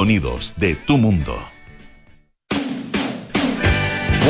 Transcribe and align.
Sonidos 0.00 0.54
de 0.56 0.76
tu 0.76 0.96
mundo. 0.96 1.38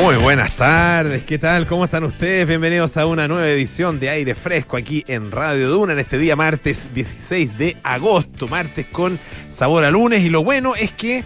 Muy 0.03 0.17
buenas 0.17 0.57
tardes, 0.57 1.23
¿qué 1.23 1.39
tal? 1.39 1.65
¿Cómo 1.65 1.85
están 1.85 2.03
ustedes? 2.03 2.45
Bienvenidos 2.45 2.97
a 2.97 3.05
una 3.05 3.25
nueva 3.29 3.47
edición 3.47 3.97
de 3.97 4.09
Aire 4.09 4.35
Fresco 4.35 4.75
aquí 4.75 5.05
en 5.07 5.31
Radio 5.31 5.69
Duna 5.69 5.93
en 5.93 5.99
este 5.99 6.17
día 6.17 6.35
martes 6.35 6.93
16 6.93 7.57
de 7.57 7.77
agosto, 7.83 8.49
martes 8.49 8.85
con 8.87 9.17
sabor 9.47 9.85
a 9.85 9.91
lunes 9.91 10.25
y 10.25 10.29
lo 10.29 10.43
bueno 10.43 10.75
es 10.75 10.91
que, 10.91 11.23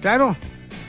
claro, 0.00 0.36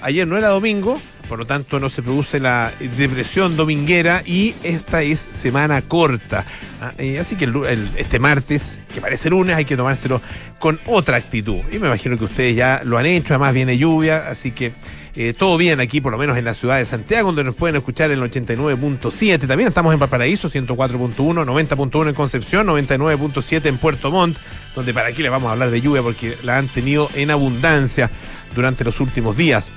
ayer 0.04 0.28
no 0.28 0.38
era 0.38 0.50
domingo, 0.50 1.02
por 1.30 1.38
lo 1.38 1.46
tanto 1.46 1.80
no 1.80 1.89
se 1.89 2.02
produce 2.02 2.39
la 2.39 2.73
depresión 2.98 3.55
dominguera 3.55 4.23
y 4.25 4.55
esta 4.64 5.04
es 5.04 5.20
semana 5.20 5.82
corta. 5.84 6.44
Ah, 6.82 6.91
eh, 6.98 7.20
así 7.20 7.36
que 7.36 7.48
este 7.95 8.18
martes, 8.18 8.80
que 8.91 9.00
parece 9.00 9.30
lunes, 9.30 9.55
hay 9.55 9.66
que 9.66 9.77
tomárselo 9.77 10.21
con 10.57 10.80
otra 10.88 11.18
actitud. 11.18 11.59
Y 11.71 11.77
me 11.77 11.88
imagino 11.88 12.18
que 12.18 12.26
ustedes 12.26 12.55
ya 12.55 12.81
lo 12.84 12.98
han 12.98 13.05
hecho, 13.05 13.36
además 13.36 13.54
viene 13.54 13.77
lluvia, 13.77 14.27
así 14.27 14.52
que 14.52 14.73
eh, 15.16 15.34
todo 15.38 15.55
bien 15.57 15.80
aquí, 15.80 16.02
por 16.02 16.12
lo 16.12 16.18
menos 16.18 16.35
en 16.35 16.45
la 16.45 16.55
ciudad 16.55 16.77
de 16.77 16.85
Santiago, 16.85 17.27
donde 17.27 17.43
nos 17.43 17.55
pueden 17.55 17.76
escuchar 17.76 18.09
en 18.09 18.23
el 18.23 18.32
89.7. 18.32 19.48
También 19.48 19.68
estamos 19.68 19.93
en 19.93 19.99
Valparaíso, 19.99 20.49
104.1, 20.49 21.16
90.1 21.16 22.09
en 22.09 22.16
Concepción, 22.16 22.68
99.7 22.68 23.66
en 23.68 23.77
Puerto 23.77 24.09
Montt, 24.09 24.35
donde 24.76 24.93
para 24.96 25.09
aquí 25.09 25.21
les 25.21 25.32
vamos 25.32 25.49
a 25.49 25.54
hablar 25.54 25.70
de 25.70 25.80
lluvia 25.80 26.02
porque 26.02 26.34
la 26.43 26.57
han 26.57 26.68
tenido 26.68 27.07
en 27.13 27.30
abundancia 27.30 28.09
durante 28.55 28.84
los 28.84 28.99
últimos 28.99 29.38
días. 29.38 29.70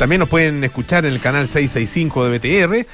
También 0.00 0.20
nos 0.20 0.30
pueden 0.30 0.64
escuchar 0.64 1.04
en 1.04 1.12
el 1.12 1.20
canal 1.20 1.46
665 1.46 2.26
de 2.26 2.38
BTR. 2.38 2.86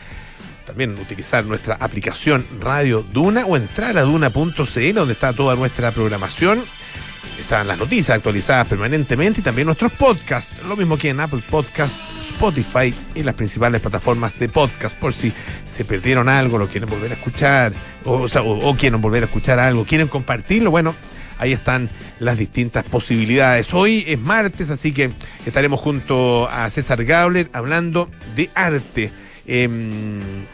También 0.67 0.99
utilizar 0.99 1.45
nuestra 1.45 1.77
aplicación 1.77 2.45
Radio 2.59 3.05
Duna 3.13 3.47
o 3.47 3.57
entrar 3.57 3.97
a 3.97 4.03
duna.cl 4.03 4.93
donde 4.93 5.13
está 5.13 5.33
toda 5.33 5.55
nuestra 5.55 5.93
programación. 5.93 6.61
Están 7.39 7.69
las 7.69 7.79
noticias 7.79 8.17
actualizadas 8.17 8.67
permanentemente 8.67 9.41
y 9.41 9.45
también 9.45 9.67
nuestros 9.67 9.93
podcasts. 9.93 10.65
Lo 10.67 10.75
mismo 10.75 10.99
que 10.99 11.11
en 11.11 11.21
Apple 11.21 11.43
Podcast, 11.49 11.97
Spotify 12.29 12.93
y 13.15 13.23
las 13.23 13.37
principales 13.37 13.81
plataformas 13.81 14.37
de 14.41 14.49
podcast. 14.49 14.97
Por 14.97 15.13
si 15.13 15.33
se 15.65 15.85
perdieron 15.85 16.29
algo, 16.29 16.59
lo 16.59 16.67
quieren 16.67 16.91
volver 16.91 17.13
a 17.13 17.15
escuchar 17.15 17.73
o 18.05 18.77
quieren 18.77 19.01
volver 19.01 19.23
a 19.23 19.27
escuchar 19.27 19.61
algo, 19.61 19.85
quieren 19.85 20.09
compartirlo. 20.09 20.73
Bueno, 20.73 20.93
ahí 21.39 21.53
están 21.53 21.89
las 22.19 22.39
distintas 22.39 22.85
posibilidades. 22.85 23.73
Hoy 23.75 24.05
es 24.07 24.19
martes, 24.19 24.71
así 24.71 24.93
que 24.93 25.11
estaremos 25.45 25.81
junto 25.81 26.49
a 26.49 26.69
César 26.71 27.05
Gabler 27.05 27.49
hablando 27.53 28.11
de 28.35 28.51
arte, 28.55 29.11
eh, 29.47 29.69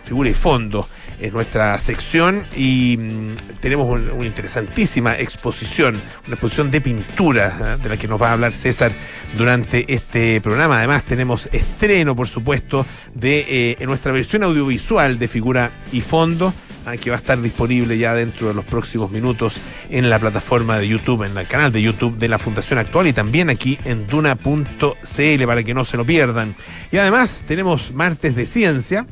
figura 0.05 0.31
y 0.31 0.35
fondo. 0.35 0.87
Es 1.23 1.33
nuestra 1.33 1.79
sección 1.79 2.45
y 2.57 2.97
mmm, 2.99 3.37
tenemos 3.61 3.89
un, 3.89 4.11
una 4.11 4.27
interesantísima 4.27 5.17
exposición, 5.17 5.95
una 6.27 6.35
exposición 6.35 6.73
de 6.73 6.81
pintura 6.81 7.77
¿eh? 7.79 7.83
de 7.83 7.89
la 7.89 7.97
que 7.97 8.09
nos 8.09 8.21
va 8.21 8.31
a 8.31 8.33
hablar 8.33 8.53
César 8.53 8.91
durante 9.39 9.95
este 9.95 10.41
programa. 10.41 10.79
Además 10.79 11.05
tenemos 11.05 11.49
estreno, 11.53 12.17
por 12.17 12.27
supuesto, 12.27 12.85
de 13.15 13.77
eh, 13.81 13.87
nuestra 13.87 14.11
versión 14.11 14.43
audiovisual 14.43 15.21
de 15.21 15.29
figura 15.29 15.71
y 15.93 16.01
fondo 16.01 16.53
que 17.01 17.11
va 17.11 17.17
a 17.17 17.21
estar 17.21 17.41
disponible 17.41 17.97
ya 17.97 18.15
dentro 18.15 18.49
de 18.49 18.55
los 18.55 18.65
próximos 18.65 19.11
minutos 19.11 19.55
en 19.89 20.11
la 20.11 20.19
plataforma 20.19 20.79
de 20.79 20.89
YouTube, 20.89 21.23
en 21.23 21.37
el 21.37 21.47
canal 21.47 21.71
de 21.71 21.81
YouTube 21.81 22.17
de 22.17 22.29
la 22.29 22.41
Fundación 22.41 22.81
Actual 22.81 23.07
y 23.07 23.13
también 23.13 23.51
aquí 23.51 23.79
en 23.85 24.07
duna.cl 24.09 25.47
para 25.47 25.63
que 25.63 25.75
no 25.75 25.85
se 25.85 25.97
lo 25.97 26.05
pierdan. 26.05 26.55
Y 26.91 26.97
además 26.97 27.45
tenemos 27.47 27.93
martes 27.93 28.35
de 28.35 28.47
ciencia. 28.47 29.07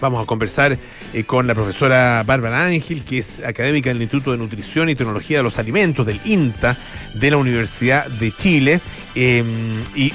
Vamos 0.00 0.22
a 0.22 0.26
conversar 0.26 0.78
eh, 1.12 1.24
con 1.24 1.46
la 1.46 1.54
profesora 1.54 2.22
Bárbara 2.24 2.66
Ángel, 2.66 3.04
que 3.04 3.18
es 3.18 3.44
académica 3.44 3.90
del 3.90 4.00
Instituto 4.00 4.32
de 4.32 4.38
Nutrición 4.38 4.88
y 4.88 4.94
Tecnología 4.94 5.38
de 5.38 5.42
los 5.42 5.58
Alimentos, 5.58 6.06
del 6.06 6.20
INTA, 6.24 6.76
de 7.14 7.30
la 7.30 7.36
Universidad 7.36 8.06
de 8.06 8.32
Chile. 8.32 8.80
Eh, 9.14 9.44
y 9.94 10.12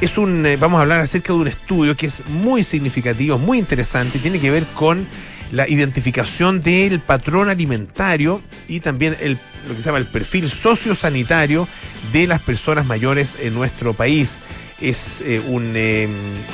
es 0.00 0.16
un, 0.16 0.46
eh, 0.46 0.56
vamos 0.56 0.78
a 0.78 0.82
hablar 0.82 1.00
acerca 1.00 1.32
de 1.32 1.38
un 1.38 1.48
estudio 1.48 1.94
que 1.94 2.06
es 2.06 2.26
muy 2.26 2.64
significativo, 2.64 3.38
muy 3.38 3.58
interesante, 3.58 4.18
tiene 4.18 4.40
que 4.40 4.50
ver 4.50 4.64
con 4.74 5.06
la 5.52 5.68
identificación 5.68 6.62
del 6.62 7.00
patrón 7.00 7.50
alimentario 7.50 8.40
y 8.68 8.80
también 8.80 9.16
el, 9.20 9.38
lo 9.68 9.74
que 9.74 9.82
se 9.82 9.86
llama 9.86 9.98
el 9.98 10.06
perfil 10.06 10.48
sociosanitario 10.48 11.68
de 12.12 12.26
las 12.26 12.40
personas 12.42 12.86
mayores 12.86 13.36
en 13.42 13.54
nuestro 13.54 13.92
país. 13.92 14.38
Es 14.80 15.20
eh, 15.20 15.42
un, 15.48 15.72
eh, 15.74 16.08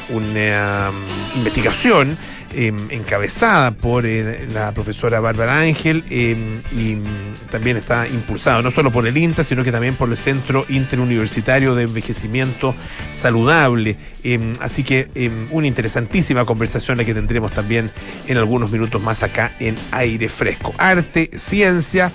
una 0.09 0.91
um, 0.91 1.39
investigación 1.39 2.17
eh, 2.55 2.73
encabezada 2.91 3.73
por 3.73 4.07
eh, 4.07 4.47
la 4.53 4.73
profesora 4.73 5.21
Bárbara 5.21 5.61
Ángel 5.61 6.05
eh, 6.11 6.37
y 6.73 6.97
también 7.51 7.77
está 7.77 8.07
impulsado 8.07 8.63
no 8.63 8.71
solo 8.71 8.91
por 8.91 9.07
el 9.07 9.17
INTA, 9.17 9.45
sino 9.45 9.65
que 9.65 9.73
también 9.73 9.95
por 9.95 10.09
el 10.09 10.17
Centro 10.17 10.65
Interuniversitario 10.69 11.75
de 11.75 11.85
Envejecimiento 11.85 12.75
Saludable. 13.13 13.97
así 14.61 14.85
que 14.85 15.31
una 15.51 15.67
interesantísima 15.67 16.45
conversación 16.45 16.99
la 16.99 17.05
que 17.05 17.15
tendremos 17.15 17.53
también 17.53 17.91
en 18.27 18.39
algunos 18.39 18.71
minutos 18.71 19.03
más 19.03 19.23
acá 19.23 19.53
en 19.61 19.75
Aire 19.93 20.29
Fresco. 20.29 20.75
Arte, 20.79 21.31
ciencia 21.37 22.13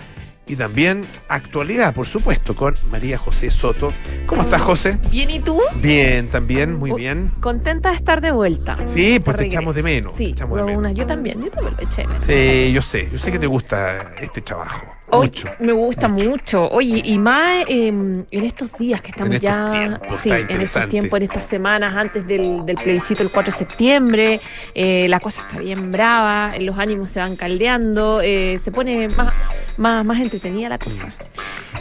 y 0.48 0.56
también 0.56 1.06
actualidad, 1.30 1.94
por 1.94 2.08
supuesto, 2.08 2.56
con 2.56 2.76
María 2.92 3.18
José 3.18 3.50
Soto. 3.50 3.94
¿Cómo 4.26 4.42
estás, 4.42 4.62
José? 4.62 4.98
Bien, 5.10 5.30
¿y 5.30 5.40
tú? 5.40 5.60
Bien, 5.76 6.30
también, 6.30 6.78
muy 6.78 6.92
bien. 6.94 7.32
Contenta 7.40 7.90
de 7.90 7.96
estar 7.96 8.22
de 8.22 8.32
vuelta. 8.32 8.78
Sí, 8.86 9.20
pues 9.20 9.38
te 9.38 9.46
echamos 9.46 9.76
de 9.76 9.84
menos. 9.84 10.12
Sí, 10.12 10.28
echamos 10.28 10.58
de 10.58 10.64
menos. 10.64 10.80
Una, 10.80 10.92
yo 10.92 11.06
también, 11.06 11.42
yo 11.42 11.52
también 11.52 11.76
lo 11.78 11.84
eché 11.84 12.06
menos. 12.06 12.26
Sí, 12.26 12.72
yo 12.74 12.82
sé, 12.82 13.10
yo 13.12 13.18
sé 13.18 13.32
que 13.32 13.40
te 13.40 13.48
gusta 13.48 14.14
este 14.20 14.42
trabajo. 14.42 14.86
Mucho. 15.12 15.48
Me 15.60 15.72
gusta 15.72 16.08
mucho. 16.08 16.70
Oye, 16.70 17.02
y 17.04 17.18
más 17.18 17.66
eh, 17.68 17.88
en 17.88 18.26
estos 18.32 18.74
días 18.78 19.02
que 19.02 19.12
estamos 19.12 19.36
en 19.36 19.42
ya. 19.42 19.70
Tiempos, 19.72 20.18
sí, 20.20 20.30
en 20.30 20.62
estos 20.62 20.88
tiempos, 20.88 21.18
en 21.18 21.24
estas 21.24 21.46
semanas 21.46 21.96
antes 21.96 22.26
del, 22.26 22.66
del 22.66 22.76
plebiscito 22.76 23.24
el 23.24 23.30
4 23.30 23.52
de 23.52 23.58
septiembre. 23.58 24.40
Eh, 24.74 25.08
la 25.10 25.20
cosa 25.20 25.42
está 25.42 25.60
bien 25.60 25.92
brava, 25.92 26.54
los 26.60 26.78
ánimos 26.78 27.12
se 27.12 27.20
van 27.20 27.36
caldeando, 27.36 28.22
eh, 28.22 28.60
se 28.64 28.72
pone 28.72 29.10
más, 29.10 29.34
más, 29.78 30.06
más 30.06 30.20
entretenida 30.20 30.70
la 30.70 30.80
cosa. 30.80 31.14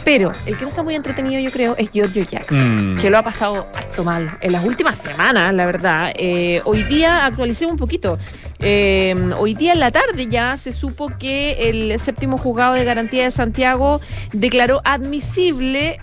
Pero 0.03 0.31
el 0.45 0.57
que 0.57 0.63
no 0.63 0.69
está 0.69 0.83
muy 0.83 0.95
entretenido, 0.95 1.39
yo 1.39 1.51
creo, 1.51 1.75
es 1.77 1.91
Giorgio 1.91 2.23
Jackson, 2.23 2.93
mm. 2.93 2.97
que 2.97 3.09
lo 3.09 3.17
ha 3.17 3.23
pasado 3.23 3.67
harto 3.75 4.03
mal 4.03 4.31
en 4.41 4.51
las 4.51 4.65
últimas 4.65 4.97
semanas, 4.97 5.53
la 5.53 5.65
verdad. 5.65 6.11
Eh, 6.15 6.61
hoy 6.65 6.83
día, 6.83 7.25
actualicemos 7.25 7.73
un 7.73 7.79
poquito. 7.79 8.17
Eh, 8.59 9.15
hoy 9.37 9.53
día 9.53 9.73
en 9.73 9.79
la 9.79 9.91
tarde 9.91 10.27
ya 10.27 10.57
se 10.57 10.71
supo 10.71 11.11
que 11.19 11.69
el 11.69 11.99
séptimo 11.99 12.37
juzgado 12.37 12.73
de 12.73 12.83
garantía 12.83 13.23
de 13.23 13.31
Santiago 13.31 14.01
declaró 14.33 14.81
admisible 14.83 15.99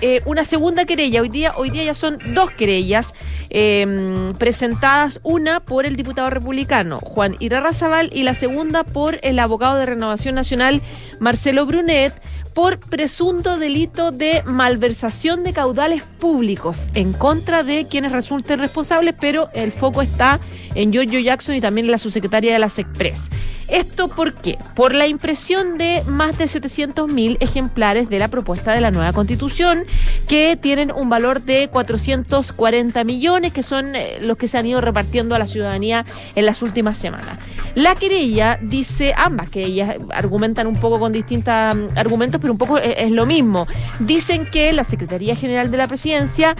eh, 0.00 0.20
una 0.24 0.44
segunda 0.44 0.84
querella. 0.84 1.20
Hoy 1.22 1.28
día, 1.28 1.52
hoy 1.56 1.70
día 1.70 1.84
ya 1.84 1.94
son 1.94 2.18
dos 2.34 2.50
querellas 2.50 3.14
eh, 3.54 4.32
presentadas, 4.38 5.20
una 5.22 5.60
por 5.60 5.84
el 5.84 5.94
diputado 5.96 6.30
republicano 6.30 7.00
Juan 7.00 7.36
Irarrazabal 7.38 8.08
y 8.12 8.22
la 8.22 8.34
segunda 8.34 8.82
por 8.82 9.18
el 9.22 9.38
abogado 9.38 9.76
de 9.76 9.84
Renovación 9.84 10.34
Nacional 10.34 10.80
Marcelo 11.20 11.66
Brunet 11.66 12.14
por 12.54 12.78
presunto 12.78 13.58
delito 13.58 14.10
de 14.10 14.42
malversación 14.44 15.44
de 15.44 15.52
caudales 15.52 16.02
públicos 16.02 16.90
en 16.94 17.12
contra 17.12 17.62
de 17.62 17.86
quienes 17.86 18.12
resulten 18.12 18.58
responsables, 18.58 19.14
pero 19.20 19.50
el 19.52 19.70
foco 19.70 20.00
está 20.00 20.40
en 20.74 20.92
Giorgio 20.92 21.20
Jackson 21.20 21.54
y 21.54 21.60
también 21.60 21.86
en 21.86 21.92
la 21.92 21.98
subsecretaria 21.98 22.52
de 22.54 22.58
las 22.58 22.78
Express. 22.78 23.30
¿Esto 23.72 24.08
por 24.08 24.34
qué? 24.34 24.58
Por 24.74 24.94
la 24.94 25.06
impresión 25.06 25.78
de 25.78 26.02
más 26.06 26.36
de 26.36 26.44
700.000 26.44 27.38
ejemplares 27.40 28.10
de 28.10 28.18
la 28.18 28.28
propuesta 28.28 28.72
de 28.72 28.82
la 28.82 28.90
nueva 28.90 29.14
constitución, 29.14 29.86
que 30.28 30.58
tienen 30.60 30.92
un 30.92 31.08
valor 31.08 31.40
de 31.40 31.68
440 31.68 33.02
millones, 33.04 33.50
que 33.54 33.62
son 33.62 33.96
eh, 33.96 34.18
los 34.20 34.36
que 34.36 34.46
se 34.46 34.58
han 34.58 34.66
ido 34.66 34.82
repartiendo 34.82 35.34
a 35.34 35.38
la 35.38 35.46
ciudadanía 35.46 36.04
en 36.34 36.44
las 36.44 36.60
últimas 36.60 36.98
semanas. 36.98 37.38
La 37.74 37.94
querella 37.94 38.58
dice, 38.60 39.14
ambas 39.16 39.48
querellas 39.48 39.96
argumentan 40.10 40.66
un 40.66 40.76
poco 40.76 41.00
con 41.00 41.10
distintos 41.10 41.54
argumentos, 41.96 42.42
pero 42.42 42.52
un 42.52 42.58
poco 42.58 42.76
es, 42.76 42.94
es 42.98 43.10
lo 43.10 43.24
mismo. 43.24 43.66
Dicen 44.00 44.50
que 44.50 44.70
la 44.74 44.84
Secretaría 44.84 45.34
General 45.34 45.70
de 45.70 45.78
la 45.78 45.88
Presidencia 45.88 46.56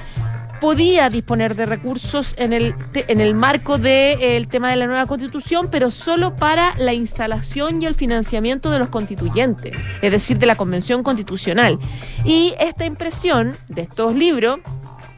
podía 0.63 1.11
disponer 1.11 1.57
de 1.57 1.67
recursos 1.67 2.37
en 2.39 2.53
el, 2.53 2.77
en 2.95 3.21
el 3.21 3.35
marco 3.35 3.79
del 3.79 3.83
de, 4.21 4.37
eh, 4.37 4.47
tema 4.49 4.71
de 4.71 4.77
la 4.77 4.87
nueva 4.87 5.07
constitución, 5.07 5.67
pero 5.73 5.91
solo 5.91 6.37
para 6.37 6.77
la 6.79 6.93
instalación 6.93 7.83
y 7.83 7.87
el 7.87 7.97
financiamiento 7.97 8.71
de 8.71 8.79
los 8.79 8.89
constituyentes, 8.89 9.77
es 10.01 10.13
decir, 10.13 10.39
de 10.39 10.47
la 10.47 10.55
convención 10.55 11.03
constitucional. 11.03 11.81
Y 12.25 12.55
esta 12.61 12.87
impresión 12.87 13.57
de 13.67 13.83
estos 13.83 14.15
libros 14.15 14.61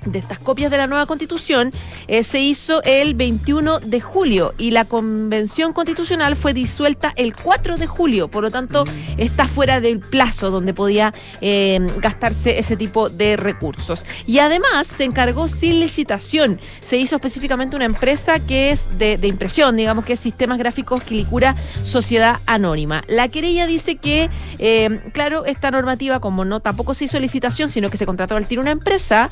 de 0.06 0.18
estas 0.18 0.38
copias 0.38 0.70
de 0.70 0.76
la 0.76 0.86
nueva 0.86 1.06
constitución 1.06 1.72
eh, 2.08 2.22
se 2.22 2.40
hizo 2.40 2.82
el 2.82 3.14
21 3.14 3.80
de 3.80 4.00
julio 4.00 4.54
y 4.58 4.70
la 4.70 4.84
convención 4.84 5.72
constitucional 5.72 6.36
fue 6.36 6.52
disuelta 6.52 7.12
el 7.16 7.34
4 7.34 7.76
de 7.76 7.86
julio, 7.86 8.28
por 8.28 8.42
lo 8.42 8.50
tanto 8.50 8.84
mm. 8.84 8.88
está 9.18 9.46
fuera 9.46 9.80
del 9.80 10.00
plazo 10.00 10.50
donde 10.50 10.74
podía 10.74 11.14
eh, 11.40 11.80
gastarse 11.98 12.58
ese 12.58 12.76
tipo 12.76 13.08
de 13.08 13.36
recursos. 13.36 14.04
Y 14.26 14.38
además 14.38 14.86
se 14.86 15.04
encargó 15.04 15.48
sin 15.48 15.80
licitación, 15.80 16.60
se 16.80 16.96
hizo 16.96 17.16
específicamente 17.16 17.76
una 17.76 17.84
empresa 17.84 18.38
que 18.40 18.70
es 18.70 18.98
de, 18.98 19.18
impresión, 19.24 19.76
digamos 19.76 20.04
que 20.04 20.14
es 20.14 20.20
Sistemas 20.20 20.58
Gráficos 20.58 21.02
Quilicura 21.02 21.56
Sociedad 21.84 22.40
Anónima. 22.46 23.04
La 23.08 23.28
querella 23.28 23.66
dice 23.66 23.96
que, 23.96 24.30
eh, 24.58 25.00
claro, 25.12 25.44
esta 25.46 25.70
normativa 25.70 26.20
como 26.20 26.44
no 26.44 26.60
tampoco 26.60 26.94
se 26.94 27.06
hizo 27.06 27.18
licitación, 27.18 27.70
sino 27.70 27.90
que 27.90 27.96
se 27.96 28.06
contrató 28.06 28.36
al 28.36 28.46
tiro 28.46 28.62
una 28.62 28.70
empresa, 28.70 29.30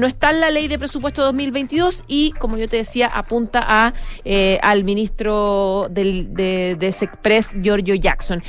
no 0.00 0.06
está 0.06 0.30
en 0.30 0.40
la 0.40 0.50
ley 0.50 0.66
de 0.66 0.78
presupuesto 0.78 1.22
2022 1.22 2.04
y, 2.08 2.32
como 2.32 2.56
yo 2.56 2.66
te 2.66 2.78
decía, 2.78 3.06
apunta 3.06 3.60
a 3.62 3.94
eh, 4.24 4.58
al 4.62 4.82
ministro 4.82 5.88
del, 5.90 6.34
de, 6.34 6.76
de 6.78 6.92
Giorgio 7.62 7.94
Jackson. 7.94 8.42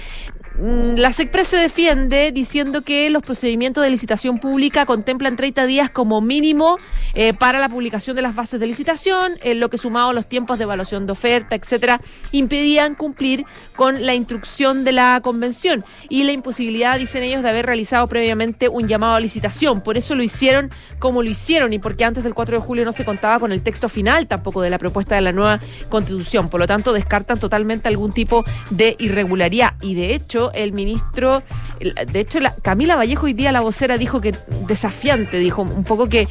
Mm, 0.55 0.95
la 0.97 1.13
SECPRES 1.13 1.47
se 1.47 1.57
defiende 1.57 2.31
diciendo 2.33 2.81
que 2.81 3.09
los 3.09 3.23
procedimientos 3.23 3.83
de 3.83 3.89
licitación 3.89 4.37
pública 4.37 4.85
contemplan 4.85 5.37
30 5.37 5.65
días 5.65 5.89
como 5.89 6.19
mínimo 6.19 6.77
eh, 7.13 7.33
para 7.33 7.59
la 7.59 7.69
publicación 7.69 8.15
de 8.17 8.21
las 8.21 8.35
bases 8.35 8.59
de 8.59 8.67
licitación, 8.67 9.33
en 9.41 9.59
lo 9.59 9.69
que 9.69 9.77
sumado 9.77 10.09
a 10.09 10.13
los 10.13 10.27
tiempos 10.27 10.57
de 10.57 10.65
evaluación 10.65 11.05
de 11.05 11.13
oferta, 11.13 11.55
etcétera, 11.55 12.01
impedían 12.31 12.95
cumplir 12.95 13.45
con 13.75 14.05
la 14.05 14.13
instrucción 14.13 14.83
de 14.83 14.91
la 14.91 15.21
convención 15.23 15.85
y 16.09 16.23
la 16.23 16.33
imposibilidad, 16.33 16.99
dicen 16.99 17.23
ellos, 17.23 17.43
de 17.43 17.49
haber 17.49 17.65
realizado 17.65 18.07
previamente 18.07 18.67
un 18.67 18.87
llamado 18.87 19.15
a 19.15 19.19
licitación. 19.19 19.81
Por 19.81 19.97
eso 19.97 20.15
lo 20.15 20.23
hicieron 20.23 20.69
como 20.99 21.23
lo 21.23 21.29
hicieron 21.29 21.71
y 21.73 21.79
porque 21.79 22.03
antes 22.03 22.23
del 22.23 22.33
4 22.33 22.59
de 22.59 22.65
julio 22.65 22.85
no 22.85 22.91
se 22.91 23.05
contaba 23.05 23.39
con 23.39 23.51
el 23.51 23.61
texto 23.61 23.87
final 23.87 24.27
tampoco 24.27 24.61
de 24.61 24.69
la 24.69 24.77
propuesta 24.77 25.15
de 25.15 25.21
la 25.21 25.31
nueva 25.31 25.59
constitución. 25.89 26.49
Por 26.49 26.59
lo 26.59 26.67
tanto, 26.67 26.93
descartan 26.93 27.39
totalmente 27.39 27.87
algún 27.87 28.11
tipo 28.11 28.43
de 28.69 28.95
irregularidad 28.99 29.73
y 29.81 29.95
de 29.95 30.13
hecho 30.13 30.40
el 30.53 30.73
ministro, 30.73 31.43
de 31.79 32.19
hecho, 32.19 32.39
la, 32.39 32.55
Camila 32.55 32.95
Vallejo 32.95 33.27
hoy 33.27 33.33
día 33.33 33.51
la 33.51 33.61
vocera 33.61 33.99
dijo 33.99 34.21
que 34.21 34.33
desafiante, 34.67 35.37
dijo 35.37 35.61
un 35.61 35.83
poco 35.83 36.09
que 36.09 36.27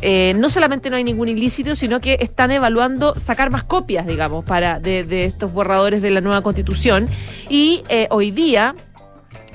eh, 0.00 0.34
no 0.36 0.48
solamente 0.48 0.90
no 0.90 0.96
hay 0.96 1.04
ningún 1.04 1.28
ilícito, 1.28 1.74
sino 1.74 2.00
que 2.00 2.18
están 2.20 2.50
evaluando 2.50 3.18
sacar 3.18 3.50
más 3.50 3.64
copias, 3.64 4.06
digamos, 4.06 4.44
para 4.44 4.78
de, 4.78 5.24
estos 5.24 5.52
borradores 5.52 6.02
de 6.02 6.10
la 6.10 6.20
nueva 6.20 6.42
constitución. 6.42 7.08
Y 7.48 7.82
eh, 7.88 8.06
hoy 8.10 8.30
día, 8.30 8.76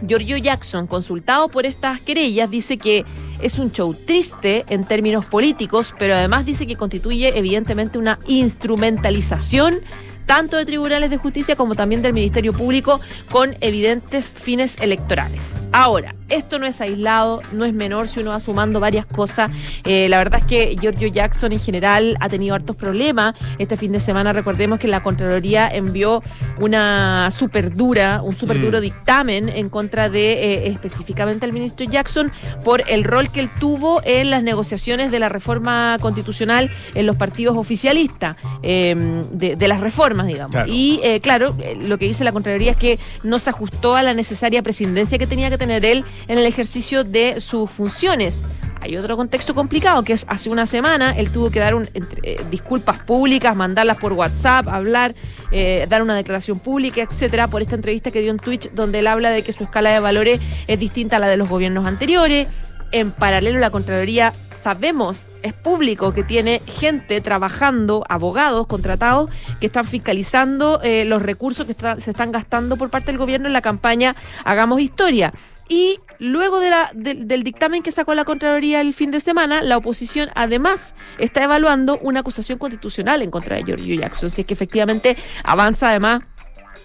Giorgio 0.06 0.38
Jackson, 0.38 0.88
consultado 0.88 1.48
por 1.48 1.66
estas 1.66 2.02
querellas, 2.02 2.50
dice 2.50 2.78
que 2.78 3.06
es 3.42 3.58
un 3.58 3.72
show 3.72 3.94
triste 3.94 4.66
en 4.70 4.84
términos 4.84 5.26
políticos, 5.26 5.94
pero 5.98 6.14
además 6.14 6.46
dice 6.46 6.68
que 6.68 6.76
constituye 6.76 7.38
evidentemente 7.38 7.98
una 7.98 8.20
instrumentalización 8.28 9.76
tanto 10.26 10.58
de 10.58 10.66
tribunales 10.66 11.10
de 11.10 11.18
justicia 11.18 11.56
como 11.56 11.76
también 11.76 12.02
del 12.02 12.14
Ministerio 12.14 12.54
Público 12.54 13.00
con 13.32 13.56
evidentes 13.62 14.34
fines 14.34 14.78
electorales. 14.80 15.60
Ahora, 15.72 16.16
esto 16.30 16.60
no 16.60 16.66
es 16.66 16.82
aislado, 16.82 17.42
no 17.52 17.66
es 17.66 17.74
menor 17.74 18.08
si 18.08 18.20
uno 18.20 18.32
va 18.32 18.40
sumando 18.40 18.80
varias 18.80 19.06
cosas. 19.06 19.52
Eh, 19.86 20.08
la 20.10 20.20
verdad 20.20 20.42
es 20.42 20.46
que 20.46 20.76
Giorgio 20.80 21.08
Jackson 21.08 21.52
en 21.52 21.60
general 21.60 22.18
ha 22.20 22.30
tenido 22.30 22.56
hartos 22.56 22.76
problemas. 22.76 23.36
Este 23.58 23.78
fin 23.78 23.92
de 23.92 24.00
semana 24.00 24.34
recordemos 24.34 24.80
que 24.80 24.88
la 24.88 25.02
Contraloría 25.02 25.68
envió 25.68 26.22
una 26.60 27.30
super 27.32 27.74
dura, 27.74 28.22
un 28.22 28.36
super 28.36 28.60
duro 28.60 28.80
mm. 28.80 28.82
dictamen 28.82 29.50
en 29.50 29.70
contra 29.70 30.10
de 30.10 30.34
eh, 30.34 30.68
específicamente 30.68 31.46
el 31.46 31.54
ministro 31.54 31.86
Jackson 31.86 32.32
por 32.64 32.84
el 32.90 33.04
rol 33.04 33.30
que 33.32 33.40
él 33.40 33.50
tuvo 33.60 34.02
en 34.04 34.30
las 34.30 34.44
negociaciones 34.44 35.12
de 35.12 35.20
la 35.20 35.30
reforma 35.30 35.98
constitucional 36.00 36.70
en 36.94 37.06
los 37.06 37.16
partidos 37.16 37.58
oficialistas, 37.58 38.36
em, 38.62 39.24
de, 39.32 39.68
las 39.68 39.80
reformas, 39.80 40.13
digamos. 40.22 40.56
Y 40.68 41.00
eh, 41.04 41.20
claro, 41.20 41.56
lo 41.80 41.98
que 41.98 42.06
dice 42.06 42.24
la 42.24 42.32
Contraloría 42.32 42.72
es 42.72 42.78
que 42.78 43.00
no 43.24 43.40
se 43.40 43.50
ajustó 43.50 43.96
a 43.96 44.04
la 44.04 44.14
necesaria 44.14 44.62
presidencia 44.62 45.18
que 45.18 45.28
tenía 45.28 45.50
que 45.50 45.58
tener 45.58 45.84
él 45.86 46.04
en 46.28 46.38
el 46.38 46.46
ejercicio 46.46 47.04
de 47.04 47.40
sus 47.40 47.70
funciones. 47.70 48.42
Hay 48.84 48.98
otro 48.98 49.16
contexto 49.16 49.56
complicado, 49.56 50.04
que 50.04 50.12
es 50.12 50.26
hace 50.28 50.50
una 50.50 50.66
semana 50.66 51.12
él 51.18 51.32
tuvo 51.32 51.50
que 51.50 51.60
dar 51.60 51.74
un, 51.74 51.88
eh, 51.94 52.42
disculpas 52.52 53.00
públicas, 53.00 53.56
mandarlas 53.56 53.96
por 53.96 54.12
WhatsApp, 54.12 54.68
hablar, 54.68 55.16
eh, 55.52 55.86
dar 55.90 56.02
una 56.02 56.18
declaración 56.18 56.60
pública, 56.60 57.02
etcétera, 57.02 57.48
por 57.48 57.62
esta 57.62 57.76
entrevista 57.76 58.12
que 58.12 58.20
dio 58.20 58.32
en 58.32 58.40
Twitch, 58.40 58.70
donde 58.74 59.00
él 59.00 59.08
habla 59.08 59.30
de 59.30 59.42
que 59.42 59.54
su 59.54 59.64
escala 59.64 59.92
de 59.92 60.02
valores 60.02 60.42
es 60.68 60.80
distinta 60.80 61.16
a 61.16 61.20
la 61.20 61.30
de 61.30 61.38
los 61.38 61.48
gobiernos 61.48 61.88
anteriores. 61.88 62.50
En 62.92 63.12
paralelo, 63.12 63.60
la 63.60 63.70
Contraloría 63.70 64.34
sabemos, 64.64 65.28
es 65.42 65.54
público, 65.54 66.14
que 66.14 66.24
tiene 66.24 66.62
gente 66.66 67.20
trabajando, 67.20 68.06
abogados 68.08 68.66
contratados, 68.68 69.30
que 69.60 69.66
están 69.68 69.86
fiscalizando 69.86 70.80
eh, 70.84 71.04
los 71.06 71.22
recursos 71.22 71.68
que 71.68 71.74
se 71.74 72.12
están 72.12 72.32
gastando 72.32 72.78
por 72.78 72.90
parte 72.90 73.08
del 73.08 73.18
gobierno 73.18 73.48
en 73.48 73.54
la 73.54 73.62
campaña 73.62 74.16
Hagamos 74.46 74.80
Historia. 74.80 75.34
Y 75.70 76.00
luego 76.20 76.60
de 76.60 76.70
la, 76.70 76.92
del 76.94 77.44
dictamen 77.44 77.84
que 77.84 77.92
sacó 77.92 78.14
la 78.16 78.26
Contraloría 78.26 78.82
el 78.82 78.94
fin 78.94 79.12
de 79.12 79.20
semana, 79.20 79.62
la 79.62 79.78
oposición 79.78 80.30
además 80.36 80.94
está 81.18 81.44
evaluando 81.44 81.98
una 82.02 82.20
acusación 82.20 82.58
constitucional 82.58 83.22
en 83.22 83.32
contra 83.32 83.56
de 83.56 83.64
Giorgio 83.64 84.00
Jackson. 84.00 84.30
Si 84.30 84.42
es 84.42 84.48
que 84.48 84.54
efectivamente 84.54 85.18
avanza 85.44 85.90
además 85.90 86.24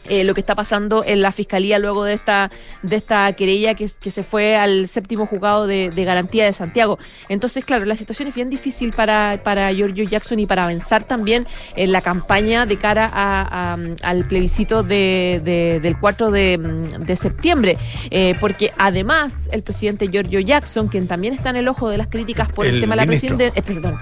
eh, 0.08 0.25
lo 0.25 0.34
que 0.34 0.40
está 0.40 0.55
pasando 0.55 1.02
en 1.05 1.22
la 1.22 1.32
fiscalía 1.32 1.78
luego 1.78 2.05
de 2.05 2.14
esta 2.14 2.50
de 2.82 2.96
esta 2.96 3.32
querella 3.32 3.75
que, 3.75 3.88
que 4.00 4.10
se 4.10 4.22
fue 4.22 4.56
al 4.56 4.88
séptimo 4.88 5.26
juzgado 5.26 5.66
de, 5.66 5.90
garantía 6.08 6.44
de 6.44 6.52
Santiago. 6.52 6.99
Entonces, 7.28 7.64
claro, 7.64 7.84
la 7.84 7.96
situación 7.96 8.28
es 8.28 8.34
bien 8.34 8.50
difícil 8.50 8.93
para, 8.93 9.40
para 9.43 9.72
Giorgio 9.72 10.05
Jackson 10.05 10.38
y 10.38 10.46
para 10.46 10.64
avanzar 10.64 11.05
también 11.05 11.46
en 11.76 11.93
la 11.93 12.00
campaña 12.00 12.66
de 12.66 12.76
cara 12.76 13.10
a, 13.12 13.76
al 14.02 14.25
plebiscito 14.25 14.82
de, 14.82 15.81
del 15.82 15.99
4 15.99 16.31
de, 16.31 17.16
septiembre, 17.16 17.76
eh, 18.10 18.34
porque 18.40 18.72
además 18.78 19.49
el 19.52 19.62
presidente 19.62 20.08
Giorgio 20.08 20.40
Jackson, 20.40 20.88
quien 20.88 21.08
también 21.08 21.34
está 21.34 21.50
en 21.50 21.56
el 21.56 21.69
ojo 21.69 21.88
de 21.88 21.99
las 21.99 22.06
críticas 22.06 22.50
por 22.52 22.66
el, 22.66 22.81
tema 22.81 22.94
de 22.94 23.02
la 23.02 23.06
presidencia, 23.06 23.52
eh, 23.55 23.62
perdón, 23.62 23.99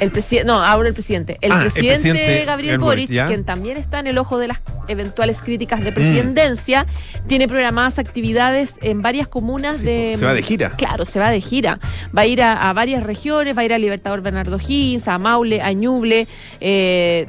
el 0.00 0.10
presidente, 0.10 0.46
no, 0.46 0.62
ahora 0.62 0.88
el 0.88 0.94
presidente, 0.94 1.38
el, 1.40 1.52
ah, 1.52 1.60
presidente, 1.60 2.44
Gabriel 2.44 2.78
Boric, 2.78 3.10
quien 3.10 3.44
también 3.44 3.76
está 3.76 4.00
en 4.00 4.06
el 4.06 4.18
ojo 4.18 4.38
de 4.38 4.48
las 4.48 4.60
eventuales 4.88 5.31
críticas 5.40 5.82
de 5.82 5.92
presidencia. 5.92 6.86
Tiene 7.26 7.48
programadas 7.48 7.98
actividades 7.98 8.74
en 8.82 9.00
varias 9.00 9.28
comunas 9.28 9.82
de. 9.82 10.16
Se 10.18 10.24
va 10.24 10.34
de 10.34 10.42
gira. 10.42 10.70
Claro, 10.76 11.04
se 11.04 11.18
va 11.18 11.30
de 11.30 11.40
gira. 11.40 11.78
Va 12.16 12.22
a 12.22 12.26
ir 12.26 12.42
a, 12.42 12.72
varias 12.72 13.02
regiones, 13.04 13.56
va 13.56 13.62
a 13.62 13.64
ir 13.64 13.72
a 13.72 13.78
Libertador 13.78 14.20
Bernardo 14.20 14.58
Higgins, 14.58 15.08
a 15.08 15.18
Maule, 15.18 15.62
a 15.62 15.72
Ñuble, 15.72 16.26
eh, 16.60 17.28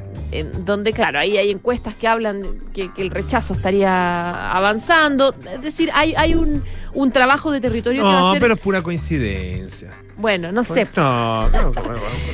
donde, 0.65 0.91
claro, 0.93 1.19
ahí 1.19 1.37
hay 1.37 1.51
encuestas 1.51 1.95
que 1.95 2.07
hablan 2.07 2.43
que, 2.73 2.89
el 2.97 3.11
rechazo 3.11 3.53
estaría 3.53 4.51
avanzando. 4.51 5.35
Es 5.53 5.61
decir, 5.61 5.89
hay, 5.93 6.13
hay 6.17 6.35
un, 6.35 6.63
un 6.93 7.11
trabajo 7.11 7.51
de 7.51 7.61
territorio 7.61 8.03
no, 8.03 8.09
que 8.09 8.15
va 8.15 8.29
a 8.29 8.31
ser. 8.33 8.41
pero 8.41 8.53
es 8.55 8.59
pura 8.59 8.81
coincidencia. 8.81 9.89
Bueno, 10.17 10.51
no 10.51 10.63
sé. 10.63 10.87
No, 10.95 11.49
no, 11.49 11.71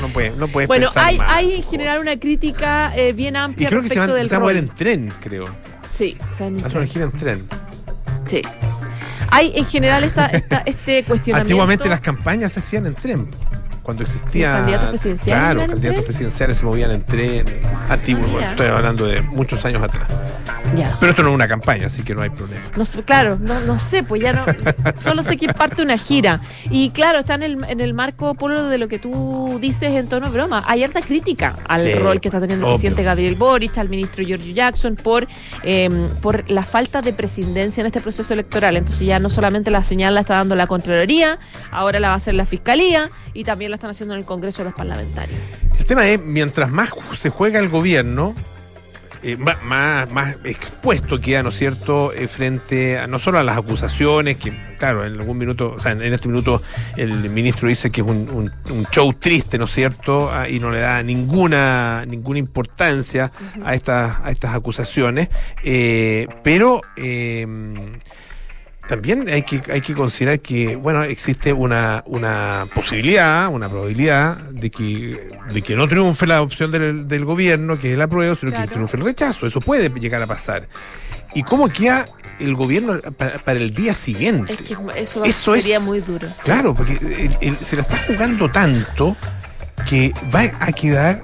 no, 0.02 0.08
puede, 0.10 0.32
no 0.32 0.48
puede 0.48 0.68
Bueno, 0.68 0.90
hay, 0.96 1.18
hay 1.26 1.54
en 1.54 1.64
general 1.64 2.02
una 2.02 2.20
crítica 2.20 2.96
eh, 2.96 3.14
bien 3.14 3.36
amplia 3.36 3.68
y 3.68 3.70
creo 3.70 3.82
respecto 3.82 4.02
que 4.04 4.08
se 4.08 4.14
van, 4.14 4.20
del 4.20 4.30
se 4.30 4.38
van 4.38 4.56
a 4.56 4.60
en 4.60 4.70
tren, 4.70 5.14
creo. 5.20 5.46
Sí, 5.92 6.18
se 6.30 6.44
van 6.44 6.58
a 6.64 6.86
gira 6.86 7.06
en 7.06 7.12
tren. 7.12 7.48
Sí. 8.28 8.42
Hay 9.32 9.52
en 9.56 9.66
general 9.66 10.04
esta, 10.04 10.26
esta, 10.28 10.58
este 10.66 11.04
cuestionamiento. 11.08 11.54
Antiguamente 11.54 11.88
las 11.90 12.02
campañas 12.02 12.52
se 12.52 12.60
hacían 12.60 12.86
en 12.88 12.96
tren 12.96 13.30
cuando 13.90 14.04
existía. 14.04 14.54
candidatos 14.54 14.90
presidenciales? 14.90 15.44
Claro, 15.44 15.68
candidatos 15.68 16.04
presidenciales 16.04 16.58
se 16.58 16.66
movían 16.66 16.92
en 16.92 17.06
tren. 17.06 17.46
Antiguo, 17.90 18.40
estoy 18.40 18.68
hablando 18.68 19.08
de 19.08 19.22
muchos 19.22 19.64
años 19.66 19.82
atrás. 19.82 20.08
Ya. 20.76 20.96
Pero 21.00 21.12
esto 21.12 21.24
no 21.24 21.30
es 21.30 21.36
una 21.36 21.48
campaña, 21.48 21.88
así 21.88 22.04
que 22.04 22.14
no 22.14 22.22
hay 22.22 22.30
problema. 22.30 22.64
No, 22.76 22.84
claro, 23.04 23.38
no, 23.40 23.60
no 23.62 23.80
sé, 23.80 24.04
pues 24.04 24.22
ya 24.22 24.34
no. 24.34 24.46
solo 24.96 25.24
sé 25.24 25.38
que 25.38 25.48
parte 25.54 25.82
una 25.82 25.98
gira. 25.98 26.42
Y 26.70 26.92
claro, 26.92 27.20
está 27.20 27.36
en 27.36 27.44
el, 27.44 27.64
en 27.68 27.80
el 27.80 27.94
marco, 27.94 28.36
Polo, 28.36 28.66
de 28.66 28.78
lo 28.78 28.88
que 28.88 29.00
tú 29.00 29.58
dices 29.62 29.92
en 29.92 30.08
tono 30.08 30.28
de 30.28 30.34
broma. 30.34 30.64
Hay 30.68 30.84
alta 30.84 31.02
crítica 31.02 31.56
al 31.68 32.00
rol 32.00 32.22
que 32.22 32.28
está 32.28 32.40
teniendo 32.40 32.68
el 32.68 32.74
presidente 32.74 33.04
Gabriel 33.04 33.36
Boric, 33.36 33.78
al 33.78 33.90
ministro 33.90 34.24
Giorgio 34.24 34.54
Jackson, 34.54 34.96
por, 34.96 35.28
em, 35.64 36.10
por 36.22 36.50
la 36.50 36.64
falta 36.64 37.02
de 37.02 37.14
presidencia 37.14 37.82
en 37.82 37.88
este 37.88 38.02
proceso 38.02 38.34
electoral. 38.34 38.78
Entonces 38.78 39.06
ya 39.06 39.20
no 39.20 39.30
solamente 39.30 39.72
la 39.72 39.84
señal 39.84 40.16
la 40.16 40.22
está 40.22 40.36
dando 40.36 40.56
la 40.56 40.68
Contraloría, 40.68 41.40
ahora 41.72 42.00
la 42.00 42.10
va 42.10 42.14
a 42.14 42.18
hacer 42.18 42.36
la 42.36 42.46
Fiscalía 42.46 43.10
y 43.34 43.44
también 43.44 43.72
la 43.72 43.76
están 43.76 43.92
haciendo 43.92 44.14
en 44.14 44.20
el 44.20 44.26
Congreso 44.26 44.60
de 44.60 44.66
los 44.66 44.74
parlamentarios. 44.74 45.40
El 45.78 45.86
tema 45.86 46.08
es, 46.08 46.20
mientras 46.22 46.70
más 46.70 46.92
se 47.18 47.30
juega 47.30 47.60
el 47.60 47.70
gobierno, 47.70 48.36
eh, 49.22 49.38
más, 49.38 50.10
más 50.12 50.36
expuesto 50.44 51.20
queda, 51.20 51.44
¿no 51.44 51.50
es 51.50 51.58
cierto?, 51.58 52.14
eh, 52.14 52.28
frente 52.28 52.98
a 52.98 53.08
no 53.08 53.20
solo 53.20 53.40
a 53.40 53.44
las 53.44 53.58
acusaciones, 53.58 54.38
que, 54.38 54.54
claro, 54.78 55.06
en 55.06 55.20
algún 55.20 55.38
minuto, 55.38 55.74
o 55.76 55.80
sea, 55.80 55.92
en, 55.92 56.14
este 56.14 56.28
minuto 56.28 56.62
el 56.96 57.30
ministro 57.30 57.68
dice 57.68 57.90
que 57.90 58.02
es 58.02 58.08
un, 58.08 58.52
show 58.92 59.14
triste, 59.14 59.58
¿no 59.58 59.66
es 59.66 59.72
cierto?, 59.72 60.32
ah, 60.32 60.48
y 60.48 60.60
no 60.60 60.72
le 60.72 60.80
da 60.80 61.04
ninguna, 61.04 62.06
ninguna 62.06 62.40
importancia 62.40 63.32
a, 63.64 63.76
estas, 63.76 64.20
a 64.24 64.32
estas 64.32 64.56
acusaciones, 64.56 65.30
eh, 65.64 66.28
pero 66.44 66.82
también 68.90 69.30
hay 69.30 69.44
que, 69.44 69.62
hay 69.72 69.82
que 69.82 69.94
considerar 69.94 70.40
que, 70.40 70.76
bueno, 70.76 71.04
existe 71.04 71.54
una, 71.54 72.04
una 72.08 72.66
posibilidad, 72.74 73.48
una 73.50 73.70
probabilidad 73.70 74.36
de 74.38 74.72
que, 74.72 75.28
de 75.54 75.62
que 75.62 75.76
no 75.76 75.88
triunfe 75.88 76.26
la 76.26 76.42
opción 76.42 76.72
del, 76.72 77.08
del 77.08 77.24
gobierno, 77.24 77.78
que 77.78 77.90
es 77.90 77.94
el 77.94 78.02
apruebo, 78.02 78.36
sino 78.36 78.52
Claro. 78.52 78.68
que 78.68 78.74
triunfe 78.74 78.98
el 78.98 79.04
rechazo. 79.04 79.46
Eso 79.46 79.62
puede 79.62 79.90
llegar 79.90 80.22
a 80.24 80.28
pasar. 80.28 80.68
¿Y 81.36 81.44
cómo 81.44 81.70
queda 81.70 82.06
el 82.40 82.56
gobierno 82.56 83.00
para, 83.16 83.38
para 83.38 83.60
el 83.60 83.76
día 83.76 83.94
siguiente? 83.94 84.54
Es 84.54 84.62
que 84.62 84.76
eso, 84.96 85.24
Eso 85.24 85.54
sería 85.56 85.78
es- 85.78 85.84
muy 85.84 86.00
duro. 86.02 86.28
sí. 86.28 86.42
Claro, 86.44 86.74
porque 86.74 86.94
el- 86.94 87.38
el- 87.42 87.56
se 87.58 87.76
la 87.76 87.84
está 87.84 88.00
jugando 88.08 88.50
tanto 88.50 89.16
que 89.88 90.12
va 90.34 90.52
a 90.60 90.72
quedar 90.72 91.24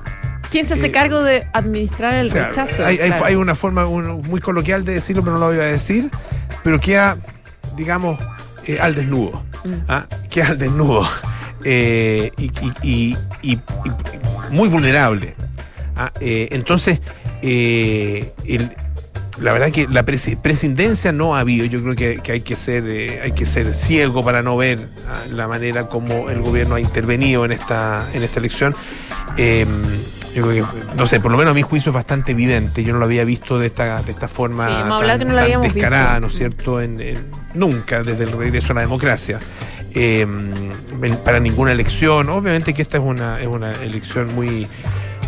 ¿Quién 0.51 0.63
se 0.63 0.75
hace 0.75 0.85
Eh, 0.85 0.91
cargo 0.91 1.23
de 1.23 1.47
administrar 1.53 2.13
el 2.13 2.27
O 2.27 2.29
sea, 2.29 2.47
rechazo? 2.47 2.85
Hay, 2.85 2.99
hay- 2.99 3.09
Claro. 3.09 3.25
hay 3.25 3.35
una 3.35 3.55
forma 3.55 3.87
un- 3.87 4.21
muy 4.27 4.39
coloquial 4.39 4.85
de 4.85 4.93
decirlo, 4.93 5.23
pero 5.23 5.33
no 5.33 5.39
lo 5.39 5.47
voy 5.47 5.57
a 5.57 5.63
decir. 5.67 6.09
Pero 6.63 6.79
queda, 6.79 7.17
digamos, 7.75 8.19
eh, 8.65 8.79
al 8.79 8.95
desnudo. 8.95 9.43
Mm. 9.63 9.73
¿ah? 9.87 10.05
Queda 10.29 10.49
al 10.49 10.57
desnudo. 10.57 11.07
Eh, 11.67 12.29
y, 12.37 12.43
y- 12.43 12.73
y- 12.83 13.17
y- 13.41 13.53
y 13.53 13.59
muy 14.51 14.69
vulnerable. 14.69 15.33
¿ah? 15.95 16.11
Eh, 16.19 16.49
entonces, 16.51 16.99
eh, 17.41 18.31
el- 18.45 18.69
la 19.39 19.51
verdad 19.51 19.71
que 19.71 19.87
la 19.89 20.03
presidencia 20.03 21.11
no 21.11 21.35
ha 21.35 21.39
habido. 21.39 21.65
Yo 21.65 21.81
creo 21.81 21.95
que, 21.95 22.19
que 22.21 22.33
hay 22.33 22.41
que 22.41 22.55
ser 22.55 22.83
eh, 22.87 23.19
hay 23.23 23.31
que 23.31 23.45
ser 23.45 23.73
ciego 23.73 24.23
para 24.23 24.43
no 24.43 24.55
ver 24.57 24.87
ah, 25.09 25.23
la 25.31 25.47
manera 25.47 25.87
como 25.87 26.29
el 26.29 26.39
gobierno 26.41 26.75
ha 26.75 26.79
intervenido 26.79 27.45
en 27.45 27.51
esta 27.51 28.07
en 28.13 28.21
esta 28.21 28.39
elección. 28.39 28.75
Eh, 29.37 29.65
yo 30.35 30.43
creo 30.43 30.65
que, 30.71 30.95
no 30.97 31.07
sé, 31.07 31.19
por 31.19 31.31
lo 31.31 31.37
menos 31.37 31.51
a 31.51 31.53
mi 31.55 31.61
juicio 31.61 31.89
es 31.89 31.93
bastante 31.95 32.33
evidente. 32.33 32.83
Yo 32.83 32.93
no 32.93 32.99
lo 32.99 33.05
había 33.05 33.23
visto 33.23 33.57
de 33.57 33.67
esta, 33.67 34.01
de 34.01 34.11
esta 34.11 34.27
forma 34.27 34.67
Sí, 34.67 34.73
hemos 34.81 34.99
tan, 34.99 35.19
que 35.19 35.25
no 35.25 35.31
tan 35.63 35.73
descarada, 35.73 36.05
visto. 36.13 36.19
¿no 36.21 36.27
es 36.27 36.33
cierto? 36.37 36.81
En, 36.81 36.99
en- 37.01 37.25
nunca 37.53 38.03
desde 38.03 38.25
el 38.25 38.31
regreso 38.33 38.73
a 38.73 38.75
la 38.75 38.81
democracia. 38.81 39.39
Eh, 39.93 40.21
en- 40.21 41.17
para 41.23 41.39
ninguna 41.39 41.71
elección. 41.71 42.29
Obviamente 42.29 42.73
que 42.73 42.81
esta 42.81 42.97
es 42.97 43.03
una, 43.03 43.39
es 43.39 43.47
una 43.47 43.71
elección 43.71 44.35
muy, 44.35 44.67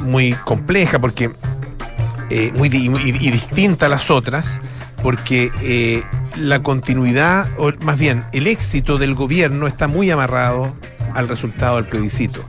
muy 0.02 0.34
compleja 0.34 1.00
porque 1.00 1.32
eh, 2.30 2.52
muy 2.56 2.68
y 2.68 3.32
distinta 3.32 3.86
a 3.86 3.90
las 3.90 4.12
otras, 4.12 4.60
porque 5.02 5.52
eh, 5.62 6.04
la 6.36 6.60
continuidad, 6.62 7.48
o 7.58 7.72
más 7.82 7.98
bien 7.98 8.26
el 8.34 8.48
éxito 8.48 8.98
del 8.98 9.16
gobierno 9.16 9.68
está 9.68 9.88
muy 9.88 10.12
amarrado 10.12 10.76
al 11.14 11.30
resultado 11.30 11.78
del 11.78 11.86
plebiscito. 11.86 12.44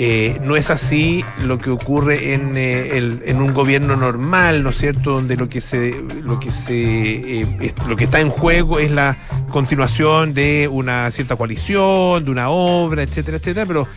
Eh, 0.00 0.38
no 0.44 0.54
es 0.54 0.70
así 0.70 1.24
lo 1.42 1.58
que 1.58 1.70
ocurre 1.70 2.32
en, 2.32 2.56
eh, 2.56 2.96
el- 2.96 3.20
en 3.26 3.40
un 3.42 3.52
gobierno 3.52 3.96
normal, 3.96 4.62
¿no 4.62 4.70
es 4.70 4.78
cierto? 4.78 5.10
Donde 5.14 5.36
lo 5.36 5.48
que 5.48 5.60
se, 5.60 5.92
lo 6.22 6.38
que 6.38 6.52
se, 6.52 7.40
eh, 7.40 7.74
lo 7.88 7.96
que 7.96 8.04
está 8.04 8.20
en 8.20 8.30
juego 8.30 8.78
es 8.78 8.92
la 8.92 9.16
continuación 9.50 10.34
de 10.34 10.68
una 10.70 11.10
cierta 11.10 11.34
coalición, 11.34 12.24
de 12.24 12.30
una 12.30 12.48
obra, 12.50 13.02
etcétera, 13.02 13.38
etcétera. 13.38 13.66
Pero 13.66 13.88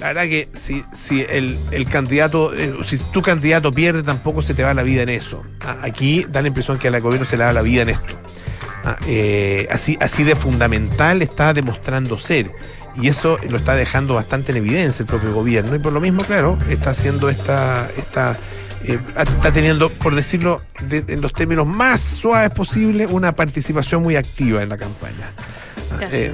la 0.00 0.08
verdad 0.08 0.22
que 0.24 0.48
si, 0.54 0.82
si 0.92 1.20
el, 1.20 1.56
el 1.70 1.86
candidato, 1.88 2.50
si 2.82 2.98
tu 2.98 3.22
candidato 3.22 3.70
pierde, 3.70 4.02
tampoco 4.02 4.42
se 4.42 4.54
te 4.54 4.64
va 4.64 4.74
la 4.74 4.82
vida 4.82 5.02
en 5.02 5.08
eso. 5.10 5.44
Ah, 5.64 5.76
Aquí 5.82 6.26
da 6.28 6.42
la 6.42 6.48
impresión 6.48 6.78
que 6.78 6.88
al 6.88 7.00
gobierno 7.00 7.24
se 7.28 7.36
le 7.36 7.44
da 7.44 7.52
la 7.52 7.62
vida 7.62 7.82
en 7.82 7.90
esto. 7.90 8.12
Ah, 8.84 8.96
así, 9.70 9.96
así 10.00 10.24
de 10.24 10.34
fundamental 10.34 11.22
está 11.22 11.52
demostrando 11.54 12.18
ser. 12.18 12.50
Y 13.00 13.08
eso 13.08 13.38
lo 13.48 13.56
está 13.58 13.74
dejando 13.74 14.14
bastante 14.14 14.52
en 14.52 14.58
evidencia 14.58 15.02
el 15.02 15.06
propio 15.08 15.32
gobierno. 15.32 15.74
Y 15.74 15.78
por 15.78 15.92
lo 15.92 16.00
mismo, 16.00 16.22
claro, 16.24 16.58
está 16.68 16.90
haciendo 16.90 17.28
esta. 17.28 17.88
esta 17.96 18.36
eh, 18.84 18.98
está 19.18 19.52
teniendo, 19.52 19.88
por 19.90 20.14
decirlo 20.14 20.62
de- 20.86 21.04
en 21.08 21.20
los 21.20 21.32
términos 21.32 21.66
más 21.66 22.00
suaves 22.00 22.50
posible, 22.50 23.06
una 23.06 23.34
participación 23.34 24.02
muy 24.02 24.14
activa 24.16 24.62
en 24.62 24.68
la 24.68 24.76
campaña. 24.76 25.32
Eh, 26.12 26.32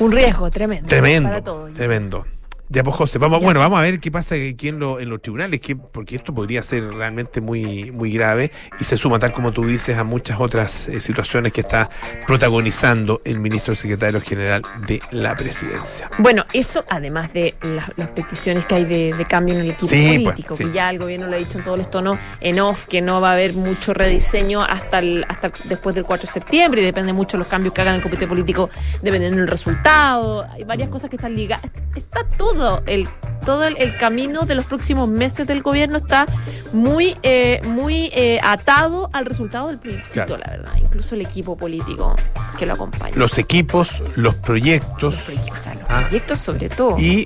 Un 0.00 0.12
riesgo 0.12 0.50
tremendo. 0.50 0.88
Tremendo, 0.88 1.28
Para 1.28 1.42
todos. 1.42 1.72
tremendo. 1.74 2.26
Ya, 2.68 2.82
pues 2.82 2.96
José, 2.96 3.18
vamos, 3.18 3.38
Ya. 3.40 3.44
bueno, 3.44 3.60
vamos 3.60 3.78
a 3.78 3.82
ver 3.82 4.00
qué 4.00 4.10
pasa 4.10 4.34
aquí 4.34 4.68
en, 4.68 4.80
lo- 4.80 4.98
en 4.98 5.08
los 5.08 5.22
tribunales, 5.22 5.60
que, 5.60 5.76
porque 5.76 6.16
esto 6.16 6.34
podría 6.34 6.62
ser 6.62 6.84
realmente 6.92 7.40
muy, 7.40 7.92
muy 7.92 8.10
grave 8.12 8.50
y 8.80 8.82
se 8.84 8.96
suma, 8.96 9.18
tal 9.20 9.32
como 9.32 9.52
tú 9.52 9.64
dices, 9.64 9.96
a 9.96 10.02
muchas 10.04 10.40
otras 10.40 10.88
eh, 10.88 10.98
situaciones 10.98 11.52
que 11.52 11.60
está 11.60 11.88
protagonizando 12.26 13.22
el 13.24 13.38
ministro 13.40 13.74
secretario 13.74 14.20
general 14.20 14.62
de 14.86 15.00
la 15.12 15.36
presidencia. 15.36 16.10
Bueno, 16.18 16.44
eso 16.52 16.84
además 16.88 17.32
de 17.32 17.54
las, 17.62 17.90
las 17.96 18.08
peticiones 18.08 18.64
que 18.66 18.74
hay 18.74 18.84
de, 18.84 19.14
de 19.14 19.24
cambio 19.24 19.54
en 19.54 19.60
el 19.60 19.70
equipo 19.70 19.86
Sí, 19.88 20.02
pues, 20.18 20.22
político, 20.24 20.56
sí. 20.56 20.64
que 20.64 20.72
ya 20.72 20.90
el 20.90 20.98
gobierno 20.98 21.28
lo 21.28 21.36
ha 21.36 21.38
dicho 21.38 21.58
en 21.58 21.64
todos 21.64 21.78
los 21.78 21.90
tonos 21.90 22.18
en 22.40 22.58
off, 22.60 22.86
que 22.86 23.00
no 23.00 23.20
va 23.20 23.30
a 23.30 23.32
haber 23.34 23.54
mucho 23.54 23.94
rediseño 23.94 24.62
hasta, 24.62 24.98
el- 24.98 25.24
hasta 25.28 25.50
después 25.64 25.94
del 25.94 26.04
4 26.04 26.26
de 26.26 26.32
septiembre 26.32 26.82
y 26.82 26.84
depende 26.84 27.12
mucho 27.12 27.36
de 27.36 27.38
los 27.38 27.46
cambios 27.46 27.72
que 27.72 27.80
hagan 27.80 27.94
el 27.94 28.02
comité 28.02 28.26
político 28.26 28.70
dependiendo 29.02 29.38
del 29.38 29.48
resultado. 29.48 30.44
Hay 30.52 30.64
varias 30.64 30.88
cosas 30.88 31.08
que 31.10 31.16
están 31.16 31.34
ligadas. 31.36 31.70
Está 31.96 32.24
todo 32.36 32.82
el 32.86 33.08
todo 33.44 33.62
el, 33.64 33.76
el 33.78 33.96
camino 33.96 34.42
de 34.42 34.56
los 34.56 34.64
próximos 34.64 35.08
meses 35.08 35.46
del 35.46 35.62
gobierno 35.62 35.98
está 35.98 36.26
muy 36.72 37.16
eh, 37.22 37.60
muy 37.64 38.10
eh, 38.12 38.40
atado 38.42 39.08
al 39.12 39.24
resultado 39.24 39.68
del 39.68 39.78
plebiscito, 39.78 40.12
Claro. 40.26 40.38
la 40.38 40.50
verdad. 40.50 40.72
Incluso 40.82 41.14
el 41.14 41.20
equipo 41.20 41.56
político 41.56 42.16
que 42.58 42.66
lo 42.66 42.72
acompaña. 42.74 43.14
Los 43.16 43.38
equipos, 43.38 44.02
los 44.16 44.34
proyectos 44.34 45.14
Los 45.14 45.22
proyectos, 45.22 45.58
o 45.60 45.62
sea, 45.62 45.74
los 45.74 45.84
Ah. 45.88 46.00
proyectos 46.08 46.38
sobre 46.40 46.68
todo. 46.68 46.98
y 46.98 47.24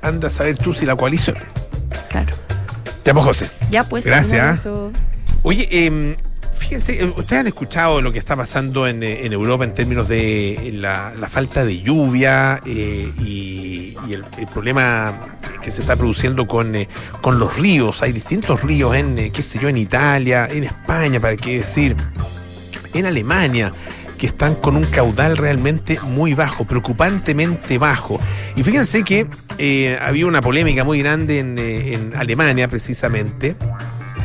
anda 0.00 0.28
a 0.28 0.30
saber 0.30 0.56
tú 0.56 0.72
si 0.72 0.86
la 0.86 0.96
coalición. 0.96 1.36
Claro. 2.08 2.34
Ya, 3.04 3.12
pues 3.14 3.24
José. 3.26 3.50
Ya 3.70 3.84
pues. 3.84 4.04
Gracias. 4.06 4.60
eso. 4.60 4.90
Oye, 5.42 5.68
eh, 5.70 6.16
fíjense, 6.68 7.00
eh, 7.00 7.04
ustedes 7.16 7.40
han 7.40 7.46
escuchado 7.46 8.02
lo 8.02 8.12
que 8.12 8.18
está 8.18 8.36
pasando 8.36 8.86
en, 8.86 9.02
eh, 9.02 9.24
Europa 9.24 9.64
en 9.64 9.72
términos 9.72 10.06
de 10.06 10.70
la, 10.74 11.14
la 11.18 11.28
falta 11.28 11.64
de 11.64 11.80
lluvia 11.80 12.60
eh, 12.66 13.10
y, 13.20 13.96
el, 14.10 14.24
problema 14.46 15.12
que 15.62 15.70
se 15.70 15.82
está 15.82 15.96
produciendo 15.96 16.46
con, 16.46 16.74
eh, 16.74 16.88
con 17.20 17.38
los 17.38 17.56
ríos. 17.56 18.02
Hay 18.02 18.12
distintos 18.12 18.62
ríos 18.62 18.94
en, 18.94 19.18
eh, 19.18 19.30
qué 19.32 19.42
sé 19.42 19.58
yo, 19.58 19.68
en 19.68 19.78
Italia, 19.78 20.46
en 20.50 20.64
España, 20.64 21.20
para 21.20 21.36
qué 21.36 21.58
decir, 21.58 21.96
en 22.94 23.06
Alemania 23.06 23.72
que 24.18 24.26
están 24.26 24.56
con 24.56 24.76
un 24.76 24.84
caudal 24.84 25.36
realmente 25.36 25.98
muy 26.02 26.34
bajo, 26.34 26.64
preocupantemente 26.64 27.78
bajo. 27.78 28.20
Y 28.56 28.62
fíjense 28.64 29.04
que 29.04 29.26
eh, 29.56 29.96
había 30.02 30.26
una 30.26 30.42
polémica 30.42 30.84
muy 30.84 30.98
grande 30.98 31.38
en, 31.38 31.58
eh, 31.58 31.94
en 31.94 32.14
Alemania, 32.16 32.68
precisamente, 32.68 33.56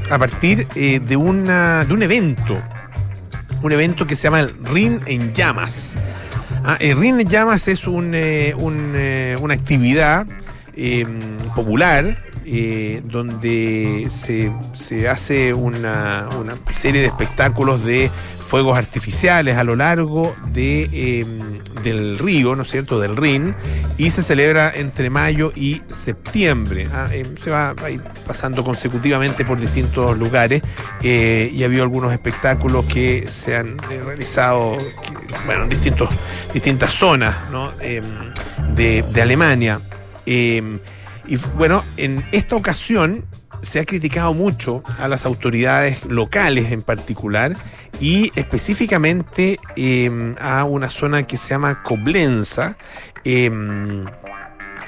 a 0.10 0.18
partir 0.18 0.68
eh, 0.76 1.00
de, 1.00 1.16
una, 1.16 1.86
de 1.86 1.94
un 1.94 2.04
evento, 2.04 2.58
un 3.62 3.72
evento 3.72 4.06
que 4.06 4.16
se 4.16 4.24
llama 4.24 4.42
el 4.42 4.56
Rin 4.64 5.00
en 5.06 5.34
Llamas. 5.34 5.96
Ah, 6.66 6.78
el 6.80 6.98
Rin 6.98 7.20
en 7.20 7.28
Llamas 7.28 7.68
es 7.68 7.88
un, 7.88 8.14
eh, 8.14 8.54
un, 8.58 8.94
eh, 8.96 9.38
una 9.42 9.54
actividad 9.54 10.28
eh, 10.76 11.06
popular 11.56 12.18
eh, 12.46 13.02
donde 13.06 14.08
se, 14.10 14.52
se 14.74 15.08
hace 15.08 15.54
una, 15.54 16.28
una 16.40 16.56
serie 16.76 17.02
de 17.02 17.08
espectáculos 17.08 17.86
de 17.86 18.10
fuegos 18.54 18.78
artificiales 18.78 19.58
a 19.58 19.64
lo 19.64 19.76
largo 19.76 20.36
de, 20.52 20.88
eh, 20.94 21.26
del 21.84 22.20
río, 22.20 22.56
¿no 22.56 22.62
es 22.62 22.70
cierto?, 22.70 23.00
del 23.00 23.18
Rin, 23.18 23.56
y 23.98 24.12
se 24.12 24.22
celebra 24.22 24.72
entre 24.76 25.10
mayo 25.10 25.52
y 25.56 25.82
septiembre. 25.88 26.88
Ah, 26.94 27.08
eh, 27.12 27.26
se 27.42 27.50
va 27.50 27.74
pasando 28.28 28.64
consecutivamente 28.64 29.44
por 29.44 29.60
distintos 29.60 30.20
lugares 30.20 30.62
eh, 31.02 31.50
y 31.52 31.64
ha 31.64 31.66
habido 31.66 31.82
algunos 31.82 32.14
espectáculos 32.14 32.86
que 32.86 33.26
se 33.28 33.56
han 33.56 33.78
eh, 33.90 34.00
realizado 34.06 34.76
bueno, 35.48 35.64
en 35.64 35.70
distintos, 35.70 36.10
distintas 36.54 36.92
zonas 36.92 37.36
¿no? 37.52 37.72
Em, 37.80 38.04
de, 38.76 39.04
de 39.12 39.22
Alemania. 39.24 39.82
Em, 40.28 40.78
y 41.26 41.38
bueno, 41.38 41.84
en 41.98 42.24
esta 42.32 42.56
ocasión 42.56 43.26
se 43.64 43.80
ha 43.80 43.86
criticado 43.86 44.34
mucho 44.34 44.84
a 45.00 45.08
las 45.08 45.26
autoridades 45.26 46.06
locales 46.06 46.72
en 46.72 46.82
particular 46.82 47.56
y 48.00 48.32
específicamente 48.36 49.60
eh, 49.76 50.36
a 50.40 50.66
una 50.66 50.90
zona 50.90 51.24
que 51.24 51.38
se 51.38 51.50
llama 51.50 51.82
Coblenza, 51.82 52.78
eh, 53.24 53.50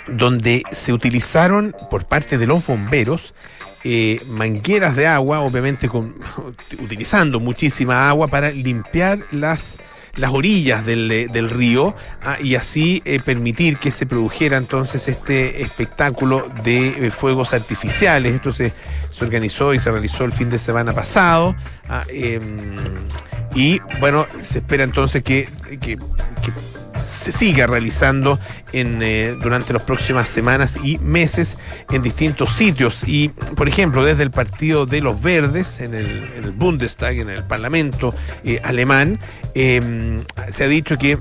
donde 0.07 0.63
se 0.71 0.93
utilizaron 0.93 1.73
por 1.89 2.05
parte 2.05 2.37
de 2.37 2.45
los 2.45 2.65
bomberos 2.65 3.33
eh, 3.83 4.19
mangueras 4.29 4.95
de 4.95 5.07
agua, 5.07 5.41
obviamente 5.41 5.87
utilizando 6.79 7.39
muchísima 7.39 8.09
agua 8.09 8.27
para 8.27 8.51
limpiar 8.51 9.19
las 9.31 9.77
las 10.17 10.31
orillas 10.31 10.85
del, 10.85 11.11
eh, 11.11 11.27
del 11.31 11.49
río 11.49 11.95
ah, 12.23 12.37
y 12.41 12.55
así 12.55 13.01
eh, 13.05 13.19
permitir 13.23 13.77
que 13.77 13.91
se 13.91 14.05
produjera 14.05 14.57
entonces 14.57 15.07
este 15.07 15.61
espectáculo 15.61 16.47
de 16.63 17.07
eh, 17.07 17.11
fuegos 17.11 17.53
artificiales. 17.53 18.33
Esto 18.33 18.51
se, 18.51 18.73
se 19.11 19.25
organizó 19.25 19.73
y 19.73 19.79
se 19.79 19.91
realizó 19.91 20.23
el 20.23 20.31
fin 20.31 20.49
de 20.49 20.57
semana 20.57 20.93
pasado. 20.93 21.55
ah, 21.89 22.03
em, 22.09 22.75
y 23.55 23.79
bueno, 24.01 24.27
se 24.41 24.59
espera 24.59 24.83
entonces 24.83 25.23
que, 25.23 25.47
se 27.05 27.31
siga 27.31 27.67
realizando 27.67 28.39
en, 28.73 29.01
eh, 29.01 29.35
durante 29.41 29.73
las 29.73 29.83
próximas 29.83 30.29
semanas 30.29 30.77
y 30.83 30.97
meses 30.97 31.57
en 31.91 32.01
distintos 32.01 32.51
sitios. 32.51 33.03
Y, 33.07 33.29
por 33.29 33.67
ejemplo, 33.67 34.03
desde 34.03 34.23
el 34.23 34.31
Partido 34.31 34.85
de 34.85 35.01
los 35.01 35.21
Verdes, 35.21 35.79
en 35.81 35.93
el, 35.93 36.51
Bundestag, 36.55 37.17
en 37.17 37.29
el 37.29 37.43
Parlamento 37.43 38.13
eh, 38.43 38.59
alemán, 38.63 39.19
eh, 39.53 40.19
se 40.49 40.63
ha 40.63 40.67
dicho 40.67 40.97
que 40.97 41.17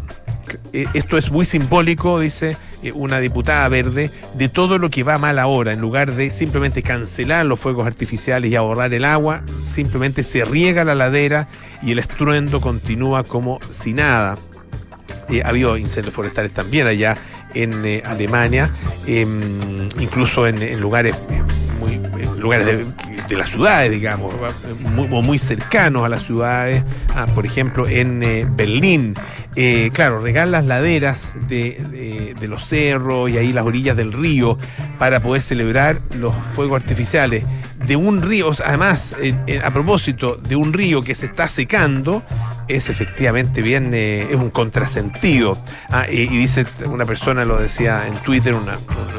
eh, 0.72 0.86
esto 0.94 1.16
es 1.16 1.30
muy 1.30 1.44
simbólico, 1.44 2.18
dice 2.20 2.56
una 2.92 3.18
diputada 3.18 3.66
verde, 3.68 4.10
de 4.34 4.48
todo 4.50 4.76
lo 4.76 4.90
que 4.90 5.04
va 5.04 5.16
mal 5.16 5.38
ahora. 5.38 5.72
En 5.72 5.80
lugar 5.80 6.12
de 6.12 6.30
simplemente 6.30 6.82
cancelar 6.82 7.46
los 7.46 7.58
fuegos 7.58 7.86
artificiales 7.86 8.50
y 8.50 8.56
ahorrar 8.56 8.92
el 8.92 9.06
agua, 9.06 9.42
simplemente 9.62 10.22
se 10.22 10.44
riega 10.44 10.84
la 10.84 10.94
ladera 10.94 11.48
y 11.82 11.92
el 11.92 11.98
estruendo 11.98 12.60
continúa 12.60 13.24
como 13.24 13.58
si 13.70 13.94
nada. 13.94 14.36
Eh, 15.28 15.42
ha 15.44 15.48
habido 15.48 15.76
incendios 15.76 16.14
forestales 16.14 16.52
también 16.52 16.86
allá 16.86 17.16
en 17.54 17.84
eh, 17.84 18.02
Alemania, 18.04 18.70
em, 19.06 19.88
incluso 19.98 20.46
en, 20.46 20.80
lugares 20.80 21.16
eh, 21.30 21.42
muy 21.80 21.98
lugares 22.38 22.66
de, 23.28 23.36
las 23.36 23.50
ciudades, 23.50 23.90
digamos, 23.90 24.32
muy, 24.80 25.08
muy 25.08 25.38
cercanos 25.38 26.04
a 26.04 26.08
las 26.08 26.22
ciudades, 26.22 26.82
ah, 27.14 27.26
por 27.34 27.46
ejemplo 27.46 27.88
en 27.88 28.22
eh, 28.22 28.46
Berlín. 28.48 29.14
Eh, 29.56 29.90
claro, 29.92 30.20
regar 30.20 30.48
las 30.48 30.64
laderas 30.64 31.34
de, 31.46 32.34
de- 32.38 32.48
los 32.48 32.66
cerros 32.66 33.30
y 33.30 33.38
ahí 33.38 33.52
las 33.52 33.64
orillas 33.64 33.96
del 33.96 34.12
río 34.12 34.58
para 34.98 35.20
poder 35.20 35.42
celebrar 35.42 35.98
los 36.18 36.34
fuegos 36.54 36.82
artificiales 36.82 37.44
de 37.86 37.96
un 37.96 38.22
río, 38.22 38.52
además, 38.64 39.14
eh, 39.20 39.34
eh, 39.46 39.60
a 39.62 39.70
propósito 39.70 40.36
de 40.36 40.56
un 40.56 40.72
río 40.72 41.02
que 41.02 41.14
se 41.14 41.26
está 41.26 41.48
secando, 41.48 42.22
es 42.66 42.88
efectivamente 42.88 43.62
bien, 43.62 43.92
eh, 43.94 44.26
es 44.30 44.36
un 44.36 44.50
contrasentido. 44.50 45.58
Ah, 45.90 46.06
y, 46.10 46.26
dice 46.26 46.64
una 46.86 47.04
persona, 47.04 47.44
lo 47.44 47.56
decía 47.58 48.06
en 48.06 48.14
Twitter, 48.14 48.54
un 48.54 48.64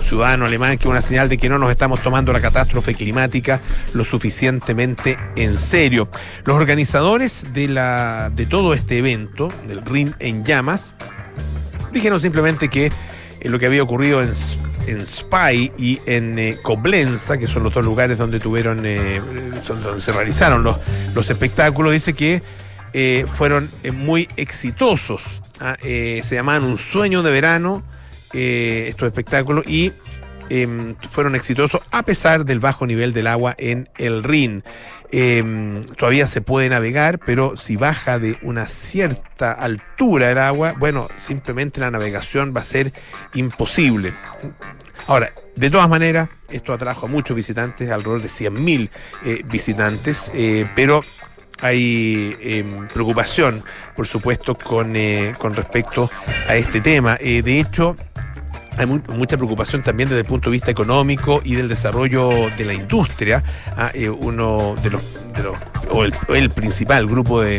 ciudadano 0.03 0.45
alemán, 0.45 0.77
que 0.77 0.85
es 0.85 0.89
una 0.89 1.01
señal 1.01 1.29
de 1.29 1.37
que 1.37 1.47
no 1.49 1.59
nos 1.59 1.69
estamos 1.71 2.01
tomando 2.01 2.33
la 2.33 2.41
catástrofe 2.41 2.84
climática 2.93 3.61
lo 3.93 4.05
suficientemente 4.05 5.17
en 5.35 5.57
serio. 5.57 6.07
Los 6.43 6.55
organizadores 6.55 7.45
de, 7.53 7.67
la, 7.67 8.31
de 8.33 8.45
todo 8.45 8.73
este 8.73 8.99
evento, 8.99 9.49
del 9.67 9.83
Rin 9.83 10.15
en 10.19 10.45
llamas, 10.45 10.93
dijeron 11.91 12.19
simplemente 12.19 12.69
que 12.69 12.85
eh, 12.85 13.49
lo 13.49 13.57
que 13.59 13.65
había 13.65 13.83
ocurrido 13.83 14.21
en, 14.21 14.31
en 14.87 15.05
Spy 15.05 15.71
y 15.77 15.99
en 16.05 16.37
eh, 16.37 16.57
Koblenza, 16.61 17.37
que 17.37 17.47
son 17.47 17.63
los 17.63 17.73
dos 17.73 17.83
lugares 17.83 18.17
donde 18.17 18.39
tuvieron, 18.39 18.85
eh, 18.85 19.21
donde 19.67 20.01
se 20.01 20.11
realizaron 20.11 20.63
los, 20.63 20.77
los 21.13 21.29
espectáculos, 21.29 21.91
dice 21.91 22.13
que 22.13 22.41
eh, 22.93 23.25
fueron 23.33 23.69
muy 23.93 24.27
exitosos. 24.37 25.23
ah, 25.59 25.75
se 25.81 26.23
llamaban 26.31 26.63
Un 26.63 26.77
sueño 26.77 27.23
de 27.23 27.31
verano 27.31 27.83
estos 28.33 29.07
espectáculos 29.07 29.65
y 29.65 29.93
em, 30.49 30.95
fueron 31.11 31.35
exitosos 31.35 31.81
a 31.91 32.03
pesar 32.03 32.45
del 32.45 32.59
bajo 32.59 32.85
nivel 32.85 33.13
del 33.13 33.27
agua 33.27 33.55
en 33.57 33.89
el 33.97 34.23
Rin. 34.23 34.63
Em, 35.11 35.83
todavía 35.97 36.27
se 36.27 36.41
puede 36.41 36.69
navegar, 36.69 37.19
pero 37.19 37.55
si 37.57 37.75
baja 37.75 38.19
de 38.19 38.37
una 38.41 38.67
cierta 38.67 39.51
altura 39.51 40.31
el 40.31 40.37
agua, 40.37 40.73
bueno, 40.77 41.07
simplemente 41.17 41.79
la 41.79 41.91
navegación 41.91 42.53
va 42.55 42.61
a 42.61 42.65
ser 42.65 42.91
imposible. 43.33 44.13
Ahora, 45.07 45.31
de 45.55 45.69
todas 45.69 45.87
maneras, 45.87 46.29
esto 46.49 46.73
atrajo 46.73 47.05
a 47.05 47.09
muchos 47.09 47.35
visitantes, 47.35 47.89
alrededor 47.89 48.21
de 48.21 48.27
100.000 48.27 48.89
eh, 49.25 49.41
visitantes, 49.45 50.31
eh, 50.33 50.65
pero 50.75 51.01
hay 51.61 52.35
eh, 52.39 52.65
preocupación, 52.93 53.63
por 53.95 54.07
supuesto, 54.07 54.55
con, 54.55 54.95
eh, 54.95 55.33
con 55.37 55.53
respecto 55.53 56.09
a 56.47 56.55
este 56.55 56.81
tema. 56.81 57.17
Eh, 57.19 57.41
de 57.41 57.59
hecho, 57.59 57.95
hay 58.77 58.85
mu- 58.85 59.01
mucha 59.09 59.37
preocupación 59.37 59.83
también 59.83 60.09
desde 60.09 60.21
el 60.21 60.25
punto 60.27 60.49
de 60.49 60.53
vista 60.53 60.71
económico 60.71 61.41
y 61.43 61.55
del 61.55 61.67
desarrollo 61.67 62.49
de 62.57 62.65
la 62.65 62.73
industria. 62.73 63.43
Ah, 63.77 63.91
eh, 63.93 64.09
uno 64.09 64.75
de 64.81 64.89
los, 64.89 65.03
o 65.89 66.03
el, 66.35 66.49
principal 66.49 67.07
grupo 67.07 67.41
de, 67.41 67.57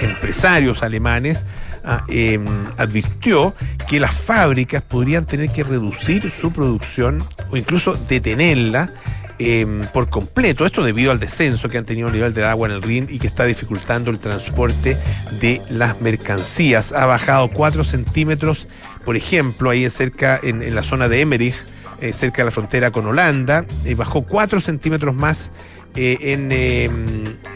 empresarios 0.00 0.82
alemanes 0.82 1.44
ah, 1.84 2.04
eh, 2.08 2.38
advirtió 2.76 3.54
que 3.88 4.00
las 4.00 4.14
fábricas 4.14 4.82
podrían 4.82 5.26
tener 5.26 5.50
que 5.50 5.64
reducir 5.64 6.30
su 6.30 6.52
producción 6.52 7.22
o 7.50 7.56
incluso 7.56 7.94
detenerla 7.94 8.90
eh, 9.38 9.66
por 9.92 10.08
completo. 10.08 10.64
Esto 10.64 10.82
debido 10.82 11.10
al 11.12 11.20
descenso 11.20 11.68
que 11.68 11.76
han 11.78 11.84
tenido 11.84 12.08
el 12.08 12.14
nivel 12.14 12.32
del 12.32 12.44
agua 12.46 12.68
en 12.68 12.74
el 12.74 12.82
Rin 12.82 13.06
y 13.10 13.18
que 13.18 13.26
está 13.26 13.44
dificultando 13.44 14.10
el 14.10 14.18
transporte 14.18 14.96
de 15.40 15.60
las 15.68 16.00
mercancías. 16.00 16.92
Ha 16.92 17.04
bajado 17.04 17.48
4 17.50 17.84
centímetros, 17.84 18.66
por 19.06 19.16
ejemplo, 19.16 19.70
ahí 19.70 19.88
cerca 19.88 20.38
en, 20.42 20.74
la 20.74 20.82
zona 20.82 21.08
de 21.08 21.20
Emmerich, 21.20 21.54
eh, 22.00 22.12
cerca 22.12 22.38
de 22.38 22.46
la 22.46 22.50
frontera 22.50 22.90
con 22.90 23.06
Holanda, 23.06 23.64
eh, 23.84 23.94
bajó 23.94 24.22
4 24.22 24.60
centímetros 24.60 25.14
más 25.14 25.52
eh, 25.94 26.18
en, 26.20 26.50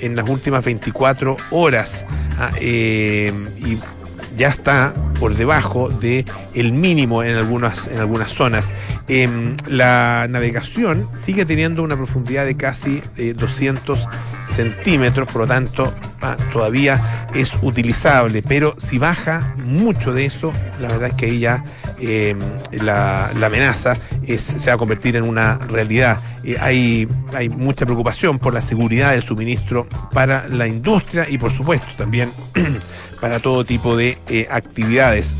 en 0.01 0.17
las 0.17 0.31
últimas 0.31 0.65
24 0.65 1.37
horas. 1.51 2.07
Ah, 2.39 2.53
y 2.61 3.27
ya 4.37 4.49
está 4.49 4.95
por 5.19 5.35
debajo 5.35 5.89
de 5.89 6.25
mínimo 6.55 7.23
en 7.23 7.37
algunas 7.37 7.89
en 7.89 7.99
algunas 7.99 8.31
zonas. 8.31 8.73
Em, 9.09 9.57
la 9.67 10.27
navegación 10.31 11.07
sigue 11.15 11.45
teniendo 11.45 11.83
una 11.83 11.97
profundidad 11.97 12.47
de 12.47 12.57
casi 12.57 13.03
eh, 13.17 13.35
200 13.37 14.09
centímetros, 14.47 15.27
por 15.31 15.43
lo 15.43 15.47
tanto 15.47 15.93
ah, 16.23 16.37
todavía 16.53 17.20
es 17.35 17.53
utilizable, 17.63 18.43
pero 18.43 18.75
si 18.79 18.99
baja 18.99 19.55
mucho 19.65 20.13
de 20.13 20.25
eso, 20.27 20.53
la 20.81 20.89
verdad 20.89 21.09
es 21.11 21.15
que 21.15 21.27
ahí 21.27 21.39
ya 21.41 21.65
em, 22.01 22.39
la, 22.73 23.31
la 23.39 23.47
amenaza 23.47 23.95
es- 24.27 24.43
se 24.57 24.71
va 24.71 24.75
a 24.75 24.79
convertir 24.79 25.17
en 25.17 25.25
una 25.25 25.57
realidad. 25.59 26.19
Eh, 26.45 26.57
hay, 26.61 27.07
hay 27.35 27.49
mucha 27.49 27.85
preocupación 27.85 28.39
por 28.39 28.55
la 28.55 28.61
seguridad 28.61 29.11
del 29.13 29.23
suministro 29.23 29.87
para 30.13 30.49
la 30.49 30.67
industria 30.67 31.27
y 31.29 31.39
por 31.39 31.53
supuesto 31.53 31.87
también 31.97 32.31
para 33.21 33.39
todo 33.39 33.65
tipo 33.65 33.97
de 33.97 34.19
eh, 34.29 34.47
actividades. 34.51 35.35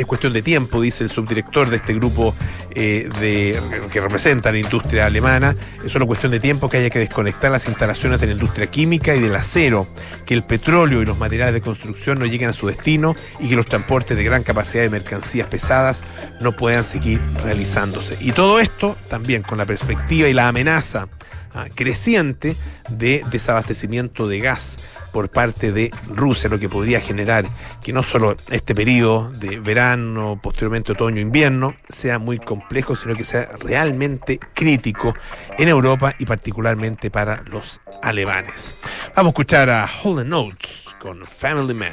Es 0.00 0.06
cuestión 0.06 0.32
de 0.32 0.40
tiempo, 0.40 0.80
dice 0.80 1.04
el 1.04 1.10
subdirector 1.10 1.68
de 1.68 1.76
este 1.76 1.92
grupo 1.92 2.34
eh, 2.70 3.10
de, 3.20 3.60
que 3.92 4.00
representa 4.00 4.50
la 4.50 4.58
industria 4.58 5.04
alemana. 5.04 5.54
Es 5.84 5.92
solo 5.92 6.06
cuestión 6.06 6.32
de 6.32 6.40
tiempo 6.40 6.70
que 6.70 6.78
haya 6.78 6.88
que 6.88 7.00
desconectar 7.00 7.50
las 7.50 7.68
instalaciones 7.68 8.18
de 8.18 8.28
la 8.28 8.32
industria 8.32 8.66
química 8.68 9.14
y 9.14 9.20
del 9.20 9.34
acero, 9.34 9.86
que 10.24 10.32
el 10.32 10.42
petróleo 10.42 11.02
y 11.02 11.04
los 11.04 11.18
materiales 11.18 11.52
de 11.52 11.60
construcción 11.60 12.18
no 12.18 12.24
lleguen 12.24 12.48
a 12.48 12.54
su 12.54 12.66
destino 12.66 13.14
y 13.40 13.50
que 13.50 13.56
los 13.56 13.66
transportes 13.66 14.16
de 14.16 14.24
gran 14.24 14.42
capacidad 14.42 14.84
de 14.84 14.88
mercancías 14.88 15.48
pesadas 15.48 16.02
no 16.40 16.52
puedan 16.52 16.84
seguir 16.84 17.20
realizándose. 17.44 18.16
Y 18.20 18.32
todo 18.32 18.58
esto 18.58 18.96
también 19.10 19.42
con 19.42 19.58
la 19.58 19.66
perspectiva 19.66 20.28
y 20.28 20.32
la 20.32 20.48
amenaza 20.48 21.08
ah, 21.52 21.66
creciente 21.74 22.56
de 22.88 23.22
desabastecimiento 23.30 24.28
de 24.28 24.40
gas 24.40 24.78
por 25.12 25.28
parte 25.28 25.72
de 25.72 25.90
Rusia, 26.08 26.48
lo 26.48 26.58
que 26.58 26.68
podría 26.68 27.00
generar 27.00 27.46
que 27.82 27.92
no 27.92 28.02
solo 28.02 28.36
este 28.50 28.74
periodo 28.74 29.30
de 29.30 29.58
verano, 29.58 30.38
posteriormente 30.42 30.92
otoño, 30.92 31.20
invierno, 31.20 31.74
sea 31.88 32.18
muy 32.18 32.38
complejo, 32.38 32.94
sino 32.94 33.14
que 33.14 33.24
sea 33.24 33.50
realmente 33.58 34.38
crítico 34.54 35.14
en 35.58 35.68
Europa 35.68 36.14
y 36.18 36.26
particularmente 36.26 37.10
para 37.10 37.42
los 37.46 37.80
alemanes. 38.02 38.76
Vamos 39.14 39.30
a 39.30 39.32
escuchar 39.32 39.70
a 39.70 39.88
Holden 40.02 40.28
Notes 40.28 40.86
con 40.98 41.24
Family 41.24 41.74
Man. 41.74 41.92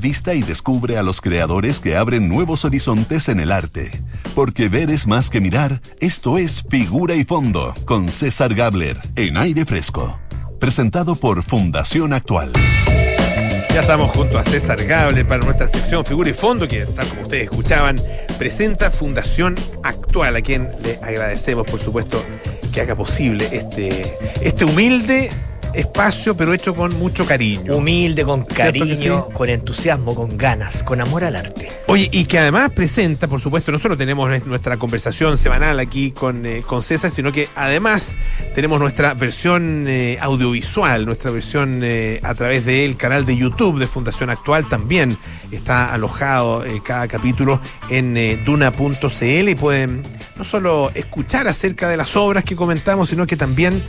Vista 0.00 0.34
y 0.34 0.42
descubre 0.42 0.98
a 0.98 1.02
los 1.02 1.20
creadores 1.20 1.78
que 1.78 1.96
abren 1.96 2.28
nuevos 2.28 2.64
horizontes 2.64 3.28
en 3.28 3.38
el 3.38 3.52
arte. 3.52 3.90
Porque 4.34 4.68
ver 4.68 4.90
es 4.90 5.06
más 5.06 5.30
que 5.30 5.40
mirar, 5.40 5.80
esto 6.00 6.38
es 6.38 6.64
Figura 6.68 7.14
y 7.14 7.24
Fondo, 7.24 7.74
con 7.84 8.10
César 8.10 8.54
Gabler, 8.54 9.00
en 9.16 9.36
aire 9.36 9.64
fresco. 9.64 10.18
Presentado 10.58 11.14
por 11.14 11.42
Fundación 11.42 12.12
Actual. 12.12 12.52
Ya 13.72 13.82
estamos 13.82 14.10
junto 14.16 14.36
a 14.36 14.42
César 14.42 14.84
Gable 14.84 15.24
para 15.24 15.44
nuestra 15.44 15.68
sección 15.68 16.04
Figura 16.04 16.30
y 16.30 16.32
Fondo, 16.32 16.66
que 16.66 16.84
tal 16.86 17.06
como 17.08 17.22
ustedes 17.22 17.44
escuchaban, 17.44 17.96
presenta 18.36 18.90
Fundación 18.90 19.54
Actual, 19.84 20.34
a 20.34 20.42
quien 20.42 20.68
le 20.82 20.96
agradecemos, 20.96 21.66
por 21.70 21.80
supuesto, 21.80 22.20
que 22.72 22.80
haga 22.80 22.96
posible 22.96 23.48
este, 23.52 24.16
este 24.40 24.64
humilde 24.64 25.30
espacio, 25.74 26.36
pero 26.36 26.52
hecho 26.52 26.74
con 26.74 26.96
mucho 26.98 27.24
cariño. 27.24 27.76
Humilde, 27.76 28.24
con 28.24 28.46
¿Cierto 28.46 28.72
que 28.72 28.78
cariño, 28.80 29.26
sí? 29.28 29.34
con 29.34 29.48
entusiasmo, 29.48 30.14
con 30.14 30.36
ganas, 30.36 30.82
con 30.82 31.00
amor 31.00 31.24
al 31.24 31.36
arte. 31.36 31.68
Oye, 31.86 32.08
y 32.12 32.24
que 32.24 32.38
además 32.38 32.70
presenta, 32.72 33.28
por 33.28 33.40
supuesto, 33.40 33.72
no 33.72 33.78
solo 33.78 33.96
tenemos 33.96 34.28
nuestra 34.46 34.76
conversación 34.78 35.36
semanal 35.38 35.78
aquí 35.80 36.12
con, 36.12 36.46
eh, 36.46 36.62
con 36.66 36.82
César, 36.82 37.10
sino 37.10 37.32
que 37.32 37.48
además 37.56 38.14
tenemos 38.54 38.80
nuestra 38.80 39.14
versión 39.14 39.86
eh, 39.88 40.18
audiovisual, 40.20 41.06
nuestra 41.06 41.30
versión 41.30 41.80
eh, 41.82 42.20
a 42.22 42.34
través 42.34 42.64
del 42.64 42.96
canal 42.96 43.26
de 43.26 43.36
YouTube 43.36 43.78
de 43.78 43.86
Fundación 43.86 44.30
Actual 44.30 44.68
también 44.68 45.16
está 45.50 45.92
alojado 45.92 46.64
cada 46.84 47.08
capítulo 47.08 47.60
en 47.88 48.44
duna.cl 48.44 49.48
y 49.48 49.54
pueden 49.56 50.02
no 50.36 50.44
solo 50.44 50.92
escuchar 50.94 51.48
acerca 51.48 51.88
de 51.88 51.96
las 51.96 52.14
obras 52.16 52.44
que 52.44 52.54
comentamos, 52.54 53.08
sino 53.08 53.26
que 53.26 53.36
también 53.36 53.82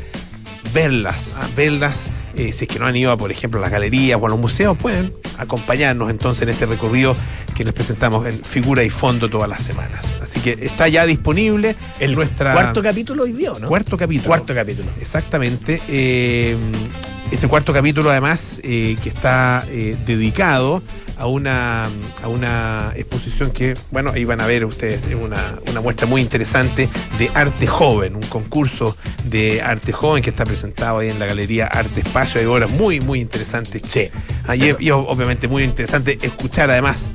verlas, 0.73 1.33
ah, 1.35 1.47
verlas. 1.55 2.03
eh, 2.35 2.51
si 2.53 2.65
es 2.65 2.67
que 2.69 2.79
no 2.79 2.85
han 2.85 2.95
ido, 2.95 3.11
a, 3.11 3.17
por 3.17 3.31
ejemplo, 3.31 3.59
a 3.59 3.61
las 3.61 3.71
galerías 3.71 4.19
o 4.21 4.25
a 4.25 4.29
los 4.29 4.39
museos, 4.39 4.77
pueden 4.77 5.13
acompañarnos 5.37 6.09
entonces 6.09 6.43
en 6.43 6.49
este 6.49 6.65
recorrido 6.65 7.15
que 7.55 7.63
les 7.65 7.73
presentamos 7.73 8.25
en 8.27 8.33
figura 8.43 8.83
y 8.83 8.89
fondo 8.89 9.29
todas 9.29 9.49
las 9.49 9.63
semanas. 9.63 10.17
Así 10.21 10.39
que 10.39 10.57
está 10.61 10.87
ya 10.87 11.05
disponible 11.05 11.75
en 11.99 12.13
nuestra 12.13 12.53
Cuarto 12.53 12.81
capítulo 12.81 13.23
hoy 13.23 13.33
día, 13.33 13.51
¿o 13.51 13.59
¿no? 13.59 13.67
cuarto 13.67 13.97
capítulo. 13.97 14.27
Cuarto 14.27 14.53
capítulo. 14.55 14.87
Exactamente. 15.01 15.81
eh, 15.89 16.55
este 17.31 17.47
cuarto 17.47 17.71
capítulo, 17.71 18.09
además, 18.11 18.59
eh, 18.63 18.97
que 19.01 19.07
está 19.09 19.63
dedicado 20.05 20.83
a 21.21 21.27
una, 21.27 21.85
a 22.23 22.27
una 22.27 22.93
exposición 22.95 23.51
que, 23.51 23.75
bueno, 23.91 24.11
ahí 24.11 24.25
van 24.25 24.41
a 24.41 24.47
ver 24.47 24.65
ustedes 24.65 25.05
es 25.07 25.15
una, 25.15 25.59
una 25.69 25.79
muestra 25.81 26.07
muy 26.07 26.21
interesante 26.21 26.89
de 27.19 27.29
arte 27.35 27.67
joven, 27.67 28.15
un 28.15 28.23
concurso 28.23 28.97
de 29.25 29.61
arte 29.61 29.91
joven 29.91 30.23
que 30.23 30.31
está 30.31 30.43
presentado 30.43 30.99
ahí 30.99 31.09
en 31.09 31.19
la 31.19 31.27
Galería 31.27 31.67
Arte 31.67 32.01
Espacio. 32.01 32.41
Hay 32.41 32.47
obras 32.47 32.71
muy, 32.71 32.99
muy 33.01 33.19
interesantes. 33.21 33.81
Sí. 33.89 34.09
Ah, 34.47 34.55
y, 34.55 34.75
y 34.79 34.89
obviamente 34.91 35.47
muy 35.47 35.63
interesante 35.63 36.17
escuchar 36.21 36.71
además 36.71 37.05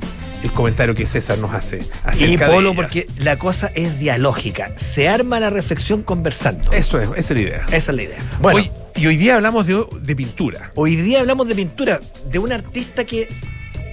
el 0.43 0.51
comentario 0.51 0.95
que 0.95 1.05
César 1.05 1.37
nos 1.39 1.53
hace. 1.53 1.79
Y 2.19 2.37
Polo, 2.37 2.73
porque 2.75 3.07
la 3.17 3.37
cosa 3.37 3.71
es 3.75 3.99
dialógica. 3.99 4.71
Se 4.77 5.09
arma 5.09 5.39
la 5.39 5.49
reflexión 5.49 6.03
conversando. 6.03 6.71
Eso 6.71 7.01
es, 7.01 7.09
esa 7.09 7.19
es 7.19 7.29
la 7.31 7.39
idea. 7.41 7.65
Esa 7.71 7.91
es 7.91 7.95
la 7.95 8.03
idea. 8.03 8.19
Bueno, 8.39 8.59
Hoy- 8.59 8.71
y 8.95 9.05
hoy 9.05 9.17
día 9.17 9.35
hablamos 9.35 9.67
de, 9.67 9.83
de 10.01 10.15
pintura. 10.15 10.71
hoy 10.75 10.95
día 10.95 11.19
hablamos 11.19 11.47
de 11.47 11.53
pintura, 11.55 11.99
de 12.31 12.39
una 12.39 12.55
artista 12.55 13.03
que, 13.05 13.27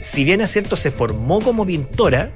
si 0.05 0.23
bien 0.25 0.41
es 0.43 0.53
cierto, 0.53 0.77
se 0.77 0.91
formó 0.91 1.41
como 1.41 1.65
pintora, 1.65 2.31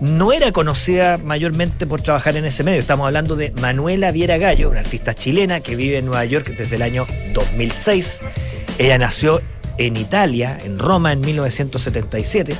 no 0.00 0.32
era 0.32 0.52
conocida 0.52 1.18
mayormente 1.18 1.86
por 1.86 2.00
trabajar 2.00 2.36
en 2.36 2.44
ese 2.44 2.62
medio. 2.62 2.80
Estamos 2.80 3.06
hablando 3.06 3.36
de 3.36 3.52
Manuela 3.60 4.12
Viera 4.12 4.38
Gallo, 4.38 4.70
una 4.70 4.80
artista 4.80 5.12
chilena 5.12 5.60
que 5.60 5.76
vive 5.76 5.98
en 5.98 6.06
Nueva 6.06 6.24
York 6.24 6.46
desde 6.56 6.76
el 6.76 6.82
año 6.82 7.06
2006. 7.34 8.20
Ella 8.78 8.96
nació 8.96 9.42
en 9.76 9.96
Italia, 9.96 10.56
en 10.64 10.78
Roma, 10.78 11.12
en 11.12 11.20
1977, 11.20 12.54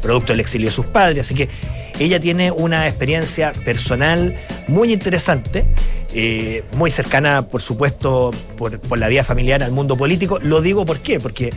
producto 0.00 0.32
del 0.32 0.40
exilio 0.40 0.68
de 0.68 0.72
sus 0.72 0.86
padres, 0.86 1.26
así 1.26 1.34
que 1.34 1.48
ella 1.98 2.20
tiene 2.20 2.52
una 2.52 2.86
experiencia 2.86 3.52
personal 3.64 4.36
muy 4.68 4.92
interesante, 4.92 5.64
eh, 6.14 6.62
muy 6.76 6.90
cercana, 6.90 7.42
por 7.42 7.60
supuesto, 7.60 8.30
por, 8.56 8.96
la 8.96 9.08
vida 9.08 9.24
familiar 9.24 9.62
al 9.62 9.72
mundo 9.72 9.96
político. 9.96 10.38
Lo 10.38 10.62
digo 10.62 10.86
por 10.86 11.00
qué, 11.00 11.18
porque 11.18 11.50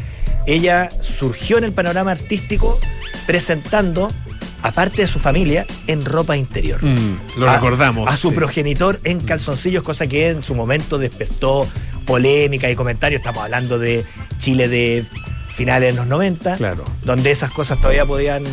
ella 0.48 0.90
surgió 1.02 1.58
en 1.58 1.64
el 1.66 1.72
panorama 1.72 2.12
artístico 2.12 2.80
presentando, 3.28 4.10
aparte 4.64 5.04
de 5.04 5.08
su 5.08 5.20
familia, 5.20 5.66
en 5.88 6.04
ropa 6.06 6.38
interior 6.38 6.80
lo 7.38 7.50
a- 7.50 7.56
recordamos. 7.56 8.08
A 8.12 8.18
su 8.18 8.30
sí. 8.30 8.36
progenitor 8.36 9.00
en 9.04 9.20
calzoncillos, 9.20 9.84
cosa 9.84 10.08
que 10.08 10.30
en 10.30 10.44
su 10.44 10.56
momento 10.56 10.98
despertó 10.98 11.68
polémica 12.06 12.70
y 12.70 12.76
comentarios. 12.76 13.20
Estamos 13.22 13.44
hablando 13.44 13.78
de 13.80 14.04
Chile 14.40 14.68
de 14.68 15.06
finales 15.56 15.94
de 15.94 15.98
los 16.00 16.08
90, 16.08 16.54
Claro. 16.58 16.84
donde 17.04 17.32
esas 17.32 17.52
cosas 17.52 17.78
todavía 17.80 18.06
podían 18.06 18.44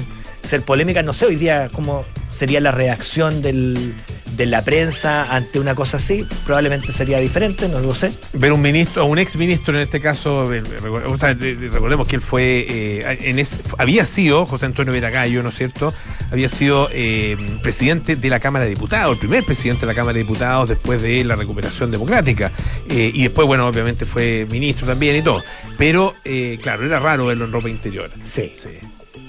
ser 0.43 0.63
polémicas. 0.63 1.05
No 1.05 1.13
sé 1.15 1.27
hoy 1.27 1.37
día 1.37 1.69
cómo 1.73 2.05
sería 2.31 2.61
la 2.61 2.71
reacción 2.71 3.41
del- 3.43 3.95
de 4.39 4.47
la 4.47 4.65
prensa 4.65 5.25
ante 5.35 5.61
una 5.61 5.75
cosa 5.75 5.99
así. 5.99 6.25
Probablemente 6.47 6.93
sería 6.93 7.19
diferente, 7.19 7.69
no 7.69 7.81
lo 7.81 7.95
sé. 7.95 8.13
Ver 8.33 8.53
un 8.53 8.63
ministro, 8.63 9.05
un 9.05 9.19
ex 9.19 9.37
ministro 9.37 9.75
en 9.75 9.81
este 9.83 10.01
caso, 10.01 10.51
eh, 10.55 10.63
recor- 10.63 11.05
o 11.13 11.19
sea, 11.19 11.31
eh, 11.33 11.69
recordemos 11.73 12.09
que 12.09 12.17
él 12.17 12.23
fue, 12.23 12.65
eh, 12.69 13.19
en 13.23 13.45
había 13.77 14.07
sido, 14.07 14.47
José 14.47 14.67
Antonio 14.67 14.93
Veragallo, 14.93 15.43
¿no 15.43 15.51
es 15.51 15.57
cierto? 15.57 15.93
Había 16.31 16.49
sido 16.49 16.89
eh, 16.93 17.37
presidente 17.63 18.17
de 18.17 18.29
la 18.31 18.39
Cámara 18.41 18.65
de 18.65 18.71
Diputados, 18.71 19.15
el 19.15 19.19
primer 19.19 19.45
presidente 19.45 19.81
de 19.83 19.87
la 19.89 19.95
Cámara 19.95 20.15
de 20.15 20.21
Diputados 20.21 20.69
después 20.69 21.03
de 21.03 21.25
la 21.25 21.35
recuperación 21.37 21.91
democrática. 21.91 22.53
Eh, 22.89 23.11
y 23.13 23.23
después, 23.25 23.47
bueno, 23.47 23.67
obviamente 23.67 24.05
fue 24.05 24.47
ministro 24.51 24.87
también 24.87 25.17
y 25.17 25.23
todo. 25.23 25.43
Pero, 25.77 26.15
claro, 26.63 26.87
era 26.87 26.99
raro 27.01 27.27
verlo 27.27 27.45
en 27.45 27.53
ropa 27.53 27.69
interior. 27.69 28.11
Sí. 28.23 28.53
Sí. 28.57 28.71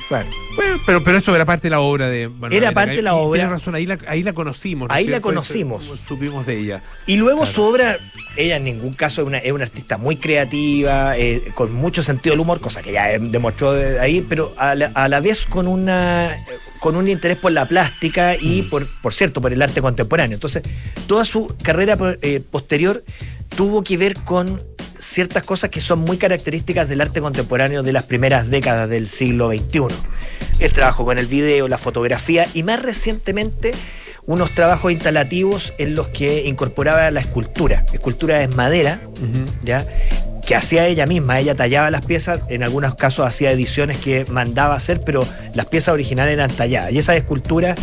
Bueno, 0.09 0.29
Bueno, 0.55 0.81
pero, 0.85 1.03
pero 1.03 1.17
eso 1.19 1.35
era 1.35 1.45
parte 1.45 1.63
de 1.67 1.69
la 1.71 1.81
obra 1.81 2.09
de 2.09 2.27
Manuel 2.29 2.53
Era 2.53 2.71
parte 2.71 2.95
de 2.95 3.01
la 3.01 3.15
obra. 3.15 3.37
Tienes 3.41 3.51
razón, 3.51 3.75
ahí 3.75 3.85
la, 3.85 3.97
ahí 4.07 4.23
la 4.23 4.33
conocimos. 4.33 4.87
¿no 4.87 4.93
es 4.93 4.97
Ahí 4.97 5.07
la 5.07 5.21
conocimos. 5.21 5.85
Eso, 5.85 5.99
Supimos 6.07 6.45
de 6.45 6.57
ella. 6.59 6.83
Y 7.05 7.17
luego 7.17 7.41
Claro. 7.41 7.53
su 7.53 7.61
obra, 7.63 7.97
ella 8.35 8.55
en 8.57 8.63
ningún 8.63 8.93
caso 8.93 9.21
es 9.21 9.27
una, 9.27 9.37
es 9.37 9.51
una 9.51 9.65
artista 9.65 9.97
muy 9.97 10.15
creativa, 10.17 11.15
eh, 11.17 11.43
con 11.53 11.71
mucho 11.73 12.01
sentido 12.01 12.33
del 12.33 12.39
humor, 12.39 12.59
cosa 12.59 12.81
que 12.81 12.91
ya 12.91 13.07
demostró 13.19 13.73
de 13.73 13.99
ahí, 13.99 14.25
pero 14.27 14.53
a 14.57 14.73
la, 14.75 14.91
a 14.95 15.07
la 15.07 15.19
vez 15.19 15.45
con 15.45 15.67
una 15.67 16.35
con 16.79 16.95
un 16.95 17.07
interés 17.09 17.37
por 17.37 17.51
la 17.51 17.67
plástica 17.67 18.35
y 18.39 18.61
por, 18.63 18.87
por 19.01 19.13
cierto, 19.13 19.41
por 19.41 19.51
el 19.51 19.61
arte 19.61 19.81
contemporáneo. 19.81 20.35
Entonces, 20.35 20.63
toda 21.07 21.25
su 21.25 21.53
carrera 21.61 21.97
eh, 22.21 22.39
posterior 22.49 23.03
tuvo 23.55 23.83
que 23.83 23.97
ver 23.97 24.13
con 24.23 24.63
ciertas 24.99 25.43
cosas 25.43 25.69
que 25.69 25.81
son 25.81 25.99
muy 25.99 26.17
características 26.17 26.87
del 26.87 27.01
arte 27.01 27.21
contemporáneo 27.21 27.81
de 27.83 27.93
las 27.93 28.03
primeras 28.03 28.49
décadas 28.49 28.89
del 28.89 29.07
siglo 29.07 29.49
XXI. 29.49 29.87
El 30.59 30.73
trabajo 30.73 31.05
con 31.05 31.17
el 31.17 31.25
video, 31.25 31.67
la 31.67 31.77
fotografía 31.77 32.45
y 32.53 32.63
más 32.63 32.81
recientemente 32.81 33.71
unos 34.25 34.51
trabajos 34.51 34.91
instalativos 34.91 35.73
en 35.77 35.95
los 35.95 36.09
que 36.09 36.45
incorporaba 36.45 37.09
la 37.09 37.21
escultura. 37.21 37.85
Escultura 37.93 38.43
en 38.43 38.55
madera, 38.55 39.01
¿ya? 39.63 39.83
que 40.45 40.55
hacía 40.55 40.87
ella 40.87 41.05
misma, 41.05 41.39
ella 41.39 41.55
tallaba 41.55 41.91
las 41.91 42.05
piezas, 42.05 42.41
en 42.49 42.63
algunos 42.63 42.95
casos 42.95 43.25
hacía 43.25 43.51
ediciones 43.51 43.97
que 43.97 44.25
mandaba 44.29 44.75
hacer, 44.75 45.01
pero 45.01 45.25
las 45.53 45.67
piezas 45.67 45.93
originales 45.93 46.33
eran 46.33 46.51
talladas. 46.51 46.91
Y 46.91 46.97
esas 46.97 47.17
esculturas 47.17 47.77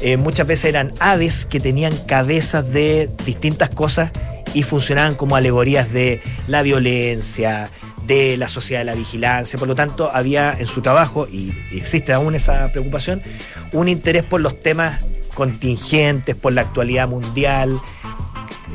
eh, 0.00 0.16
muchas 0.16 0.46
veces 0.46 0.66
eran 0.66 0.92
aves 1.00 1.46
que 1.46 1.60
tenían 1.60 1.94
cabezas 2.06 2.70
de 2.72 3.10
distintas 3.24 3.70
cosas 3.70 4.10
y 4.54 4.62
funcionaban 4.62 5.14
como 5.14 5.36
alegorías 5.36 5.92
de 5.92 6.20
la 6.46 6.62
violencia, 6.62 7.70
de 8.06 8.36
la 8.36 8.48
sociedad 8.48 8.80
de 8.80 8.86
la 8.86 8.94
vigilancia. 8.94 9.58
Por 9.58 9.68
lo 9.68 9.74
tanto, 9.74 10.10
había 10.12 10.56
en 10.58 10.66
su 10.66 10.80
trabajo, 10.80 11.28
y, 11.30 11.52
existe 11.72 12.12
aún 12.12 12.34
esa 12.34 12.70
preocupación, 12.72 13.22
un 13.72 13.88
interés 13.88 14.24
por 14.24 14.40
los 14.40 14.60
temas 14.60 15.04
contingentes, 15.34 16.34
por 16.34 16.52
la 16.52 16.62
actualidad 16.62 17.08
mundial. 17.08 17.80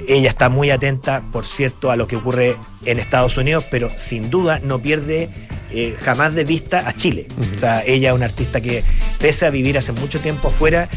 Ella 0.07 0.29
está 0.29 0.49
muy 0.49 0.69
atenta, 0.69 1.23
por 1.31 1.45
cierto, 1.45 1.91
a 1.91 1.95
lo 1.95 2.07
que 2.07 2.15
ocurre 2.15 2.57
en 2.85 2.99
Estados 2.99 3.37
Unidos, 3.37 3.65
pero 3.69 3.89
sin 3.95 4.29
duda 4.29 4.59
no 4.63 4.79
pierde 4.79 5.29
eh, 5.71 5.95
jamás 6.01 6.35
de 6.35 6.43
vista 6.43 6.87
a 6.87 6.93
Chile. 6.95 7.27
O 7.55 7.59
sea, 7.59 7.83
ella 7.85 8.09
es 8.09 8.15
una 8.15 8.25
artista 8.25 8.61
que, 8.61 8.83
pese 9.19 9.45
a 9.45 9.49
vivir 9.49 9.77
hace 9.77 9.91
mucho 9.91 10.19
tiempo 10.19 10.49
afuera, 10.49 10.89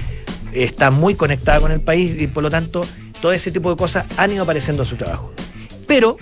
está 0.52 0.90
muy 0.90 1.14
conectada 1.14 1.60
con 1.60 1.72
el 1.72 1.80
país 1.80 2.20
y 2.20 2.26
por 2.26 2.42
lo 2.42 2.50
tanto 2.50 2.84
todo 3.20 3.33
ese 3.33 3.50
tipo 3.50 3.70
de 3.70 3.76
cosas 3.76 4.07
han 4.16 4.33
ido 4.33 4.42
apareciendo 4.42 4.83
en 4.83 4.88
su 4.88 4.96
trabajo. 4.96 5.33
Pero 5.87 6.16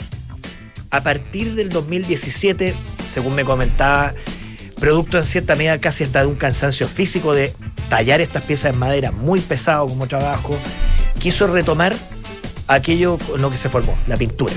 a 0.90 1.02
partir 1.02 1.54
del 1.54 1.70
2017, 1.70 2.74
según 3.08 3.34
me 3.34 3.44
comentaba, 3.44 4.14
producto 4.78 5.18
en 5.18 5.24
cierta 5.24 5.56
medida 5.56 5.78
casi 5.78 6.04
hasta 6.04 6.20
de 6.20 6.26
un 6.26 6.36
cansancio 6.36 6.86
físico 6.86 7.34
de 7.34 7.52
tallar 7.88 8.20
estas 8.20 8.44
piezas 8.44 8.74
en 8.74 8.78
madera 8.78 9.10
muy 9.10 9.40
pesado 9.40 9.86
como 9.86 10.06
trabajo, 10.06 10.56
quiso 11.18 11.46
retomar 11.46 11.94
aquello 12.68 13.18
con 13.18 13.40
lo 13.40 13.50
que 13.50 13.56
se 13.56 13.68
formó, 13.68 13.96
la 14.06 14.16
pintura. 14.16 14.52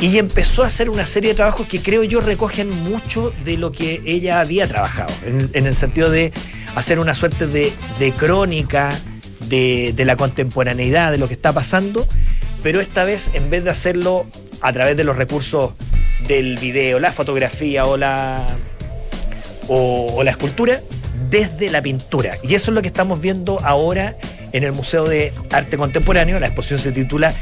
Y 0.00 0.18
empezó 0.18 0.62
a 0.62 0.66
hacer 0.66 0.90
una 0.90 1.06
serie 1.06 1.30
de 1.30 1.36
trabajos 1.36 1.66
que 1.66 1.80
creo 1.80 2.04
yo 2.04 2.20
recogen 2.20 2.70
mucho 2.70 3.32
de 3.44 3.56
lo 3.56 3.72
que 3.72 4.02
ella 4.04 4.40
había 4.40 4.68
trabajado, 4.68 5.12
en, 5.24 5.50
en 5.52 5.66
el 5.66 5.74
sentido 5.74 6.10
de 6.10 6.32
hacer 6.74 6.98
una 6.98 7.14
suerte 7.14 7.46
de, 7.46 7.72
de 7.98 8.12
crónica 8.12 8.90
de, 9.40 9.94
la 10.04 10.16
contemporaneidad, 10.16 11.12
de 11.12 11.18
lo 11.18 11.28
que 11.28 11.34
está 11.34 11.52
pasando, 11.52 12.06
pero 12.62 12.80
esta 12.80 13.04
vez 13.04 13.30
en 13.34 13.50
vez 13.50 13.64
de 13.64 13.70
hacerlo 13.70 14.26
a 14.60 14.72
través 14.72 14.96
de 14.96 15.04
los 15.04 15.16
recursos 15.16 15.72
del 16.26 16.58
video, 16.58 16.98
la 16.98 17.12
fotografía 17.12 17.86
o 17.86 17.96
la, 17.96 18.46
o, 19.68 20.14
o 20.14 20.24
la 20.24 20.30
escultura 20.30 20.80
desde 21.30 21.70
la 21.70 21.82
pintura. 21.82 22.36
Y 22.42 22.54
eso 22.54 22.70
es 22.70 22.74
lo 22.74 22.82
que 22.82 22.88
estamos 22.88 23.20
viendo 23.20 23.58
ahora 23.62 24.16
en 24.52 24.64
el 24.64 24.72
Museo 24.72 25.04
de 25.04 25.32
Arte 25.50 25.76
Contemporáneo. 25.76 26.40
La 26.40 26.46
exposición 26.46 26.78
se 26.80 26.92
titula 26.92 27.34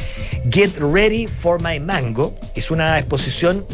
Get 0.51 0.77
Ready 0.79 1.27
for 1.27 1.63
My 1.63 1.81
Mango. 1.81 2.35
Es 2.55 2.71
una 2.71 2.99
exposición 2.99 3.65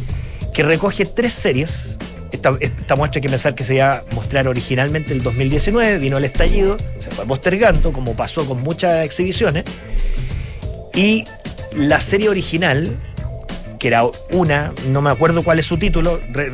que 0.53 0.63
recoge 0.63 1.07
tres 1.07 1.33
series. 1.33 1.97
Esta, 2.41 2.57
esta 2.61 2.97
muestra 2.97 3.19
hay 3.19 3.23
que 3.23 3.29
pensar 3.29 3.55
que 3.55 3.65
se 3.65 3.75
iba 3.75 3.97
a 3.99 4.03
mostrar 4.15 4.49
originalmente 4.49 5.13
el 5.13 5.23
2019, 5.23 5.99
vino 5.99 6.17
el 6.17 6.25
estallido, 6.25 6.79
se 6.99 7.11
fue 7.11 7.27
postergando, 7.27 7.93
como 7.93 8.15
pasó 8.15 8.47
con 8.47 8.63
muchas 8.63 9.05
exhibiciones. 9.05 9.65
Y 10.95 11.25
la 11.77 12.01
serie 12.01 12.31
original, 12.31 12.97
que 13.79 13.89
era 13.89 14.05
una, 14.31 14.73
no 14.89 15.03
me 15.03 15.11
acuerdo 15.11 15.43
cuál 15.43 15.59
es 15.59 15.67
su 15.67 15.77
título, 15.77 16.19
re- 16.33 16.53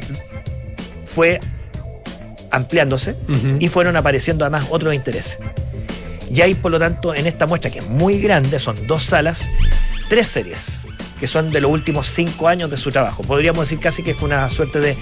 fue 1.04 1.38
ampliándose 2.50 3.14
y 3.60 3.68
fueron 3.68 3.96
apareciendo 3.96 4.44
además 4.44 4.66
otros 4.70 4.92
intereses. 4.92 5.38
Y 6.34 6.40
hay, 6.40 6.54
por 6.54 6.72
lo 6.72 6.80
tanto, 6.80 7.14
en 7.14 7.28
esta 7.28 7.46
muestra, 7.46 7.70
que 7.70 7.78
es 7.78 7.86
muy 7.88 8.18
grande, 8.20 8.58
son 8.58 8.74
dos 8.88 9.04
salas, 9.04 9.48
tres 10.08 10.26
series, 10.26 10.80
que 11.20 11.28
son 11.28 11.52
de 11.52 11.60
los 11.60 11.70
últimos 11.70 12.08
cinco 12.08 12.48
años 12.48 12.72
de 12.72 12.76
su 12.76 12.90
trabajo. 12.90 13.22
Podríamos 13.22 13.68
decir 13.68 13.78
casi 13.78 14.02
que 14.02 14.10
es 14.10 14.20
una 14.20 14.50
suerte 14.50 14.80
de 14.80 14.96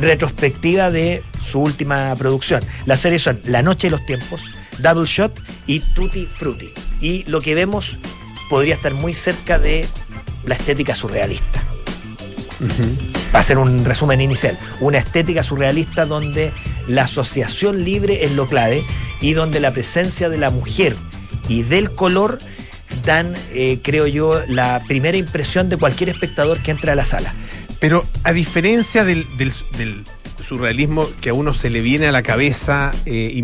retrospectiva 0.00 0.90
de 0.90 1.22
su 1.42 1.60
última 1.60 2.14
producción. 2.16 2.62
Las 2.86 3.00
series 3.00 3.22
son 3.22 3.40
La 3.44 3.62
Noche 3.62 3.88
y 3.88 3.90
los 3.90 4.04
Tiempos, 4.06 4.44
Double 4.78 5.06
Shot 5.06 5.40
y 5.66 5.80
Tutti 5.80 6.26
Frutti. 6.26 6.72
Y 7.00 7.24
lo 7.24 7.40
que 7.40 7.54
vemos 7.54 7.98
podría 8.48 8.74
estar 8.74 8.94
muy 8.94 9.14
cerca 9.14 9.58
de 9.58 9.86
la 10.44 10.54
estética 10.54 10.94
surrealista. 10.94 11.62
Va 13.34 13.40
a 13.40 13.42
ser 13.42 13.58
un 13.58 13.84
resumen 13.84 14.20
inicial. 14.20 14.58
Una 14.80 14.98
estética 14.98 15.42
surrealista 15.42 16.06
donde 16.06 16.52
la 16.86 17.02
asociación 17.02 17.84
libre 17.84 18.24
es 18.24 18.32
lo 18.32 18.48
clave 18.48 18.84
y 19.20 19.32
donde 19.32 19.60
la 19.60 19.72
presencia 19.72 20.28
de 20.28 20.38
la 20.38 20.50
mujer 20.50 20.96
y 21.48 21.62
del 21.62 21.90
color 21.92 22.38
dan, 23.04 23.34
eh, 23.52 23.80
creo 23.82 24.06
yo, 24.06 24.42
la 24.46 24.82
primera 24.86 25.16
impresión 25.16 25.68
de 25.68 25.76
cualquier 25.76 26.10
espectador 26.10 26.58
que 26.62 26.70
entre 26.70 26.92
a 26.92 26.94
la 26.94 27.04
sala. 27.04 27.34
Pero 27.84 28.02
a 28.22 28.32
diferencia 28.32 29.04
del, 29.04 29.26
del- 29.36 29.52
del 29.76 30.04
surrealismo 30.42 31.06
que 31.20 31.28
a 31.28 31.34
uno 31.34 31.52
se 31.52 31.68
le 31.68 31.82
viene 31.82 32.06
a 32.06 32.12
la 32.12 32.22
cabeza 32.22 32.92
eh, 33.04 33.42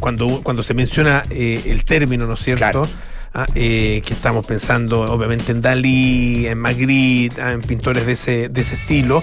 cuando, 0.00 0.42
cuando 0.42 0.62
se 0.62 0.72
menciona 0.72 1.22
eh, 1.28 1.60
el 1.66 1.84
término, 1.84 2.26
¿no 2.26 2.32
es 2.32 2.40
cierto? 2.40 2.60
Claro. 2.60 2.88
Ah, 3.34 3.44
eh, 3.54 4.00
que 4.02 4.14
estamos 4.14 4.46
pensando 4.46 5.02
obviamente 5.02 5.52
en 5.52 5.60
Dalí, 5.60 6.46
en 6.46 6.56
Magritte, 6.58 7.42
ah, 7.42 7.52
en 7.52 7.60
pintores 7.60 8.06
de 8.06 8.12
ese, 8.12 8.48
de 8.48 8.60
ese 8.62 8.76
estilo. 8.76 9.20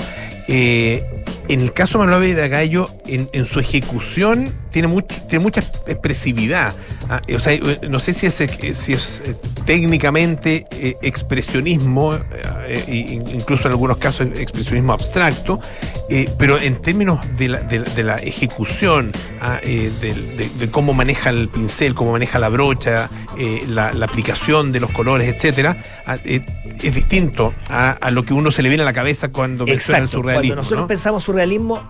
Eh, 0.51 1.05
en 1.47 1.59
el 1.59 1.73
caso 1.73 1.99
de 1.99 2.05
Manuel 2.05 2.23
Ávila 2.23 2.47
Gallo, 2.47 2.87
en, 3.05 3.45
su 3.45 3.59
ejecución 3.59 4.51
tiene, 4.71 4.87
mucha 4.87 5.61
expresividad. 5.85 6.73
Ah, 7.07 7.21
eh, 7.27 7.37
eh, 7.45 7.87
no 7.87 7.99
sé 7.99 8.13
si 8.13 8.25
es, 8.25 9.21
técnicamente 9.65 10.65
expresionismo, 11.03 12.17
in- 12.87 13.23
incluso 13.31 13.67
en 13.67 13.71
algunos 13.73 13.97
casos 13.97 14.27
expresionismo 14.39 14.93
abstracto, 14.93 15.59
pero 16.39 16.59
en 16.59 16.81
términos 16.81 17.19
de 17.37 17.49
la, 18.03 18.15
ejecución, 18.17 19.11
ah, 19.41 19.59
de, 19.63 20.69
cómo 20.71 20.93
maneja 20.93 21.29
el 21.29 21.47
pincel, 21.47 21.93
cómo 21.93 22.11
maneja 22.13 22.39
la 22.39 22.49
brocha, 22.49 23.09
la, 23.67 23.89
aplicación 24.03 24.71
de 24.71 24.79
los 24.79 24.91
colores, 24.91 25.27
etcétera, 25.31 25.77
ah, 26.07 26.17
es 26.25 26.95
distinto 26.95 27.53
a, 27.69 28.11
lo 28.11 28.23
que 28.25 28.33
uno 28.33 28.51
se 28.51 28.63
le 28.63 28.69
viene 28.69 28.83
a 28.83 28.85
la 28.85 28.93
cabeza 28.93 29.29
cuando 29.29 29.65
menciona 29.65 29.99
el 29.99 30.07
surrealismo. 30.07 30.38
Cuando 30.41 30.55
nosotros 30.55 30.81
¿no? 30.81 30.87
pensamos 30.87 31.23
surrealismo, 31.23 31.87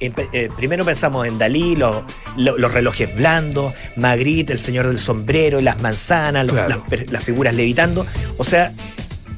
eh, 0.00 0.12
eh, 0.32 0.48
primero 0.56 0.84
pensamos 0.84 1.26
en 1.26 1.38
Dalí, 1.38 1.76
lo- 1.76 2.04
lo- 2.36 2.58
los 2.58 2.72
relojes 2.72 3.14
blandos, 3.16 3.72
Magritte, 3.96 4.52
el 4.52 4.58
señor 4.58 4.86
del 4.88 4.98
sombrero, 4.98 5.60
las 5.60 5.80
manzanas, 5.80 6.44
los- 6.46 6.54
Claro. 6.54 6.82
las, 7.10 7.24
figuras 7.24 7.54
levitando. 7.54 8.06
O 8.38 8.44
sea, 8.44 8.72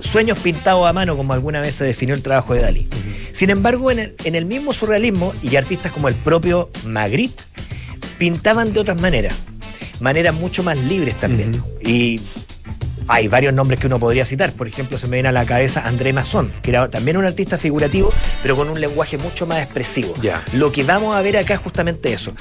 sueños 0.00 0.38
pintados 0.38 0.86
a 0.88 0.92
mano, 0.92 1.16
como 1.16 1.32
alguna 1.32 1.60
vez 1.60 1.74
se 1.76 1.84
definió 1.84 2.14
el 2.14 2.22
trabajo 2.22 2.54
de 2.54 2.62
Dalí. 2.62 2.88
Sin 3.32 3.50
embargo, 3.50 3.90
en 3.90 3.98
el, 3.98 4.14
en 4.24 4.34
el 4.36 4.46
mismo 4.46 4.72
surrealismo, 4.72 5.34
y 5.42 5.56
artistas 5.56 5.92
como 5.92 6.08
el 6.08 6.14
propio 6.14 6.70
Magritte, 6.86 7.42
pintaban 8.18 8.72
de 8.72 8.80
otras 8.80 9.00
maneras, 9.00 9.34
maneras 10.00 10.34
mucho 10.34 10.62
más 10.62 10.78
libres 10.78 11.18
también. 11.18 11.62
Y 11.82 12.20
hay 13.08 13.28
varios 13.28 13.52
nombres 13.54 13.80
que 13.80 13.86
uno 13.86 13.98
podría 13.98 14.24
citar. 14.24 14.52
Por 14.52 14.68
ejemplo, 14.68 14.98
se 14.98 15.06
me 15.06 15.16
viene 15.16 15.28
a 15.28 15.32
la 15.32 15.44
cabeza 15.44 15.86
André 15.86 16.12
Masson, 16.12 16.52
que 16.62 16.70
era 16.70 16.88
también 16.88 17.16
un 17.16 17.24
artista 17.24 17.58
figurativo, 17.58 18.12
pero 18.42 18.56
con 18.56 18.68
un 18.68 18.80
lenguaje 18.80 19.18
mucho 19.18 19.46
más 19.46 19.58
expresivo. 19.58 20.14
Lo 20.52 20.72
que 20.72 20.84
vamos 20.84 21.14
a 21.14 21.22
ver 21.22 21.36
acá 21.36 21.54
es 21.54 21.60
justamente 21.60 22.12
eso. 22.12 22.32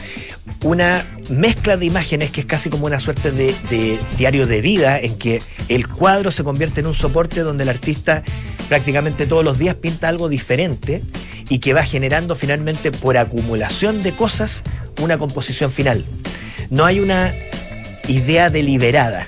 Una 0.63 1.06
mezcla 1.30 1.78
de 1.78 1.86
imágenes 1.86 2.32
que 2.32 2.41
es 2.41 2.45
casi 2.45 2.69
como 2.69 2.86
una 2.86 2.99
suerte 2.99 3.32
de, 3.32 3.54
de 3.69 3.99
diario 4.17 4.47
de 4.47 4.62
vida, 4.62 4.99
en 4.99 5.17
que 5.17 5.41
el 5.67 5.88
cuadro 5.88 6.32
se 6.32 6.43
convierte 6.43 6.82
en 6.82 6.88
un 6.88 6.93
soporte 6.93 7.41
donde 7.41 7.63
el 7.63 7.69
artista 7.69 8.23
prácticamente 8.69 9.28
todos 9.28 9.43
los 9.43 9.58
días 9.58 9.76
pinta 9.76 10.08
algo 10.08 10.30
diferente 10.30 11.02
y 11.49 11.60
que 11.60 11.73
va 11.73 11.84
generando 11.84 12.36
finalmente 12.36 12.91
por 12.91 13.17
acumulación 13.17 14.02
de 14.02 14.13
cosas 14.13 14.63
una 15.02 15.17
composición 15.17 15.71
final. 15.71 16.04
No 16.69 16.86
hay 16.86 16.99
una 16.99 17.34
idea 18.08 18.49
deliberada. 18.49 19.28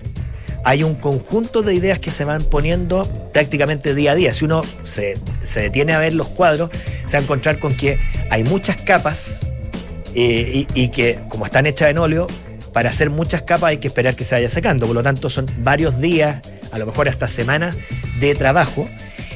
Hay 0.65 0.81
un 0.81 0.95
conjunto 0.95 1.61
de 1.61 1.75
ideas 1.75 1.99
que 1.99 2.09
se 2.09 2.25
van 2.25 2.43
poniendo 2.43 3.03
prácticamente 3.31 3.93
día 3.93 4.13
a 4.13 4.15
día. 4.15 4.33
Si 4.33 4.45
uno 4.45 4.63
se, 4.83 5.19
se 5.43 5.61
detiene 5.61 5.93
a 5.93 5.99
ver 5.99 6.13
los 6.13 6.27
cuadros, 6.27 6.71
se 7.05 7.17
va 7.17 7.19
a 7.19 7.23
encontrar 7.23 7.59
con 7.59 7.75
que 7.77 7.99
hay 8.31 8.43
muchas 8.43 8.81
capas 8.81 9.41
eh, 10.15 10.65
y, 10.73 10.83
y 10.83 10.89
que, 10.89 11.19
como 11.29 11.45
están 11.45 11.67
hechas 11.67 11.91
en 11.91 11.99
óleo, 11.99 12.25
para 12.73 12.89
hacer 12.89 13.11
muchas 13.11 13.43
capas 13.43 13.69
hay 13.69 13.77
que 13.77 13.87
esperar 13.87 14.15
que 14.15 14.23
se 14.23 14.33
vaya 14.33 14.49
secando. 14.49 14.87
Por 14.87 14.95
lo 14.95 15.03
tanto, 15.03 15.29
son 15.29 15.45
varios 15.59 16.01
días, 16.01 16.41
a 16.71 16.79
lo 16.79 16.87
mejor 16.87 17.09
hasta 17.09 17.27
semanas 17.27 17.77
de 18.19 18.33
trabajo. 18.33 18.89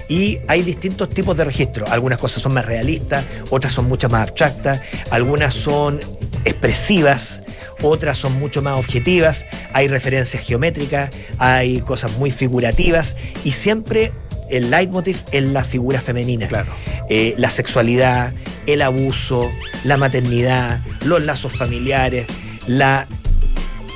Y 0.10 0.39
hay 0.48 0.63
distintos 0.63 1.10
tipos 1.12 1.38
de 1.38 1.45
registro. 1.45 1.86
Algunas 1.88 2.19
cosas 2.19 2.41
son 2.41 2.54
más 2.54 2.65
realistas, 2.65 3.26
otras 3.52 3.72
son 3.72 3.88
mucho 3.88 4.10
más 4.10 4.24
abstractas, 4.24 4.82
algunas 5.12 5.54
son 5.54 6.00
expresivas, 6.45 7.43
otras 7.82 8.17
son 8.17 8.38
mucho 8.39 8.62
más 8.62 8.78
objetivas, 8.78 9.45
hay 9.72 9.88
referencias 9.88 10.43
geométricas, 10.43 11.12
hay 11.38 11.82
cosas 11.82 12.17
muy 12.17 12.32
figurativas 12.32 13.15
y 13.43 13.52
siempre 13.52 14.12
el 14.50 14.72
leitmotiv 14.72 15.22
es 15.32 15.43
la 15.43 15.63
figura 15.63 16.02
femenina. 16.02 16.48
Claro. 16.48 16.72
Eh, 17.10 17.36
la 17.38 17.50
sexualidad, 17.50 18.34
el 18.65 18.82
abuso, 18.82 19.50
la 19.84 19.98
maternidad, 19.98 20.82
los 21.06 21.24
lazos 21.24 21.54
familiares, 21.54 22.26
la, 22.67 23.08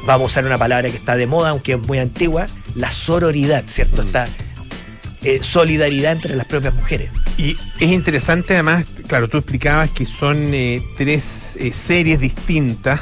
vamos 0.06 0.26
a 0.26 0.28
usar 0.28 0.45
una 0.45 0.58
palabra 0.58 0.89
que 0.89 0.97
está 0.97 1.15
de 1.15 1.28
moda, 1.28 1.49
aunque 1.49 1.73
es 1.73 1.80
muy 1.80 1.97
antigua, 1.97 2.45
la 2.76 2.91
sororidad, 2.91 3.63
¿cierto? 3.67 4.02
Esta 4.02 4.28
eh, 5.23 5.39
solidaridad 5.41 6.12
entre 6.12 6.36
las 6.36 6.45
propias 6.45 6.73
mujeres. 6.75 7.09
Y 7.38 7.57
es 7.79 7.91
interesante 7.91 8.53
además, 8.53 8.86
claro, 9.07 9.27
tú 9.27 9.38
explicabas 9.38 9.89
que 9.89 10.05
son 10.05 10.53
eh, 10.53 10.81
tres 10.95 11.55
eh, 11.59 11.71
series 11.71 12.19
distintas 12.19 13.01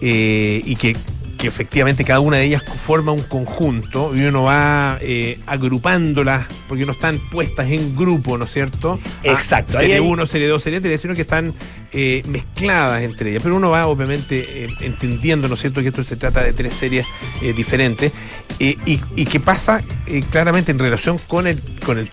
eh, 0.00 0.60
y 0.64 0.76
que, 0.76 0.96
que 1.40 1.48
efectivamente 1.48 2.04
cada 2.04 2.20
una 2.20 2.36
de 2.36 2.44
ellas 2.44 2.62
forma 2.84 3.12
un 3.12 3.22
conjunto 3.22 4.14
y 4.14 4.22
uno 4.24 4.42
va 4.42 4.98
eh, 5.00 5.38
agrupándolas 5.46 6.46
porque 6.68 6.84
no 6.84 6.92
están 6.92 7.18
puestas 7.30 7.70
en 7.70 7.96
grupo, 7.96 8.36
¿no 8.36 8.44
es 8.44 8.52
cierto? 8.52 9.00
Exacto, 9.22 9.78
Ah, 9.78 9.80
serie 9.80 9.94
hay- 9.96 10.00
1, 10.00 10.26
serie 10.26 10.48
2, 10.48 10.62
serie 10.62 10.80
3, 10.80 11.00
sino 11.00 11.14
que 11.14 11.22
están 11.22 11.54
eh, 11.92 12.22
mezcladas 12.26 13.02
entre 13.02 13.30
ellas. 13.30 13.42
Pero 13.42 13.56
uno 13.56 13.70
va 13.70 13.86
obviamente 13.86 14.64
eh, 14.64 14.68
entendiendo, 14.80 15.48
¿no 15.48 15.54
es 15.54 15.60
cierto?, 15.60 15.80
que 15.82 15.88
esto 15.88 16.04
se 16.04 16.16
trata 16.16 16.42
de 16.42 16.52
tres 16.52 16.74
series 16.74 17.06
eh, 17.42 17.52
diferentes 17.52 18.12
y, 18.58 18.76
y 19.16 19.24
que 19.24 19.40
pasa 19.40 19.82
claramente 20.30 20.70
en 20.72 20.78
relación 20.78 21.16
con, 21.26 21.46
el, 21.46 21.58
con 21.84 21.98
el- 21.98 22.10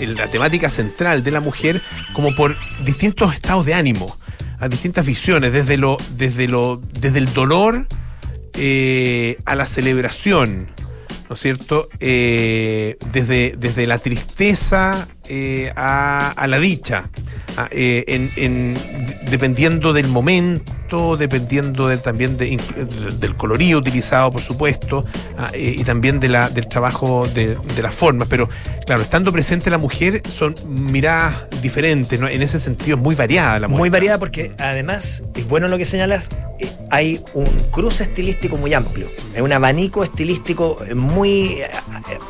el- 0.00 0.14
la 0.14 0.28
temática 0.28 0.70
central 0.70 1.24
de 1.24 1.30
la 1.32 1.40
mujer 1.40 1.82
como 2.14 2.34
por 2.34 2.56
distintos 2.84 3.34
estados 3.34 3.66
de 3.66 3.74
ánimo, 3.74 4.16
a 4.60 4.68
distintas 4.68 5.04
visiones, 5.06 5.52
desde 5.52 5.76
lo, 5.76 5.96
desde 6.16 6.46
lo, 6.48 6.80
desde 7.00 7.18
el 7.18 7.32
dolor 7.34 7.86
eh, 8.58 9.38
a 9.44 9.54
la 9.54 9.66
celebración, 9.66 10.68
¿no 11.28 11.34
es 11.34 11.40
cierto? 11.40 11.88
Eh, 12.00 12.96
desde, 13.12 13.54
desde 13.56 13.86
la 13.86 13.98
tristeza 13.98 15.08
eh, 15.28 15.72
a, 15.76 16.30
a 16.30 16.46
la 16.46 16.58
dicha, 16.58 17.08
a- 17.56 17.68
eh, 17.70 18.04
en, 18.08 18.30
en- 18.36 18.74
dependiendo 19.30 19.92
del 19.92 20.08
momento, 20.08 21.16
dependiendo 21.16 21.88
de- 21.88 21.96
también 21.98 22.36
de, 22.38 22.58
del 23.20 23.36
colorido 23.36 23.78
utilizado, 23.78 24.30
por 24.30 24.40
supuesto, 24.40 25.04
eh, 25.52 25.74
y 25.78 25.84
también 25.84 26.18
de 26.20 26.28
la, 26.28 26.48
del 26.48 26.66
trabajo 26.68 27.26
de, 27.34 27.56
de 27.76 27.82
las 27.82 27.94
formas. 27.94 28.28
Pero 28.28 28.48
claro, 28.86 29.02
estando 29.02 29.30
presente 29.32 29.70
la 29.70 29.78
mujer, 29.78 30.22
son 30.28 30.54
miradas 30.66 31.34
diferentes, 31.62 32.20
¿no? 32.20 32.28
En 32.28 32.40
ese 32.42 32.58
sentido 32.58 32.96
es 32.96 33.02
muy 33.02 33.14
variada 33.14 33.60
la 33.60 33.68
mujer. 33.68 33.80
Muy 33.80 33.90
variada 33.90 34.18
porque 34.18 34.52
además, 34.58 35.22
es 35.36 35.46
bueno 35.48 35.68
lo 35.68 35.76
que 35.78 35.84
señalas, 35.84 36.30
hay 36.90 37.20
un 37.34 37.46
cruce 37.70 38.04
estilístico 38.04 38.56
muy 38.56 38.72
amplio, 38.74 39.08
es 39.34 39.42
un 39.42 39.52
abanico 39.52 40.02
estilístico 40.02 40.76
muy 40.94 41.58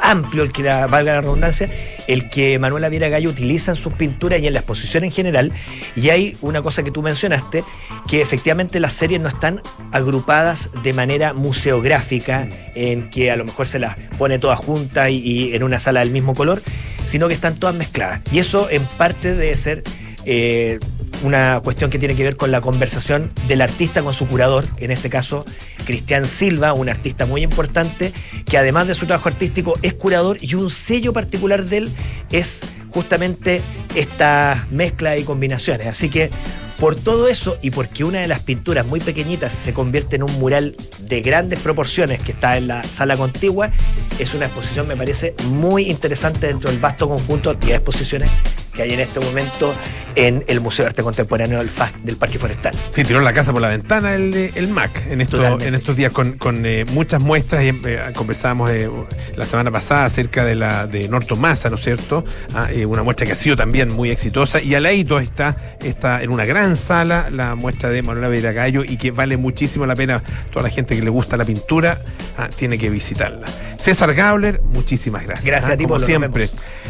amplio, 0.02 0.42
el 0.42 0.52
que 0.52 0.62
la, 0.64 0.86
valga 0.86 1.14
la 1.14 1.20
redundancia, 1.20 1.70
el 2.08 2.28
que 2.28 2.58
Manuela 2.58 2.87
Viera 2.88 3.08
Gallo 3.08 3.30
utiliza 3.30 3.72
en 3.72 3.76
sus 3.76 3.92
pinturas 3.94 4.40
y 4.40 4.46
en 4.46 4.52
la 4.52 4.60
exposición 4.60 5.04
en 5.04 5.10
general. 5.10 5.52
Y 5.96 6.10
hay 6.10 6.36
una 6.40 6.62
cosa 6.62 6.82
que 6.82 6.90
tú 6.90 7.02
mencionaste, 7.02 7.64
que 8.06 8.20
efectivamente 8.20 8.80
las 8.80 8.92
series 8.92 9.20
no 9.20 9.28
están 9.28 9.62
agrupadas 9.92 10.70
de 10.82 10.92
manera 10.92 11.32
museográfica, 11.32 12.48
en 12.74 13.10
que 13.10 13.30
a 13.30 13.36
lo 13.36 13.44
mejor 13.44 13.66
se 13.66 13.78
las 13.78 13.96
pone 14.18 14.38
todas 14.38 14.58
juntas 14.58 15.10
y, 15.10 15.18
y 15.18 15.54
en 15.54 15.62
una 15.62 15.78
sala 15.78 16.00
del 16.00 16.10
mismo 16.10 16.34
color, 16.34 16.62
sino 17.04 17.28
que 17.28 17.34
están 17.34 17.56
todas 17.56 17.74
mezcladas. 17.74 18.20
Y 18.30 18.38
eso 18.38 18.68
en 18.70 18.84
parte 18.84 19.34
debe 19.34 19.54
ser 19.54 19.82
eh, 20.24 20.78
una 21.22 21.60
cuestión 21.62 21.90
que 21.90 21.98
tiene 21.98 22.14
que 22.14 22.24
ver 22.24 22.36
con 22.36 22.50
la 22.50 22.60
conversación 22.60 23.30
del 23.46 23.60
artista 23.60 24.02
con 24.02 24.14
su 24.14 24.26
curador, 24.28 24.64
en 24.78 24.90
este 24.90 25.10
caso 25.10 25.44
Cristian 25.84 26.26
Silva, 26.26 26.72
un 26.72 26.88
artista 26.88 27.26
muy 27.26 27.42
importante, 27.42 28.12
que 28.44 28.58
además 28.58 28.86
de 28.86 28.94
su 28.94 29.06
trabajo 29.06 29.28
artístico 29.28 29.74
es 29.82 29.94
curador 29.94 30.38
y 30.40 30.54
un 30.54 30.70
sello 30.70 31.12
particular 31.12 31.64
de 31.64 31.78
él 31.78 31.90
es 32.30 32.60
justamente 32.90 33.62
esta 33.94 34.66
mezcla 34.70 35.16
y 35.16 35.24
combinaciones. 35.24 35.86
Así 35.86 36.08
que 36.08 36.30
por 36.78 36.94
todo 36.94 37.28
eso 37.28 37.58
y 37.62 37.70
porque 37.70 38.04
una 38.04 38.20
de 38.20 38.28
las 38.28 38.40
pinturas 38.40 38.86
muy 38.86 39.00
pequeñitas 39.00 39.52
se 39.52 39.72
convierte 39.72 40.16
en 40.16 40.22
un 40.22 40.32
mural 40.38 40.76
de 41.00 41.20
grandes 41.20 41.58
proporciones 41.58 42.22
que 42.22 42.32
está 42.32 42.56
en 42.56 42.68
la 42.68 42.84
sala 42.84 43.16
contigua, 43.16 43.70
es 44.18 44.34
una 44.34 44.46
exposición, 44.46 44.86
me 44.86 44.96
parece, 44.96 45.34
muy 45.50 45.90
interesante 45.90 46.46
dentro 46.46 46.70
del 46.70 46.78
vasto 46.78 47.08
conjunto 47.08 47.54
de 47.54 47.74
exposiciones 47.74 48.30
que 48.74 48.82
hay 48.82 48.92
en 48.92 49.00
este 49.00 49.18
momento 49.18 49.74
en 50.14 50.44
el 50.48 50.60
Museo 50.60 50.84
de 50.84 50.88
Arte 50.88 51.02
Contemporáneo 51.02 51.58
del, 51.58 51.70
del 52.02 52.16
Parque 52.16 52.38
Forestal. 52.38 52.72
Sí, 52.90 53.04
tiró 53.04 53.20
la 53.20 53.32
casa 53.32 53.52
por 53.52 53.60
la 53.62 53.68
ventana 53.68 54.14
el, 54.14 54.52
el 54.54 54.68
MAC 54.68 55.06
en, 55.10 55.20
esto, 55.20 55.60
en 55.60 55.74
estos 55.74 55.96
días 55.96 56.12
con, 56.12 56.38
con 56.38 56.64
eh, 56.66 56.84
muchas 56.86 57.22
muestras. 57.22 57.62
Y, 57.64 57.68
eh, 57.68 58.00
conversábamos 58.14 58.70
eh, 58.70 58.90
la 59.36 59.46
semana 59.46 59.70
pasada 59.70 60.04
acerca 60.04 60.44
de 60.44 60.54
la 60.54 60.86
de 60.86 61.08
Norton 61.08 61.40
Massa, 61.40 61.70
¿no 61.70 61.76
es 61.76 61.84
cierto? 61.84 62.24
Ah, 62.54 62.68
eh, 62.72 62.86
una 62.86 63.02
muestra 63.02 63.26
que 63.26 63.32
ha 63.32 63.36
sido 63.36 63.54
también 63.54 63.94
muy 63.94 64.10
exitosa. 64.10 64.60
Y 64.60 64.74
al 64.74 64.84
lado 64.84 65.20
está, 65.20 65.76
está 65.80 66.22
en 66.22 66.30
una 66.30 66.44
gran 66.44 66.67
sala 66.76 67.28
la 67.30 67.54
muestra 67.54 67.90
de 67.90 68.02
Manuela 68.02 68.28
Vera 68.28 68.52
Gallo 68.52 68.84
y 68.84 68.96
que 68.96 69.10
vale 69.10 69.36
muchísimo 69.36 69.86
la 69.86 69.96
pena. 69.96 70.22
Toda 70.50 70.64
la 70.64 70.70
gente 70.70 70.96
que 70.96 71.02
le 71.02 71.10
gusta 71.10 71.36
la 71.36 71.44
pintura 71.44 71.98
ah, 72.36 72.48
tiene 72.54 72.78
que 72.78 72.90
visitarla. 72.90 73.46
César 73.76 74.14
Gabler, 74.14 74.60
muchísimas 74.62 75.24
gracias. 75.24 75.46
Gracias 75.46 75.70
ah, 75.70 75.74
a 75.74 75.76
ti 75.76 75.84
como 75.84 75.96
por 75.96 76.04
siempre. 76.04 76.48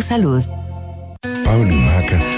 salud. 0.00 0.44
Pablo 1.44 1.72
y 1.72 1.76
Maca 1.76 2.37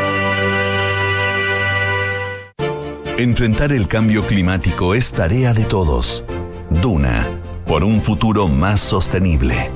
Enfrentar 3.21 3.71
el 3.71 3.87
cambio 3.87 4.25
climático 4.25 4.95
es 4.95 5.13
tarea 5.13 5.53
de 5.53 5.65
todos. 5.65 6.23
Duna, 6.71 7.27
por 7.67 7.83
un 7.83 8.01
futuro 8.01 8.47
más 8.47 8.79
sostenible. 8.81 9.69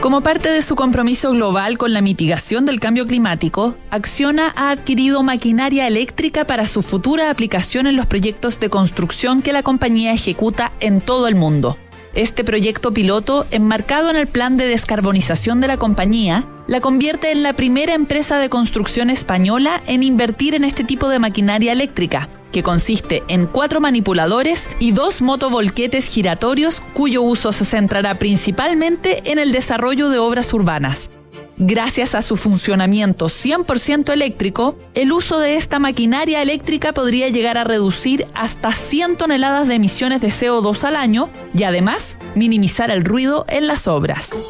Como 0.00 0.20
parte 0.20 0.52
de 0.52 0.62
su 0.62 0.76
compromiso 0.76 1.32
global 1.32 1.78
con 1.78 1.92
la 1.92 2.00
mitigación 2.00 2.66
del 2.66 2.78
cambio 2.78 3.08
climático, 3.08 3.74
Acciona 3.90 4.52
ha 4.54 4.70
adquirido 4.70 5.24
maquinaria 5.24 5.88
eléctrica 5.88 6.46
para 6.46 6.64
su 6.64 6.82
futura 6.82 7.28
aplicación 7.28 7.88
en 7.88 7.96
los 7.96 8.06
proyectos 8.06 8.60
de 8.60 8.70
construcción 8.70 9.42
que 9.42 9.52
la 9.52 9.64
compañía 9.64 10.12
ejecuta 10.12 10.70
en 10.78 11.00
todo 11.00 11.26
el 11.26 11.34
mundo. 11.34 11.76
Este 12.14 12.44
proyecto 12.44 12.94
piloto, 12.94 13.46
enmarcado 13.50 14.10
en 14.10 14.16
el 14.16 14.28
plan 14.28 14.56
de 14.56 14.66
descarbonización 14.66 15.60
de 15.60 15.66
la 15.66 15.76
compañía, 15.76 16.46
la 16.70 16.80
convierte 16.80 17.32
en 17.32 17.42
la 17.42 17.52
primera 17.54 17.94
empresa 17.94 18.38
de 18.38 18.48
construcción 18.48 19.10
española 19.10 19.82
en 19.88 20.04
invertir 20.04 20.54
en 20.54 20.62
este 20.62 20.84
tipo 20.84 21.08
de 21.08 21.18
maquinaria 21.18 21.72
eléctrica, 21.72 22.28
que 22.52 22.62
consiste 22.62 23.24
en 23.26 23.46
cuatro 23.46 23.80
manipuladores 23.80 24.68
y 24.78 24.92
dos 24.92 25.20
motovolquetes 25.20 26.06
giratorios 26.06 26.80
cuyo 26.94 27.22
uso 27.22 27.52
se 27.52 27.64
centrará 27.64 28.14
principalmente 28.20 29.32
en 29.32 29.40
el 29.40 29.50
desarrollo 29.50 30.10
de 30.10 30.20
obras 30.20 30.54
urbanas. 30.54 31.10
Gracias 31.56 32.14
a 32.14 32.22
su 32.22 32.36
funcionamiento 32.36 33.26
100% 33.26 34.12
eléctrico, 34.12 34.76
el 34.94 35.10
uso 35.10 35.40
de 35.40 35.56
esta 35.56 35.80
maquinaria 35.80 36.40
eléctrica 36.40 36.92
podría 36.92 37.28
llegar 37.30 37.58
a 37.58 37.64
reducir 37.64 38.28
hasta 38.32 38.70
100 38.70 39.16
toneladas 39.16 39.66
de 39.66 39.74
emisiones 39.74 40.20
de 40.20 40.28
CO2 40.28 40.84
al 40.84 40.94
año 40.94 41.30
y 41.52 41.64
además 41.64 42.16
minimizar 42.36 42.92
el 42.92 43.04
ruido 43.04 43.44
en 43.48 43.66
las 43.66 43.88
obras. 43.88 44.40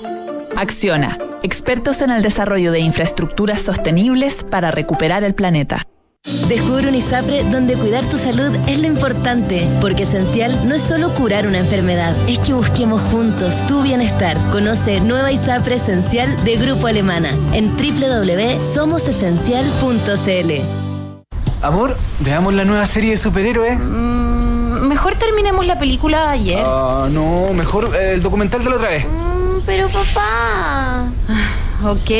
Acciona, 0.54 1.16
expertos 1.43 2.01
en 2.01 2.11
el 2.11 2.22
desarrollo 2.22 2.72
de 2.72 2.80
infraestructuras 2.80 3.61
sostenibles 3.61 4.45
para 4.45 4.70
recuperar 4.70 5.24
el 5.24 5.34
planeta. 5.34 5.82
Descubre 6.49 6.86
un 6.86 6.95
ISAPRE 6.95 7.45
donde 7.45 7.76
cuidar 7.76 8.05
tu 8.05 8.18
salud 8.18 8.55
es 8.68 8.78
lo 8.78 8.86
importante, 8.86 9.66
porque 9.80 10.03
esencial 10.03 10.68
no 10.68 10.74
es 10.74 10.82
solo 10.82 11.14
curar 11.14 11.47
una 11.47 11.57
enfermedad, 11.59 12.14
es 12.28 12.38
que 12.41 12.53
busquemos 12.53 13.01
juntos 13.11 13.55
tu 13.66 13.82
bienestar. 13.82 14.36
Conoce 14.53 15.01
Nueva 15.01 15.32
ISAPRE 15.32 15.76
Esencial 15.76 16.45
de 16.45 16.59
Grupo 16.59 16.88
Alemana 16.88 17.30
en 17.55 17.74
www.somosesencial.cl. 17.74 20.53
Amor, 21.62 21.97
veamos 22.20 22.53
la 22.53 22.64
nueva 22.64 22.84
serie 22.84 23.12
de 23.12 23.16
superhéroes. 23.16 23.78
Mm, 23.78 24.88
mejor 24.88 25.14
terminemos 25.14 25.66
la 25.66 25.78
película 25.78 26.24
de 26.24 26.28
ayer. 26.28 26.62
Ah, 26.66 27.09
no, 27.11 27.55
mejor 27.55 27.95
eh, 27.95 28.12
el 28.12 28.20
documental 28.22 28.62
de 28.62 28.70
la 28.70 28.76
otra 28.76 28.91
vez. 28.91 29.07
Mm, 29.07 29.29
pero 29.64 29.88
papá. 29.88 31.08
Ok, 31.82 32.11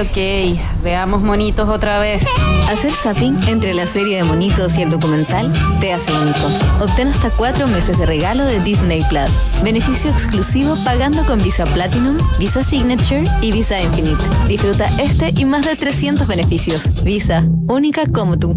ok. 0.00 0.58
Veamos 0.82 1.20
monitos 1.20 1.68
otra 1.68 1.98
vez. 1.98 2.24
Hacer 2.70 2.90
zapping 2.90 3.36
entre 3.46 3.74
la 3.74 3.86
serie 3.86 4.16
de 4.16 4.24
monitos 4.24 4.74
y 4.76 4.82
el 4.82 4.90
documental 4.90 5.52
te 5.80 5.92
hace 5.92 6.10
único. 6.12 6.48
Obtén 6.80 7.08
hasta 7.08 7.28
cuatro 7.30 7.66
meses 7.66 7.98
de 7.98 8.06
regalo 8.06 8.44
de 8.44 8.60
Disney 8.60 9.02
Plus. 9.10 9.62
Beneficio 9.62 10.10
exclusivo 10.10 10.76
pagando 10.84 11.26
con 11.26 11.42
Visa 11.42 11.64
Platinum, 11.64 12.16
Visa 12.38 12.62
Signature 12.62 13.24
y 13.42 13.52
Visa 13.52 13.78
Infinite. 13.80 14.24
Disfruta 14.48 14.88
este 14.98 15.32
y 15.36 15.44
más 15.44 15.66
de 15.66 15.76
300 15.76 16.26
beneficios. 16.26 17.04
Visa, 17.04 17.44
única 17.68 18.06
como 18.06 18.38
tú. 18.38 18.56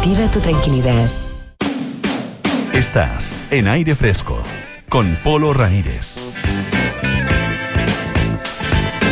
tu 0.01 0.39
tranquilidad. 0.41 1.09
Estás 2.73 3.43
en 3.51 3.67
aire 3.67 3.95
fresco 3.95 4.43
con 4.89 5.15
Polo 5.23 5.53
Ramírez. 5.53 6.17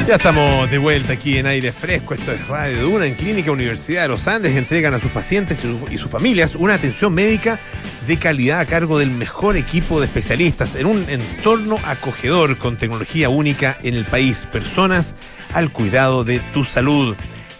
Ya 0.07 0.15
estamos 0.15 0.69
de 0.71 0.77
vuelta 0.79 1.13
aquí 1.13 1.37
en 1.37 1.45
aire 1.45 1.71
fresco. 1.71 2.15
Esto 2.15 2.31
es 2.31 2.47
Radio 2.47 2.81
Duna 2.81 3.05
en 3.05 3.13
Clínica 3.13 3.51
Universidad 3.51 4.03
de 4.03 4.07
los 4.09 4.27
Andes. 4.27 4.55
Entregan 4.55 4.93
a 4.95 4.99
sus 4.99 5.11
pacientes 5.11 5.59
y, 5.63 5.67
su- 5.67 5.87
y 5.91 5.97
sus 5.99 6.09
familias 6.09 6.55
una 6.55 6.73
atención 6.73 7.13
médica 7.13 7.59
de 8.07 8.17
calidad 8.17 8.59
a 8.59 8.65
cargo 8.65 8.97
del 8.97 9.11
mejor 9.11 9.55
equipo 9.57 9.99
de 9.99 10.07
especialistas 10.07 10.75
en 10.75 10.87
un 10.87 11.05
entorno 11.07 11.77
acogedor 11.85 12.57
con 12.57 12.77
tecnología 12.77 13.29
única 13.29 13.77
en 13.83 13.93
el 13.93 14.05
país. 14.05 14.47
Personas 14.51 15.13
al 15.53 15.69
cuidado 15.71 16.23
de 16.23 16.39
tu 16.53 16.65
salud. 16.65 17.15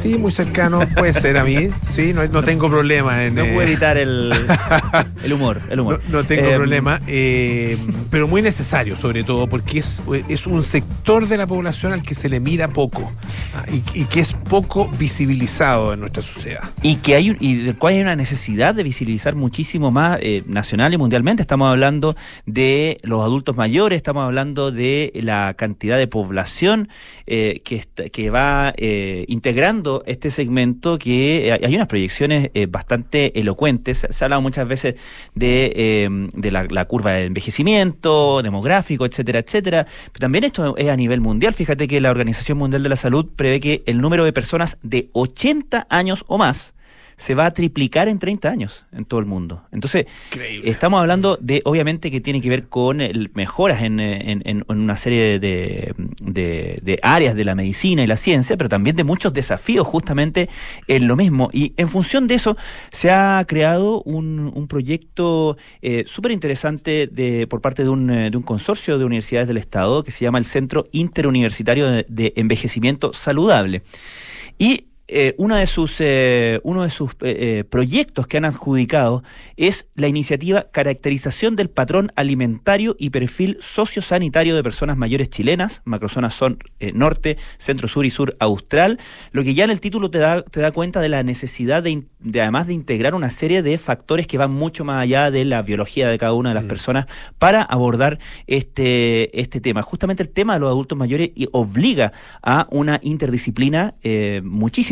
Sí, 0.00 0.16
muy 0.16 0.32
cercano 0.32 0.80
puede 0.96 1.12
ser 1.12 1.36
a 1.36 1.44
mí. 1.44 1.68
Sí, 1.92 2.12
no, 2.14 2.26
no 2.26 2.42
tengo 2.42 2.70
problema 2.70 3.24
en. 3.24 3.34
No 3.34 3.42
eh, 3.44 3.52
puedo 3.52 3.68
evitar 3.68 3.98
el, 3.98 4.32
el 5.22 5.32
humor. 5.32 5.60
El 5.68 5.80
humor. 5.80 6.00
No, 6.08 6.20
no 6.20 6.24
tengo 6.24 6.48
Eh, 6.48 6.54
problema, 6.56 7.00
eh, 7.06 7.76
pero 8.10 8.26
muy 8.26 8.40
necesario 8.40 8.96
sobre 8.96 9.24
todo 9.24 9.46
porque 9.46 9.78
es, 9.80 10.00
es 10.28 10.46
un 10.46 10.62
sector 10.62 11.28
de 11.28 11.36
la 11.36 11.46
población 11.46 11.92
al 11.92 12.02
que 12.02 12.14
se 12.14 12.28
le 12.30 12.40
mira 12.40 12.68
poco 12.68 13.12
ah, 13.54 13.64
y, 13.70 13.82
y 14.00 14.04
que 14.06 14.20
es 14.20 14.32
poco 14.32 14.88
visibilizado 14.98 15.92
en 15.92 16.00
nuestra 16.00 16.22
sociedad. 16.22 16.62
y 16.82 16.96
que 16.96 17.14
hay 17.16 17.36
y 17.38 17.56
del 17.56 17.76
cual 17.76 17.94
hay 17.94 18.00
una 18.00 18.16
necesidad 18.16 18.74
de 18.74 18.82
visibilizar 18.82 19.34
muchísimo 19.36 19.90
más 19.90 20.18
eh, 20.22 20.42
nacional 20.46 20.94
y 20.94 20.96
mundialmente. 20.96 21.42
Estamos 21.42 21.68
hablando 21.70 22.16
de 22.46 22.98
los 23.02 23.22
adultos 23.22 23.54
mayores, 23.56 23.96
estamos 23.96 24.24
hablando 24.24 24.70
de 24.70 25.12
la 25.22 25.54
cantidad 25.58 25.98
de 25.98 26.06
población 26.06 26.88
eh, 27.26 27.60
que, 27.64 27.76
está- 27.76 28.08
que 28.08 28.30
va 28.30 28.72
eh, 28.78 29.24
este 30.06 30.30
segmento 30.30 30.98
que 30.98 31.48
eh, 31.48 31.60
hay 31.64 31.74
unas 31.74 31.88
proyecciones 31.88 32.50
eh, 32.54 32.66
bastante 32.66 33.38
elocuentes. 33.38 34.06
Se 34.08 34.24
ha 34.24 34.26
hablado 34.26 34.42
muchas 34.42 34.66
veces 34.66 34.94
de, 35.34 35.72
eh, 35.74 36.08
de 36.34 36.50
la, 36.50 36.64
la 36.64 36.84
curva 36.86 37.12
de 37.12 37.26
envejecimiento 37.26 38.42
demográfico, 38.42 39.06
etcétera, 39.06 39.40
etcétera. 39.40 39.86
Pero 40.12 40.20
también 40.20 40.44
esto 40.44 40.76
es 40.76 40.88
a 40.88 40.96
nivel 40.96 41.20
mundial. 41.20 41.54
Fíjate 41.54 41.88
que 41.88 42.00
la 42.00 42.10
Organización 42.10 42.58
Mundial 42.58 42.82
de 42.82 42.88
la 42.88 42.96
Salud 42.96 43.26
prevé 43.34 43.60
que 43.60 43.82
el 43.86 44.00
número 44.00 44.24
de 44.24 44.32
personas 44.32 44.78
de 44.82 45.08
80 45.12 45.86
años 45.90 46.24
o 46.26 46.38
más 46.38 46.74
se 47.20 47.34
va 47.34 47.44
a 47.44 47.50
triplicar 47.52 48.08
en 48.08 48.18
30 48.18 48.48
años 48.48 48.86
en 48.92 49.04
todo 49.04 49.20
el 49.20 49.26
mundo. 49.26 49.62
Entonces, 49.72 50.06
estamos 50.64 51.00
hablando 51.02 51.36
de, 51.38 51.60
obviamente, 51.66 52.10
que 52.10 52.22
tiene 52.22 52.40
que 52.40 52.48
ver 52.48 52.68
con 52.68 53.02
el- 53.02 53.30
mejoras 53.34 53.82
en, 53.82 54.00
eh, 54.00 54.30
en- 54.32 54.42
en- 54.46 54.64
una 54.68 54.96
serie 54.96 55.38
de, 55.38 55.94
de- 56.22 56.78
de 56.82 56.98
áreas 57.02 57.34
de 57.34 57.44
la 57.44 57.54
medicina 57.54 58.02
y 58.02 58.06
la 58.06 58.16
ciencia, 58.16 58.56
pero 58.56 58.70
también 58.70 58.96
de 58.96 59.04
muchos 59.04 59.34
desafíos 59.34 59.86
justamente 59.86 60.48
en 60.88 61.06
lo 61.08 61.14
mismo. 61.14 61.50
Y 61.52 61.74
en 61.76 61.90
función 61.90 62.26
de 62.26 62.36
eso, 62.36 62.56
se 62.90 63.10
ha 63.10 63.44
creado 63.46 64.00
un, 64.04 64.50
un 64.54 64.66
proyecto 64.66 65.58
eh, 65.82 66.04
súper 66.06 66.32
interesante 66.32 67.06
de, 67.06 67.46
por 67.48 67.60
parte 67.60 67.82
de 67.82 67.90
un, 67.90 68.08
eh, 68.10 68.30
de 68.30 68.36
un 68.38 68.42
consorcio 68.42 68.98
de 68.98 69.04
universidades 69.04 69.46
del 69.46 69.58
Estado 69.58 70.02
que 70.04 70.10
se 70.10 70.24
llama 70.24 70.38
el 70.38 70.46
Centro 70.46 70.86
Interuniversitario 70.92 71.86
de- 71.90 72.06
de 72.08 72.32
Envejecimiento 72.36 73.12
Saludable. 73.12 73.82
Y 74.58 74.86
eh, 75.12 75.34
una 75.38 75.58
de 75.58 75.66
sus, 75.66 75.96
eh, 76.00 76.60
uno 76.62 76.82
de 76.82 76.90
sus 76.90 77.12
eh, 77.12 77.16
eh, 77.22 77.64
proyectos 77.68 78.26
que 78.26 78.36
han 78.36 78.44
adjudicado 78.44 79.22
es 79.56 79.86
la 79.94 80.08
iniciativa 80.08 80.68
Caracterización 80.70 81.56
del 81.56 81.70
Patrón 81.70 82.12
Alimentario 82.16 82.96
y 82.98 83.10
Perfil 83.10 83.58
Sociosanitario 83.60 84.56
de 84.56 84.62
Personas 84.62 84.96
Mayores 84.96 85.30
Chilenas, 85.30 85.82
macrozonas 85.84 86.34
son 86.34 86.58
eh, 86.78 86.92
norte, 86.92 87.36
centro 87.58 87.88
sur 87.88 88.06
y 88.06 88.10
sur 88.10 88.36
austral, 88.38 88.98
lo 89.32 89.42
que 89.42 89.54
ya 89.54 89.64
en 89.64 89.70
el 89.70 89.80
título 89.80 90.10
te 90.10 90.18
da, 90.18 90.42
te 90.42 90.60
da 90.60 90.72
cuenta 90.72 91.00
de 91.00 91.08
la 91.08 91.22
necesidad 91.22 91.82
de, 91.82 92.04
de 92.20 92.40
además 92.40 92.66
de 92.66 92.74
integrar 92.74 93.14
una 93.14 93.30
serie 93.30 93.62
de 93.62 93.76
factores 93.78 94.26
que 94.26 94.38
van 94.38 94.52
mucho 94.52 94.84
más 94.84 95.02
allá 95.02 95.30
de 95.30 95.44
la 95.44 95.62
biología 95.62 96.08
de 96.08 96.18
cada 96.18 96.32
una 96.32 96.50
de 96.50 96.54
las 96.54 96.64
personas 96.64 97.06
para 97.38 97.62
abordar 97.62 98.18
este, 98.46 99.38
este 99.40 99.60
tema. 99.60 99.82
Justamente 99.82 100.22
el 100.22 100.30
tema 100.30 100.54
de 100.54 100.60
los 100.60 100.70
adultos 100.70 100.96
mayores 100.96 101.30
y 101.34 101.48
obliga 101.52 102.12
a 102.42 102.66
una 102.70 103.00
interdisciplina 103.02 103.94
eh, 104.02 104.40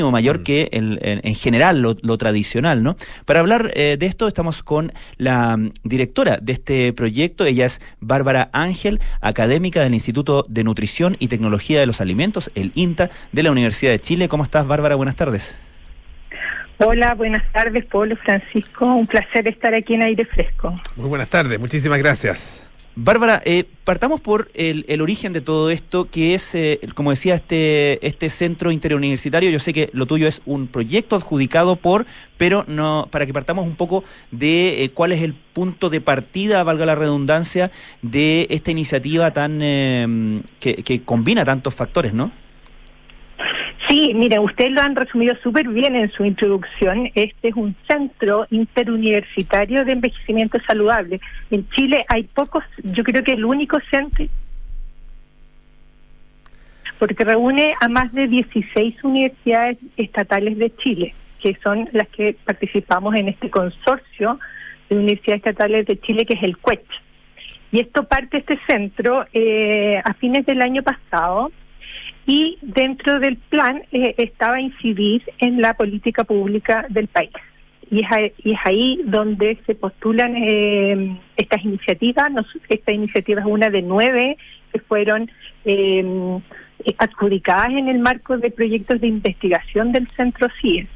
muchísimo 0.09 0.13
mayor 0.13 0.43
que 0.43 0.69
el- 0.73 0.99
en, 1.03 1.21
en 1.23 1.35
general 1.35 1.81
lo, 1.83 1.97
lo 2.03 2.17
tradicional, 2.19 2.83
¿no? 2.83 2.97
Para 3.27 3.41
hablar 3.41 3.71
eh, 3.75 3.97
de 3.99 4.07
esto 4.07 4.27
estamos 4.29 4.63
con 4.63 4.93
la 5.17 5.57
mm, 5.57 5.71
directora 5.85 6.39
de 6.41 6.53
este 6.53 6.93
proyecto, 6.93 7.45
ella 7.45 7.67
es 7.67 7.81
Bárbara 8.01 8.49
Ángel, 8.53 9.01
académica 9.21 9.83
del 9.83 9.95
Instituto 9.95 10.45
de 10.49 10.65
Nutrición 10.65 11.17
y 11.19 11.29
Tecnología 11.29 11.81
de 11.81 11.87
los 11.87 12.01
Alimentos, 12.01 12.51
el 12.55 12.73
INTA, 12.75 13.11
de 13.33 13.43
la 13.43 13.51
Universidad 13.53 13.93
de 13.93 14.01
Chile. 14.01 14.29
¿Cómo 14.29 14.45
estás, 14.45 14.67
Bárbara? 14.67 14.95
Buenas 14.97 15.17
tardes. 15.17 15.59
Hola, 16.79 17.15
buenas 17.15 17.43
tardes, 17.53 17.85
Pablo 17.87 18.17
Francisco. 18.25 18.87
Un 18.87 19.07
placer 19.07 19.49
estar 19.49 19.75
aquí 19.75 19.95
en 19.95 20.03
aire 20.03 20.25
fresco. 20.25 20.75
Muy 20.97 21.09
buenas 21.09 21.29
tardes, 21.29 21.59
muchísimas 21.59 21.99
gracias. 21.99 22.65
Bárbara, 23.01 23.41
eh, 23.45 23.63
partamos 23.85 24.21
por 24.21 24.51
el, 24.55 24.85
el 24.89 25.01
origen 25.01 25.33
de 25.33 25.41
todo 25.41 25.71
esto, 25.71 26.11
que 26.11 26.35
es, 26.35 26.53
eh, 26.57 26.81
como 26.97 27.11
decía, 27.11 27.37
este, 27.37 28.05
este 28.05 28.29
centro 28.29 28.73
interuniversitario. 28.73 29.51
Yo 29.51 29.61
sé 29.61 29.73
que 29.73 29.89
lo 29.93 30.07
tuyo 30.07 30.27
es 30.27 30.43
un 30.47 30.67
proyecto 30.67 31.15
adjudicado 31.15 31.77
por, 31.77 32.07
pero 32.39 32.65
no, 32.67 33.07
para 33.13 33.25
que 33.25 33.33
partamos 33.33 33.67
un 33.67 33.77
poco 33.77 34.03
de 34.33 34.83
eh, 34.83 34.89
cuál 34.91 35.13
es 35.13 35.23
el 35.23 35.33
punto 35.33 35.91
de 35.91 36.01
partida, 36.01 36.65
valga 36.65 36.87
la 36.87 36.97
redundancia, 36.97 37.71
de 38.03 38.49
esta 38.51 38.73
iniciativa 38.73 39.33
tan 39.33 39.61
eh, 39.63 40.43
que, 40.59 40.83
que 40.83 41.03
combina 41.03 41.45
tantos 41.45 41.77
factores, 41.77 42.13
¿no? 42.13 42.33
Sí, 43.89 44.13
mire, 44.15 44.39
ustedes 44.39 44.73
lo 44.73 44.83
han 44.83 44.95
resumido 44.95 45.35
súper 45.43 45.67
bien 45.67 45.97
en 45.97 46.11
su 46.13 46.23
introducción. 46.23 47.11
Este 47.15 47.49
es 47.49 47.55
un 47.55 47.75
centro 47.87 48.47
interuniversitario 48.51 49.87
de 49.87 49.93
envejecimiento 49.93 50.59
saludable. 50.67 51.21
En 51.51 51.67
Chile 51.71 52.05
hay 52.09 52.25
pocos, 52.25 52.63
yo 52.83 53.03
creo 53.03 53.25
que 53.25 53.33
el 53.33 53.47
único 53.47 53.79
centro, 53.91 54.27
porque 56.99 57.25
reúne 57.25 57.75
a 57.81 57.89
más 57.89 58.13
de 58.13 58.29
16 58.29 59.03
universidades 59.05 59.79
estatales 59.97 60.59
de 60.59 60.75
Chile, 60.77 61.15
que 61.41 61.57
son 61.63 61.89
las 61.93 62.09
que 62.09 62.37
participamos 62.45 63.15
en 63.15 63.29
este 63.29 63.49
consorcio 63.49 64.39
de 64.91 64.97
universidades 64.97 65.41
estatales 65.47 65.87
de 65.87 65.99
Chile, 65.99 66.27
que 66.27 66.35
es 66.35 66.43
el 66.43 66.59
CUECH. 66.59 66.91
Y 67.73 67.81
esto 67.81 68.05
parte 68.05 68.39
este 68.39 68.59
centro 68.67 69.25
eh, 69.33 69.99
a 70.05 70.13
fines 70.15 70.45
del 70.45 70.61
año 70.61 70.83
pasado 70.83 71.51
y 72.29 72.59
dentro 72.61 73.21
del 73.21 73.37
plan 73.39 73.83
eh, 73.91 74.15
estaba 74.19 74.61
incidir 74.61 75.23
en 75.39 75.63
la 75.63 75.73
política 75.73 76.25
pública 76.25 76.85
del 76.91 77.09
país. 77.09 77.31
Y 77.91 78.01
es, 78.01 78.59
ahí, 78.65 79.01
donde 79.07 79.57
se 79.65 79.75
postulan 79.75 80.37
eh, 80.37 81.17
estas 81.39 81.65
iniciativas. 81.65 82.31
Nos, 82.31 82.47
esta 82.69 82.93
iniciativa 82.93 83.41
es 83.41 83.47
una 83.47 83.71
de 83.71 83.81
nueve 83.81 84.37
que 84.71 84.79
fueron 84.81 85.31
eh, 85.65 86.05
adjudicadas 86.99 87.71
en 87.71 87.89
el 87.89 87.99
marco 87.99 88.37
de 88.37 88.51
proyectos 88.51 89.01
de 89.01 89.07
investigación 89.07 89.93
del 89.93 90.07
Centro 90.09 90.49
CIES. 90.61 90.87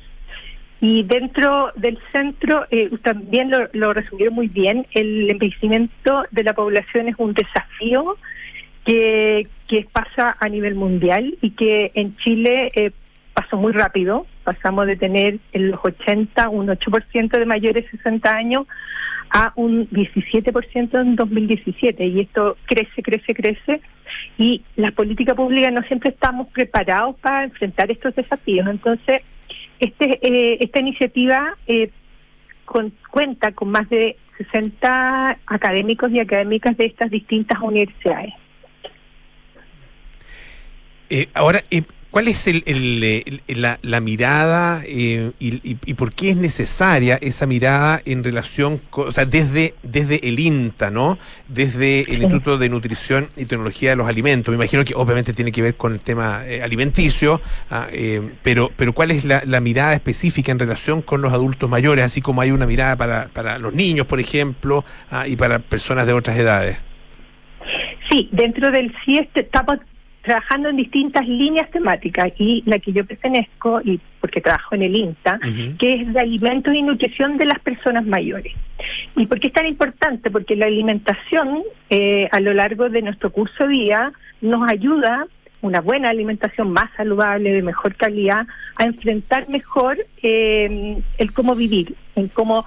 Y 0.82 1.02
dentro 1.04 1.72
del 1.76 1.98
centro, 2.10 2.66
eh, 2.70 2.90
también 3.02 3.50
lo, 3.50 3.70
lo 3.72 3.94
resumió 3.94 4.30
muy 4.30 4.48
bien, 4.48 4.86
el 4.92 5.30
envejecimiento 5.30 6.24
de 6.30 6.42
la 6.44 6.52
población 6.52 7.08
es 7.08 7.14
un 7.16 7.32
desafío 7.32 8.18
que, 8.84 9.46
que 9.72 9.88
pasa 9.90 10.36
a 10.38 10.48
nivel 10.50 10.74
mundial 10.74 11.38
y 11.40 11.52
que 11.52 11.92
en 11.94 12.14
Chile 12.18 12.70
eh, 12.74 12.90
pasó 13.32 13.56
muy 13.56 13.72
rápido. 13.72 14.26
Pasamos 14.44 14.86
de 14.86 14.96
tener 14.96 15.38
en 15.54 15.70
los 15.70 15.80
80 15.82 16.50
un 16.50 16.66
8% 16.66 17.30
de 17.30 17.46
mayores 17.46 17.84
de 17.84 17.90
60 17.96 18.36
años 18.36 18.66
a 19.30 19.54
un 19.56 19.88
17% 19.88 21.00
en 21.00 21.16
2017 21.16 22.04
y 22.04 22.20
esto 22.20 22.58
crece, 22.66 23.02
crece, 23.02 23.34
crece 23.34 23.80
y 24.36 24.60
las 24.76 24.92
políticas 24.92 25.36
públicas 25.36 25.72
no 25.72 25.82
siempre 25.84 26.10
estamos 26.10 26.48
preparados 26.48 27.16
para 27.20 27.44
enfrentar 27.44 27.90
estos 27.90 28.14
desafíos. 28.14 28.68
Entonces, 28.68 29.22
este 29.80 30.18
eh, 30.20 30.58
esta 30.60 30.80
iniciativa 30.80 31.56
eh, 31.66 31.88
con, 32.66 32.92
cuenta 33.10 33.52
con 33.52 33.70
más 33.70 33.88
de 33.88 34.18
60 34.36 35.38
académicos 35.46 36.10
y 36.10 36.20
académicas 36.20 36.76
de 36.76 36.84
estas 36.84 37.10
distintas 37.10 37.58
universidades. 37.62 38.34
Eh, 41.14 41.28
ahora, 41.34 41.60
eh, 41.70 41.82
¿cuál 42.10 42.26
es 42.26 42.46
el, 42.46 42.62
el, 42.64 43.04
el, 43.46 43.60
la, 43.60 43.78
la, 43.82 44.00
mirada 44.00 44.82
eh, 44.86 45.32
y, 45.38 45.56
y, 45.68 45.76
y, 45.84 45.92
por 45.92 46.14
qué 46.14 46.30
es 46.30 46.36
necesaria 46.36 47.18
esa 47.20 47.44
mirada 47.44 48.00
en 48.06 48.24
relación, 48.24 48.80
con, 48.88 49.08
o 49.08 49.12
sea, 49.12 49.26
desde, 49.26 49.74
desde 49.82 50.26
el 50.26 50.40
INTA, 50.40 50.90
¿no? 50.90 51.18
Desde 51.48 52.00
el 52.10 52.22
Instituto 52.22 52.56
de 52.56 52.70
Nutrición 52.70 53.28
y 53.36 53.44
Tecnología 53.44 53.90
de 53.90 53.96
los 53.96 54.08
Alimentos. 54.08 54.52
Me 54.52 54.56
imagino 54.56 54.86
que 54.86 54.94
obviamente 54.94 55.34
tiene 55.34 55.52
que 55.52 55.60
ver 55.60 55.74
con 55.74 55.92
el 55.92 56.02
tema 56.02 56.46
eh, 56.46 56.62
alimenticio, 56.62 57.42
ah, 57.70 57.88
eh, 57.92 58.22
pero, 58.42 58.70
pero 58.74 58.94
¿cuál 58.94 59.10
es 59.10 59.26
la, 59.26 59.42
la, 59.44 59.60
mirada 59.60 59.92
específica 59.92 60.50
en 60.50 60.58
relación 60.58 61.02
con 61.02 61.20
los 61.20 61.34
adultos 61.34 61.68
mayores, 61.68 62.06
así 62.06 62.22
como 62.22 62.40
hay 62.40 62.52
una 62.52 62.64
mirada 62.64 62.96
para, 62.96 63.28
para 63.34 63.58
los 63.58 63.74
niños, 63.74 64.06
por 64.06 64.18
ejemplo, 64.18 64.82
ah, 65.10 65.28
y 65.28 65.36
para 65.36 65.58
personas 65.58 66.06
de 66.06 66.14
otras 66.14 66.38
edades? 66.38 66.78
Sí, 68.10 68.30
dentro 68.32 68.70
del 68.70 68.94
CIES 69.04 69.28
estamos 69.34 69.78
trabajando 70.22 70.68
en 70.68 70.76
distintas 70.76 71.26
líneas 71.26 71.70
temáticas 71.70 72.32
y 72.38 72.62
la 72.64 72.78
que 72.78 72.92
yo 72.92 73.04
pertenezco, 73.04 73.80
y 73.84 74.00
porque 74.20 74.40
trabajo 74.40 74.74
en 74.74 74.82
el 74.82 74.94
INTA, 74.94 75.40
uh 75.42 75.46
-huh. 75.46 75.76
que 75.78 75.94
es 75.94 76.12
de 76.12 76.20
alimentos 76.20 76.74
y 76.74 76.82
nutrición 76.82 77.36
de 77.38 77.46
las 77.46 77.58
personas 77.58 78.06
mayores. 78.06 78.54
¿Y 79.16 79.26
por 79.26 79.40
qué 79.40 79.48
es 79.48 79.52
tan 79.52 79.66
importante? 79.66 80.30
Porque 80.30 80.56
la 80.56 80.66
alimentación 80.66 81.62
eh, 81.90 82.28
a 82.30 82.40
lo 82.40 82.54
largo 82.54 82.88
de 82.88 83.02
nuestro 83.02 83.30
curso 83.30 83.66
día 83.66 84.12
nos 84.40 84.70
ayuda 84.70 85.26
una 85.60 85.80
buena 85.80 86.10
alimentación 86.10 86.72
más 86.72 86.90
saludable, 86.96 87.52
de 87.52 87.62
mejor 87.62 87.94
calidad, 87.94 88.46
a 88.76 88.84
enfrentar 88.84 89.48
mejor 89.48 89.96
eh, 90.22 90.98
el 91.18 91.32
cómo 91.32 91.54
vivir, 91.54 91.94
en 92.16 92.28
cómo 92.28 92.66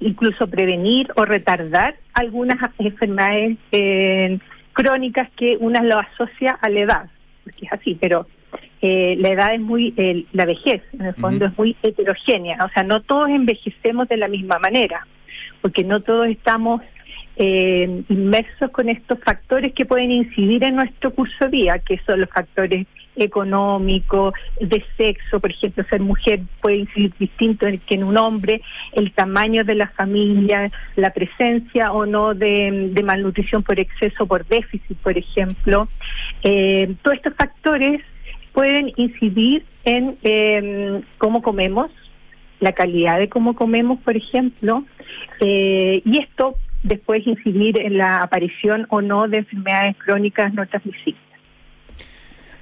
incluso 0.00 0.48
prevenir 0.48 1.08
o 1.16 1.24
retardar 1.24 1.96
algunas 2.14 2.58
enfermedades 2.78 3.56
eh, 3.72 4.38
crónicas 4.78 5.28
que 5.36 5.56
una 5.58 5.82
lo 5.82 5.98
asocia 5.98 6.52
a 6.52 6.68
la 6.68 6.80
edad, 6.80 7.10
porque 7.42 7.66
es 7.66 7.72
así, 7.72 7.98
pero 8.00 8.28
eh, 8.80 9.16
la 9.18 9.30
edad 9.30 9.54
es 9.54 9.60
muy, 9.60 9.92
eh, 9.96 10.24
la 10.32 10.44
vejez 10.44 10.82
en 10.92 11.06
el 11.06 11.14
fondo 11.14 11.46
uh 11.46 11.48
-huh. 11.48 11.52
es 11.52 11.58
muy 11.58 11.76
heterogénea, 11.82 12.64
o 12.64 12.68
sea, 12.68 12.84
no 12.84 13.02
todos 13.02 13.28
envejecemos 13.28 14.06
de 14.08 14.18
la 14.18 14.28
misma 14.28 14.60
manera, 14.60 15.04
porque 15.62 15.82
no 15.82 15.98
todos 15.98 16.28
estamos 16.28 16.80
eh, 17.34 18.02
inmersos 18.08 18.70
con 18.70 18.88
estos 18.88 19.18
factores 19.18 19.72
que 19.72 19.84
pueden 19.84 20.12
incidir 20.12 20.62
en 20.62 20.76
nuestro 20.76 21.12
curso 21.12 21.48
día, 21.48 21.80
que 21.80 21.98
son 22.06 22.20
los 22.20 22.30
factores 22.30 22.86
económico, 23.18 24.32
de 24.60 24.84
sexo, 24.96 25.40
por 25.40 25.50
ejemplo, 25.50 25.84
ser 25.88 26.00
mujer 26.00 26.40
puede 26.60 26.78
incidir 26.78 27.12
distinto 27.18 27.66
que 27.86 27.94
en 27.94 28.04
un 28.04 28.16
hombre, 28.16 28.62
el 28.92 29.12
tamaño 29.12 29.64
de 29.64 29.74
la 29.74 29.88
familia, 29.88 30.70
la 30.96 31.10
presencia 31.10 31.92
o 31.92 32.06
no 32.06 32.34
de, 32.34 32.92
malnutrición 33.04 33.62
por 33.62 33.78
exceso, 33.78 34.26
por 34.26 34.46
déficit, 34.46 34.96
por 34.98 35.16
ejemplo. 35.16 35.88
Eh, 36.42 36.94
todos 37.02 37.16
estos 37.16 37.34
factores 37.34 38.00
pueden 38.52 38.92
incidir 38.96 39.64
en 39.84 40.18
eh, 40.22 41.00
cómo 41.18 41.42
comemos, 41.42 41.90
la 42.60 42.72
calidad 42.72 43.18
de 43.18 43.28
cómo 43.28 43.54
comemos, 43.54 44.00
por 44.00 44.16
ejemplo, 44.16 44.84
eh, 45.40 46.02
y 46.04 46.18
esto 46.18 46.56
después 46.82 47.26
incidir 47.26 47.80
en 47.80 47.98
la 47.98 48.20
aparición 48.20 48.86
o 48.90 49.00
no 49.00 49.28
de 49.28 49.38
enfermedades 49.38 49.96
crónicas 49.98 50.52
no 50.54 50.66
transmisibles. 50.66 51.27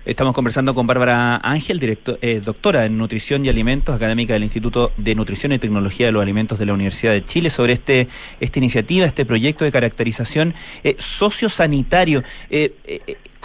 Estamos 0.07 0.35
conversando 0.35 0.73
con 0.73 0.87
Bárbara 0.87 1.41
Ángel, 1.43 1.81
eh, 2.23 2.41
doctora 2.41 2.87
en 2.87 2.97
Nutrición 2.97 3.45
y 3.45 3.49
Alimentos, 3.49 3.93
académica 3.93 4.35
del 4.35 4.45
Instituto 4.45 4.93
de 4.97 5.17
Nutrición 5.17 5.51
y 5.51 5.59
Tecnología 5.59 6.07
de 6.07 6.13
los 6.13 6.23
Alimentos 6.23 6.61
de 6.61 6.67
la 6.67 6.75
Universidad 6.75 7.11
de 7.11 7.25
Chile, 7.25 7.51
sobre 7.51 7.73
este 7.73 8.07
esta 8.39 8.61
iniciativa, 8.61 9.05
este 9.05 9.27
proyecto 9.27 9.65
de 9.65 9.73
caracterización 9.73 10.55
eh, 10.85 10.95
sociosanitario. 11.01 12.23
Eh, 12.51 12.73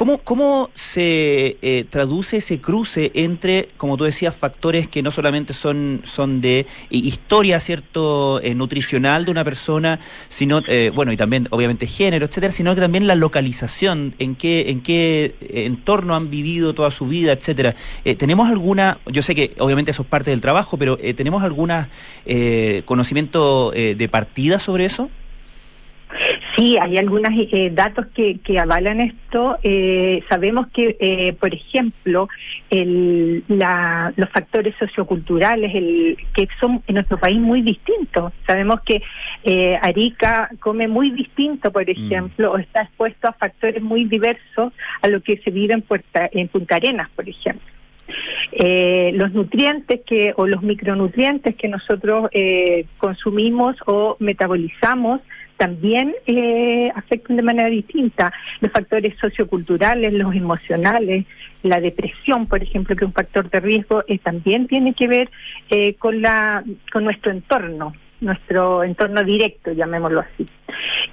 ¿Cómo, 0.02 0.18
cómo 0.18 0.72
se 0.74 1.58
eh, 1.62 1.86
traduce 1.88 2.38
ese 2.38 2.60
cruce 2.60 3.12
entre, 3.14 3.70
como 3.78 3.97
tú 3.97 4.04
decías, 4.04 4.36
factores 4.36 4.88
que 4.88 5.04
no 5.04 5.12
solamente 5.12 5.54
son, 5.54 6.02
son 6.06 6.41
de 6.41 6.66
historia, 6.89 7.60
cierto, 7.60 8.41
eh, 8.41 8.56
nutricional 8.56 9.26
de 9.26 9.30
una 9.30 9.43
persona, 9.43 9.99
sino, 10.28 10.64
eh, 10.68 10.91
bueno, 10.91 11.12
y 11.12 11.18
también 11.18 11.47
obviamente 11.52 11.86
género, 11.86 12.26
etcétera, 12.26 12.52
sino 12.52 12.74
que 12.74 12.82
también 12.82 13.06
la 13.06 13.14
localización, 13.14 14.16
en 14.18 14.34
qué, 14.34 14.72
en 14.72 14.82
qué 14.82 15.36
entorno 15.68 16.16
han 16.16 16.32
vivido 16.32 16.74
toda 16.74 16.89
su 16.89 17.06
vida, 17.06 17.34
etcétera. 17.34 17.76
¿Tenemos 18.18 18.49
alguna, 18.49 18.97
yo 19.06 19.22
sé 19.22 19.36
que 19.36 19.54
obviamente 19.60 19.91
eso 19.91 20.02
es 20.02 20.08
parte 20.08 20.32
del 20.32 20.41
trabajo, 20.41 20.78
pero 20.80 20.97
¿tenemos 20.97 21.43
algún 21.43 21.70
conocimiento 22.86 23.70
de 23.70 24.10
partida 24.10 24.58
sobre 24.58 24.86
eso? 24.86 25.12
Sí, 26.56 26.78
hay 26.78 26.97
algunos 26.97 27.32
eh, 27.52 27.72
datos 27.74 28.08
que, 28.14 28.39
que, 28.39 28.60
avalan 28.60 28.99
esto. 28.99 29.58
Eh, 29.64 30.24
sabemos 30.30 30.68
que, 30.74 30.97
eh, 30.99 31.34
por 31.39 31.54
ejemplo, 31.54 32.28
el, 32.70 33.43
la, 33.47 34.14
los 34.18 34.30
factores 34.30 34.76
socioculturales, 34.78 35.74
el, 35.74 36.18
que 36.34 36.47
son 36.60 36.84
en 36.88 36.95
nuestro 36.95 37.18
país 37.18 37.39
muy 37.39 37.62
distintos. 37.62 38.34
Sabemos 38.45 38.82
que 38.82 39.02
Arica 39.82 40.49
come 40.60 40.88
muy 40.88 41.12
distinto, 41.12 41.72
por 41.72 41.89
ejemplo, 41.89 42.52
mm. 42.52 42.54
o 42.54 42.58
está 42.58 42.82
expuesto 42.82 43.30
a 43.30 43.34
factores 43.34 43.82
muy 43.82 44.06
diversos 44.06 44.74
a 45.02 45.08
lo 45.08 45.22
que 45.22 45.38
se 45.38 45.52
vive 45.52 45.74
en, 45.74 45.82
Puerta, 45.82 46.30
en 46.32 46.47
Punta 46.47 46.76
Arenas, 46.76 47.10
por 47.16 47.28
ejemplo. 47.28 47.72
Eh, 48.52 49.12
los 49.14 49.32
nutrientes 49.34 50.02
que 50.06 50.34
o 50.36 50.45
los 50.45 50.62
micronutrientes 50.62 51.56
que 51.56 51.68
nosotros 51.68 52.30
eh, 52.34 52.86
consumimos 52.97 53.76
o 53.86 54.18
metabolizamos 54.20 55.22
también 55.66 56.16
eh, 56.26 56.91
afectan 56.95 57.36
de 57.38 57.43
manera 57.43 57.70
distinta 57.70 58.34
los 58.62 58.72
factores 58.72 59.14
socioculturales, 59.20 60.12
los 60.14 60.34
emocionales, 60.36 61.26
la 61.62 61.80
depresión, 61.80 62.47
por 62.47 62.64
ejemplo, 62.64 62.95
que 62.95 63.03
es 63.05 63.07
un 63.07 63.14
factor 63.22 63.49
de 63.49 63.59
riesgo, 63.59 64.03
también 64.24 64.68
tiene 64.68 64.93
que 64.93 65.07
ver 65.07 65.28
con 65.99 66.14
la 66.22 66.64
con 66.91 67.03
nuestro 67.03 67.32
entorno. 67.32 67.93
nuestro 68.22 68.84
entorno 68.84 69.24
directo, 69.24 69.72
llamémoslo 69.74 70.20
así. 70.22 70.45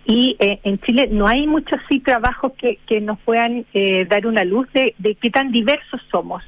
Y 0.04 0.36
eh, 0.38 0.58
en 0.62 0.78
Chile 0.78 1.08
no 1.10 1.26
hay 1.26 1.46
muchos 1.46 1.80
sí 1.88 2.00
trabajos 2.00 2.52
que, 2.60 2.78
que 2.86 3.00
nos 3.00 3.18
puedan 3.20 3.64
eh, 3.72 4.04
dar 4.04 4.26
una 4.26 4.44
luz 4.44 4.66
de, 4.72 4.94
de 4.98 5.14
qué 5.14 5.30
tan 5.30 5.50
diversos 5.50 6.00
somos 6.10 6.42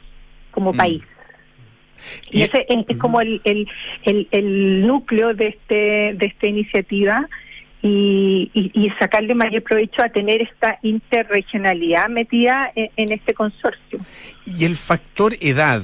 como 0.51 0.73
Mm. 0.73 0.77
país. 0.77 1.03
Y 2.31 2.43
ese 2.43 2.67
es, 2.69 2.79
es 2.89 2.97
como 2.99 3.21
el, 3.21 3.41
el, 3.45 3.67
el, 4.05 4.29
el 4.31 4.87
núcleo 4.87 5.35
de 5.35 5.47
este 5.49 6.15
de 6.21 6.27
esta 6.27 6.47
iniciativa 6.47 7.17
y, 7.83 8.51
y, 8.53 8.91
sacarle 8.99 9.35
mayor 9.35 9.63
provecho 9.63 10.03
a 10.03 10.11
tener 10.11 10.43
esta 10.43 10.79
interregionalidad 10.83 12.09
metida 12.09 12.71
en, 12.75 12.91
en 12.97 13.13
este 13.13 13.33
consorcio. 13.33 14.01
Y 14.45 14.65
el 14.65 14.77
factor 14.77 15.35
edad 15.41 15.83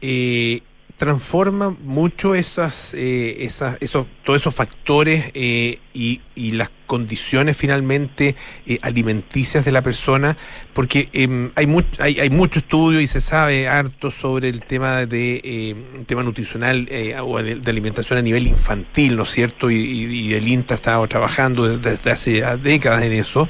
eh, 0.00 0.60
transforma 0.96 1.70
mucho 1.70 2.34
esas, 2.34 2.92
eh, 2.94 3.44
esas, 3.44 3.78
esos, 3.80 4.06
todos 4.24 4.40
esos 4.40 4.54
factores 4.54 5.30
eh, 5.34 5.78
y, 5.94 6.20
y 6.34 6.50
las 6.52 6.70
condiciones 6.88 7.56
finalmente 7.56 8.34
eh, 8.66 8.80
alimenticias 8.82 9.64
de 9.64 9.70
la 9.70 9.82
persona, 9.82 10.36
porque 10.72 11.08
em, 11.12 11.52
hay, 11.54 11.68
much, 11.68 11.86
hay, 12.00 12.18
hay 12.18 12.30
mucho 12.30 12.58
estudio 12.58 13.00
y 13.00 13.06
se 13.06 13.20
sabe 13.20 13.68
harto 13.68 14.10
sobre 14.10 14.48
el 14.48 14.62
tema 14.64 15.06
de 15.06 15.40
eh, 15.44 15.76
tema 16.06 16.24
nutricional 16.24 16.88
eh, 16.90 17.14
o 17.20 17.40
de, 17.40 17.60
alimentación 17.70 18.18
a 18.18 18.22
nivel 18.22 18.48
infantil, 18.48 19.16
¿no 19.16 19.22
es 19.22 19.30
cierto? 19.30 19.70
Y, 19.70 19.76
y, 19.76 20.04
y 20.30 20.34
el 20.34 20.48
INTA 20.48 20.74
ha 20.74 20.76
estado 20.76 21.06
trabajando 21.06 21.78
desde 21.78 22.10
hace 22.10 22.42
décadas 22.56 23.02
en 23.04 23.12
eso. 23.12 23.48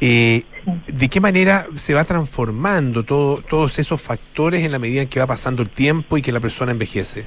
Eh, 0.00 0.44
¿De 0.86 1.08
qué 1.08 1.20
manera 1.20 1.66
se 1.76 1.94
va 1.94 2.04
transformando 2.04 3.04
todo, 3.04 3.42
todos 3.42 3.78
esos 3.78 4.00
factores 4.00 4.64
en 4.64 4.72
la 4.72 4.78
medida 4.78 5.02
en 5.02 5.08
que 5.08 5.20
va 5.20 5.26
pasando 5.26 5.62
el 5.62 5.70
tiempo 5.70 6.18
y 6.18 6.22
que 6.22 6.32
la 6.32 6.40
persona 6.40 6.72
envejece? 6.72 7.26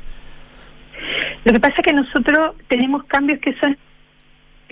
Lo 1.44 1.52
que 1.52 1.60
pasa 1.60 1.76
es 1.78 1.86
que 1.86 1.94
nosotros 1.94 2.56
tenemos 2.68 3.04
cambios 3.06 3.40
que 3.40 3.54
son 3.60 3.78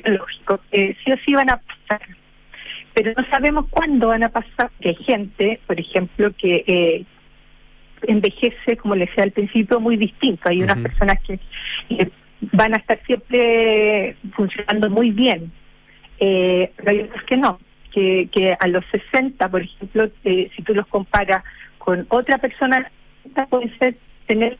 lógicos, 0.06 0.60
que 0.72 0.95
sí 1.04 1.12
o 1.12 1.18
sí 1.26 1.34
van 1.34 1.49
a 1.49 1.58
pasar, 1.58 2.02
pero 2.93 3.14
no 3.16 3.26
sabemos 3.30 3.68
cuándo 3.70 4.10
van 4.10 4.24
a 4.24 4.30
pasar. 4.30 4.72
Que 4.80 4.89
hay 4.89 4.95
gente, 4.95 5.60
por 5.66 5.80
ejemplo, 5.80 6.32
que 6.38 6.64
eh, 6.68 7.06
envejece, 8.04 8.78
como 8.78 8.95
les 8.95 9.10
decía 9.10 9.24
al 9.24 9.32
principio, 9.32 9.80
muy 9.80 9.97
distinto. 9.97 10.49
Hay 10.49 10.64
unas 10.64 10.78
personas 10.78 11.18
que 11.26 11.39
eh, 11.89 12.10
van 12.54 12.74
a 12.74 12.78
estar 12.78 12.99
siempre 13.06 14.16
funcionando 14.36 14.89
muy 14.89 15.12
bien, 15.12 15.52
eh, 16.20 16.72
pero 16.78 16.91
hay 16.91 16.99
otras 17.02 17.24
que 17.26 17.38
no, 17.38 17.60
que, 17.91 18.30
que 18.32 18.56
a 18.60 18.68
los 18.68 18.84
60, 18.91 19.49
por 19.49 19.62
ejemplo, 19.62 20.10
eh, 20.24 20.49
si 20.56 20.62
tú 20.64 20.74
los 20.74 20.88
comparas 20.88 21.43
con 21.78 22.06
otra 22.10 22.38
persona, 22.38 22.91
puede 23.49 23.76
ser 23.78 23.95
tener 24.28 24.58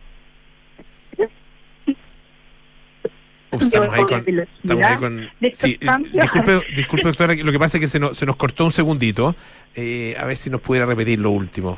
Estamos 3.52 3.93
ahí 3.93 4.04
con, 4.06 4.26
estamos 4.64 4.86
ahí 4.86 4.97
con- 4.97 5.30
sí, 5.54 5.78
eh, 5.82 5.88
disculpe, 6.14 6.62
disculpe, 6.76 7.08
doctora, 7.08 7.36
lo 7.36 7.52
que 7.52 7.60
pasa 7.60 7.78
es 7.78 7.82
que 7.82 7.88
se 7.88 7.99
nos, 7.99 8.18
se 8.18 8.26
nos 8.26 8.36
cortó 8.38 8.66
un 8.66 8.72
segundito. 8.72 9.36
Eh, 9.76 10.16
a 10.18 10.26
ver 10.26 10.36
si 10.36 10.49
nos 10.49 10.62
pudiera 10.62 10.86
repetir 10.86 11.20
lo 11.20 11.32
último. 11.32 11.78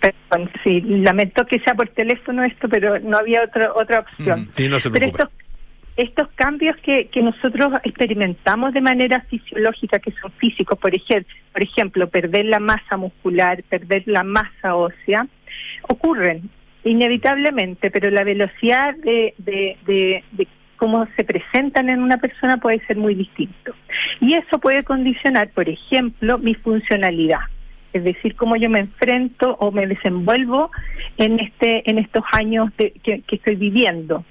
Perdón, 0.00 0.50
sí, 0.64 0.80
lamento 0.80 1.44
que 1.46 1.58
sea 1.60 1.74
por 1.74 1.88
teléfono 1.88 2.42
esto, 2.44 2.68
pero 2.68 2.98
no 3.00 3.18
había 3.18 3.42
otra 3.42 3.72
otra 3.74 4.00
opción. 4.00 4.48
Sí, 4.52 4.68
no 4.68 4.80
se 4.80 4.90
Pero 4.90 5.06
estos, 5.06 5.28
estos 5.96 6.28
cambios 6.36 6.76
que, 6.78 7.08
que 7.08 7.22
nosotros 7.22 7.72
experimentamos 7.84 8.72
de 8.72 8.80
manera 8.80 9.20
fisiológica, 9.28 9.98
que 9.98 10.12
son 10.12 10.32
físicos, 10.38 10.78
por 10.78 10.94
ejemplo, 10.94 11.34
por 11.52 11.62
ejemplo, 11.62 12.08
perder 12.08 12.46
la 12.46 12.60
masa 12.60 12.96
muscular, 12.96 13.62
perder 13.68 14.04
la 14.06 14.22
masa 14.22 14.74
ósea, 14.74 15.26
ocurren 15.82 16.48
inevitablemente, 16.84 17.90
pero 17.90 18.08
la 18.10 18.24
velocidad 18.24 18.94
de, 18.96 19.34
de, 19.36 19.76
de, 19.84 20.24
de 20.32 20.48
cómo 20.80 21.06
se 21.14 21.24
presentan 21.24 21.90
en 21.90 22.00
una 22.02 22.16
persona 22.16 22.56
puede 22.56 22.80
ser 22.86 22.96
muy 22.96 23.14
distinto. 23.14 23.74
Y 24.18 24.32
eso 24.32 24.58
puede 24.58 24.82
condicionar, 24.82 25.50
por 25.50 25.68
ejemplo, 25.68 26.38
mi 26.38 26.54
funcionalidad. 26.54 27.40
Es 27.92 28.02
decir, 28.02 28.34
cómo 28.34 28.56
yo 28.56 28.70
me 28.70 28.80
enfrento 28.80 29.56
o 29.60 29.70
me 29.72 29.86
desenvuelvo 29.86 30.70
en 31.18 31.38
este 31.38 31.88
en 31.90 31.98
estos 31.98 32.24
años 32.32 32.74
de- 32.78 32.92
que, 33.02 33.22
estoy 33.30 33.56
viviendo. 33.56 34.24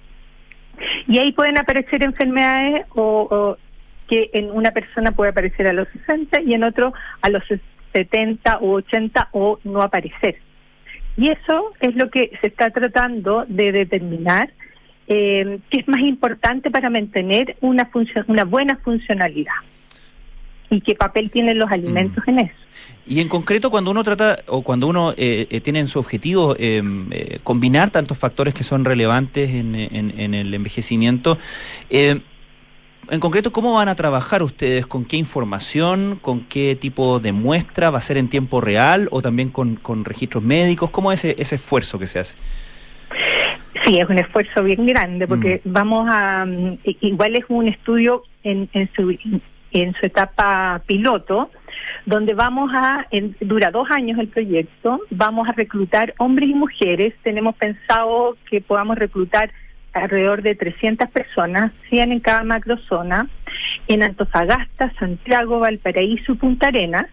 Y 1.08 1.20
ahí 1.20 1.34
pueden 1.34 1.60
aparecer 1.60 2.02
enfermedades 2.02 2.88
o, 2.95 3.28
o 3.30 3.58
que 4.08 4.32
en 4.34 4.50
una 4.50 4.72
persona 4.72 5.12
puede 5.12 5.30
aparecer 5.30 5.68
a 5.68 5.74
los 5.74 5.88
60 5.89 6.41
y 6.41 6.56
en 6.56 6.64
otro 6.64 6.93
a 7.22 7.30
los 7.30 7.43
70 7.93 8.58
u 8.62 8.72
80 8.72 9.30
o 9.34 9.60
no 9.64 9.84
aparecer. 9.84 10.38
Y 11.16 11.30
eso 11.30 11.74
es 11.80 11.95
lo 11.95 12.10
que 12.10 12.32
se 12.41 12.47
está 12.47 12.72
tratando 12.72 13.45
de 13.47 13.72
determinar 13.72 14.50
eh, 15.10 15.60
qué 15.70 15.80
es 15.82 15.88
más 15.88 15.99
importante 16.01 16.72
para 16.72 16.89
mantener 16.89 17.57
una, 17.62 17.86
función, 17.88 18.24
una 18.28 18.45
buena 18.45 18.78
funcionalidad 18.78 19.51
y 20.70 20.82
qué 20.82 20.95
papel 20.95 21.30
tienen 21.32 21.57
los 21.60 21.70
alimentos 21.72 22.26
en 22.28 22.39
eso. 22.39 22.53
Y 23.07 23.20
en 23.22 23.28
concreto, 23.28 23.72
cuando 23.72 23.89
uno 23.89 24.03
trata 24.03 24.39
o 24.45 24.62
cuando 24.62 24.86
uno 24.88 25.14
eh, 25.18 25.47
eh, 25.49 25.62
tiene 25.62 25.80
en 25.80 25.88
su 25.88 25.97
objetivo 25.99 26.55
eh, 26.60 26.82
eh, 27.12 27.39
combinar 27.43 27.89
tantos 27.89 28.18
factores 28.20 28.53
que 28.53 28.64
son 28.64 28.86
relevantes 28.86 29.49
en, 29.49 29.74
en- 29.76 30.14
en 30.20 30.34
el 30.36 30.53
envejecimiento, 30.53 31.39
eh, 31.89 32.22
en 33.10 33.20
concreto, 33.20 33.51
¿cómo 33.51 33.74
van 33.74 33.88
a 33.89 33.95
trabajar 33.95 34.43
ustedes? 34.43 34.86
¿Con 34.86 35.03
qué 35.05 35.18
información? 35.18 36.20
¿Con 36.22 36.41
qué 36.41 36.78
tipo 36.80 37.20
de 37.20 37.32
muestra? 37.32 37.89
¿Va 37.89 37.97
a 37.97 38.01
ser 38.01 38.18
en 38.18 38.28
tiempo 38.30 38.62
real 38.62 39.07
o 39.10 39.24
también 39.24 39.49
con, 39.49 39.76
con 39.78 40.05
registros 40.05 40.43
médicos? 40.43 40.91
¿Cómo 40.91 41.12
es 41.12 41.26
ese, 41.26 41.41
ese 41.41 41.55
esfuerzo 41.55 41.97
que 41.97 42.05
se 42.05 42.20
hace? 42.20 42.36
Sí, 43.86 43.97
es 44.00 44.10
un 44.10 44.18
esfuerzo 44.20 44.64
bien 44.64 44.86
grande 44.86 45.28
porque 45.28 45.62
vamos 45.64 46.08
a, 46.12 46.45
mm, 46.45 46.78
igual 47.02 47.36
es 47.36 47.45
un 47.50 47.68
estudio 47.68 48.24
en, 48.43 48.70
en 48.74 48.89
su 48.95 49.16
en 49.72 49.93
su 49.93 50.06
etapa 50.08 50.82
piloto, 50.88 51.52
donde 52.08 52.34
vamos 52.34 52.72
a, 52.74 53.06
en- 53.12 53.36
dura 53.39 53.70
dos 53.70 53.88
años 53.91 54.18
el 54.18 54.28
proyecto, 54.28 55.00
vamos 55.12 55.47
a 55.47 55.52
reclutar 55.52 56.16
hombres 56.18 56.50
y 56.50 56.56
mujeres, 56.56 57.14
tenemos 57.22 57.56
pensado 57.56 58.36
que 58.50 58.62
podamos 58.62 58.97
reclutar 58.97 59.52
alrededor 59.93 60.41
de 60.41 60.56
300 60.56 61.08
personas, 61.12 61.72
100 61.89 62.12
en 62.14 62.20
cada 62.20 62.43
macrozona, 62.43 63.28
en 63.88 64.02
Antofagasta, 64.02 64.91
Santiago, 64.97 65.60
Valparaíso 65.60 66.32
y 66.34 66.36
Punta 66.38 66.68
Arenas, 66.70 67.06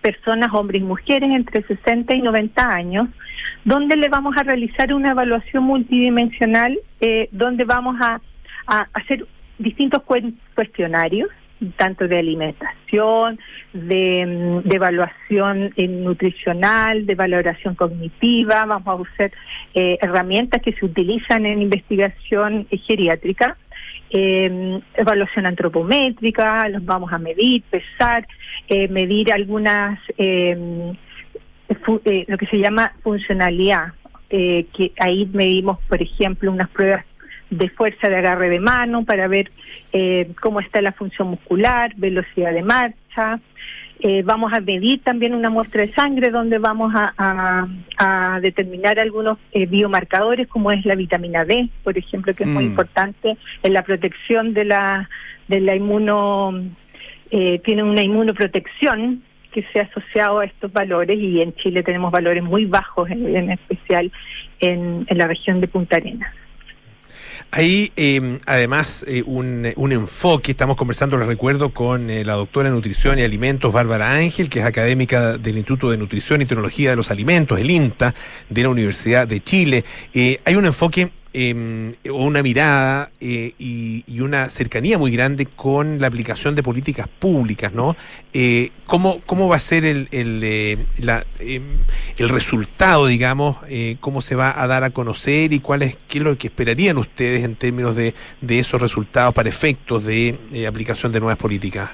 personas, 0.00 0.52
hombres 0.54 0.80
y 0.80 0.84
mujeres 0.84 1.30
entre 1.30 1.62
60 1.62 2.14
y 2.14 2.22
90 2.22 2.68
años, 2.74 3.08
donde 3.64 3.96
le 3.96 4.08
vamos 4.08 4.36
a 4.36 4.42
realizar 4.42 4.92
una 4.94 5.10
evaluación 5.10 5.64
multidimensional, 5.64 6.78
eh, 7.00 7.28
donde 7.32 7.64
vamos 7.64 7.96
a, 8.00 8.20
hacer 8.94 9.26
distintos 9.58 10.02
cuestionarios, 10.54 11.28
tanto 11.76 12.06
de 12.08 12.18
alimentación, 12.18 13.38
de, 13.72 14.62
mm, 14.64 14.72
evaluación 14.72 15.72
eh, 15.76 15.88
nutricional, 15.88 17.04
de 17.04 17.14
valoración 17.16 17.74
cognitiva, 17.74 18.64
vamos 18.64 18.86
a 18.86 18.94
usar 18.94 19.32
eh, 19.74 19.98
herramientas 20.00 20.62
que 20.62 20.72
se 20.72 20.84
utilizan 20.86 21.44
en 21.46 21.60
investigación 21.62 22.66
eh, 22.70 22.78
geriátrica, 22.78 23.56
eh, 24.10 24.80
evaluación 24.94 25.46
antropométrica, 25.46 26.68
los 26.68 26.84
vamos 26.84 27.12
a 27.12 27.18
medir, 27.18 27.62
pesar, 27.70 28.26
eh, 28.68 28.88
medir 28.88 29.32
algunas, 29.32 29.98
fu- 30.06 30.96
eh, 32.04 32.24
lo 32.28 32.36
que 32.38 32.46
se 32.46 32.58
llama 32.58 32.92
funcionalidad, 33.02 33.92
eh, 34.30 34.66
que 34.76 34.92
ahí 34.98 35.28
medimos, 35.32 35.78
por 35.88 36.00
ejemplo, 36.02 36.50
unas 36.52 36.68
pruebas 36.70 37.04
de 37.50 37.68
fuerza 37.70 38.08
de 38.08 38.16
agarre 38.16 38.48
de 38.48 38.60
mano 38.60 39.04
para 39.04 39.26
ver 39.28 39.50
eh, 39.92 40.30
cómo 40.40 40.60
está 40.60 40.80
la 40.80 40.92
función 40.92 41.28
muscular, 41.28 41.92
velocidad 41.96 42.52
de 42.52 42.62
marcha. 42.62 43.40
Eh, 44.02 44.22
vamos 44.24 44.52
a 44.54 44.60
medir 44.60 45.02
también 45.02 45.34
una 45.34 45.50
muestra 45.50 45.82
de 45.82 45.92
sangre 45.92 46.30
donde 46.30 46.58
vamos 46.58 46.92
a, 46.94 47.12
a- 47.18 47.66
a 47.98 48.40
determinar 48.40 48.98
algunos 48.98 49.36
eh, 49.52 49.66
biomarcadores 49.66 50.48
como 50.48 50.70
es 50.72 50.86
la 50.86 50.94
vitamina 50.94 51.44
D, 51.44 51.68
por 51.84 51.98
ejemplo, 51.98 52.32
que 52.32 52.44
es 52.44 52.48
muy 52.48 52.64
Mm. 52.64 52.68
importante 52.68 53.36
en 53.62 53.72
la 53.74 53.82
protección 53.82 54.54
de 54.54 54.64
la 54.64 55.08
de 55.48 55.60
la 55.60 55.74
inmuno 55.74 56.54
eh, 57.32 57.60
tiene 57.64 57.82
una 57.82 58.02
inmunoprotección 58.02 59.22
que 59.50 59.64
se 59.72 59.80
ha 59.80 59.82
asociado 59.82 60.40
a 60.40 60.44
estos 60.44 60.72
valores 60.72 61.18
y 61.18 61.40
en 61.40 61.54
Chile 61.54 61.82
tenemos 61.82 62.10
valores 62.10 62.42
muy 62.42 62.66
bajos 62.66 63.10
en, 63.10 63.50
especial 63.50 64.10
en, 64.60 65.06
la 65.10 65.26
región 65.26 65.60
de 65.60 65.68
Punta 65.68 65.96
Arenas. 65.96 66.34
Hay 67.52 67.90
eh, 67.96 68.38
además 68.46 69.04
un, 69.26 69.72
un 69.74 69.92
enfoque, 69.92 70.52
estamos 70.52 70.76
conversando, 70.76 71.16
les 71.18 71.26
recuerdo, 71.26 71.70
con 71.70 72.08
eh, 72.08 72.24
la 72.24 72.34
doctora 72.34 72.68
en 72.68 72.74
Nutrición 72.74 73.18
y 73.18 73.22
Alimentos, 73.22 73.72
Bárbara 73.72 74.12
Ángel, 74.12 74.48
que 74.48 74.60
es 74.60 74.64
académica 74.64 75.36
del 75.36 75.56
Instituto 75.56 75.90
de 75.90 75.96
Nutrición 75.96 76.42
y 76.42 76.46
Tecnología 76.46 76.90
de 76.90 76.96
los 76.96 77.10
Alimentos, 77.10 77.58
el 77.58 77.70
INTA, 77.70 78.14
de 78.48 78.62
la 78.62 78.68
Universidad 78.68 79.26
de 79.26 79.42
Chile. 79.42 79.84
Eh, 80.14 80.40
hay 80.44 80.54
un 80.54 80.66
enfoque 80.66 81.10
eh, 81.32 81.94
una 82.10 82.42
mirada 82.42 83.10
eh, 83.20 83.52
y, 83.58 84.20
una 84.20 84.48
cercanía 84.48 84.98
muy 84.98 85.10
grande 85.10 85.46
con 85.46 85.98
la 85.98 86.08
aplicación 86.08 86.54
de 86.54 86.62
políticas 86.62 87.08
públicas, 87.08 87.72
¿no? 87.72 87.96
Eh, 88.34 88.70
¿cómo, 88.86 89.20
¿Cómo 89.26 89.48
va 89.48 89.56
a 89.56 89.60
ser 89.60 89.84
el, 89.84 90.08
el, 90.10 90.40
eh, 90.44 90.78
la, 90.98 91.24
eh, 91.38 91.60
el 92.18 92.28
resultado, 92.28 93.06
digamos? 93.06 93.56
eh, 93.68 93.96
¿Cómo 94.00 94.20
se 94.20 94.34
va 94.34 94.60
a 94.60 94.66
dar 94.66 94.84
a 94.84 94.90
conocer 94.90 95.52
y 95.52 95.60
cuál 95.60 95.82
es, 95.82 95.96
qué 96.08 96.18
es 96.18 96.24
lo 96.24 96.36
que 96.36 96.48
esperarían 96.48 96.98
ustedes 96.98 97.44
en 97.44 97.56
términos 97.56 97.96
de, 97.96 98.14
de 98.40 98.58
esos 98.58 98.80
resultados 98.80 99.32
para 99.32 99.48
efectos 99.48 100.04
de 100.04 100.38
eh, 100.52 100.66
aplicación 100.66 101.12
de 101.12 101.20
nuevas 101.20 101.38
políticas? 101.38 101.90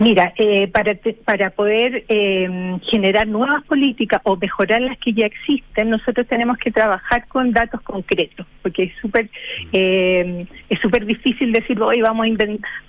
Mira, 0.00 0.32
eh, 0.38 0.66
para, 0.68 0.94
te- 0.94 1.12
para 1.12 1.50
poder 1.50 2.04
eh, 2.08 2.48
generar 2.90 3.28
nuevas 3.28 3.62
políticas 3.64 4.22
o 4.24 4.34
mejorar 4.36 4.80
las 4.80 4.96
que 4.98 5.12
ya 5.12 5.26
existen, 5.26 5.90
nosotros 5.90 6.26
tenemos 6.26 6.56
que 6.56 6.70
trabajar 6.70 7.26
con 7.28 7.52
datos 7.52 7.82
concretos, 7.82 8.46
porque 8.62 8.84
es 8.84 8.92
súper 9.02 9.28
eh, 9.74 10.46
es 10.70 10.80
súper 10.80 11.04
difícil 11.04 11.52
decir 11.52 11.78
hoy 11.82 12.00
vamos 12.00 12.26
a 12.26 12.30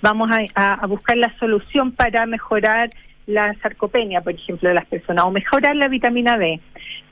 vamos 0.00 0.30
a, 0.30 0.38
a- 0.54 0.74
a 0.74 0.86
buscar 0.86 1.18
la 1.18 1.36
solución 1.38 1.92
para 1.92 2.24
mejorar 2.24 2.88
la 3.26 3.52
sarcopenia, 3.62 4.22
por 4.22 4.32
ejemplo, 4.32 4.70
de 4.70 4.74
las 4.74 4.86
personas 4.86 5.26
o 5.26 5.30
mejorar 5.30 5.76
la 5.76 5.88
vitamina 5.88 6.38
D. 6.38 6.60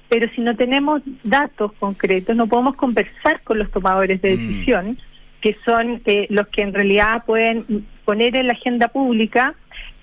Pero 0.08 0.28
si 0.34 0.40
no 0.40 0.56
tenemos 0.56 1.02
datos 1.22 1.72
concretos, 1.74 2.34
no 2.34 2.46
podemos 2.46 2.74
conversar 2.74 3.42
con 3.44 3.58
los 3.58 3.70
tomadores 3.70 4.20
de 4.22 4.34
Mm. 4.34 4.38
decisión, 4.48 4.98
que 5.42 5.56
son 5.64 6.00
eh, 6.06 6.26
los 6.30 6.48
que 6.48 6.62
en 6.62 6.72
realidad 6.72 7.22
pueden 7.26 7.86
poner 8.06 8.34
en 8.36 8.46
la 8.46 8.54
agenda 8.54 8.88
pública 8.88 9.54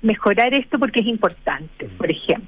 mejorar 0.02 0.54
esto 0.54 0.80
porque 0.80 1.00
es 1.02 1.08
importante, 1.08 1.88
por 1.98 2.10
ejemplo. 2.12 2.48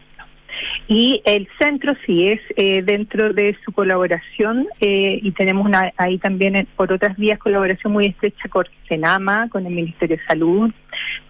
Y 0.87 1.21
el 1.25 1.47
centro 1.57 1.93
sí 2.05 2.27
es 2.27 2.41
eh, 2.57 2.81
dentro 2.81 3.31
de 3.33 3.55
su 3.63 3.71
colaboración 3.71 4.67
eh, 4.81 5.19
y 5.21 5.31
tenemos 5.31 5.65
una, 5.65 5.93
ahí 5.95 6.17
también 6.17 6.55
eh, 6.55 6.67
por 6.75 6.91
otras 6.91 7.15
vías 7.17 7.39
colaboración 7.39 7.93
muy 7.93 8.07
estrecha 8.07 8.49
con 8.49 8.65
Senama, 8.87 9.47
con 9.49 9.65
el 9.65 9.73
Ministerio 9.73 10.17
de 10.17 10.23
Salud, 10.25 10.71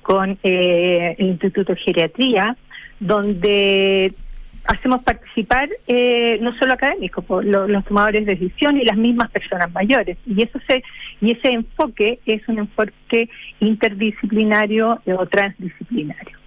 con 0.02 0.38
eh, 0.44 1.16
el 1.20 1.28
Instituto 1.28 1.74
de 1.74 1.80
Geriatría, 1.82 2.56
donde 3.00 4.14
hacemos 4.66 5.04
participar 5.04 5.70
eh, 5.88 6.38
no 6.42 6.56
solo 6.58 6.74
académicos, 6.74 7.24
po, 7.26 7.42
lo- 7.42 7.68
los 7.68 7.84
tomadores 7.86 8.26
de 8.26 8.36
decisión 8.36 8.78
y 8.78 8.86
las 8.86 8.98
mismas 8.98 9.30
personas 9.32 9.72
mayores. 9.74 10.18
Y 10.26 10.42
eso 10.44 10.60
se 10.68 10.84
y 11.22 11.32
ese 11.32 11.50
enfoque 11.50 12.20
es 12.26 12.42
un 12.48 12.60
enfoque 12.60 13.30
interdisciplinario 13.60 15.02
o 15.06 15.26
transdisciplinario. 15.26 16.38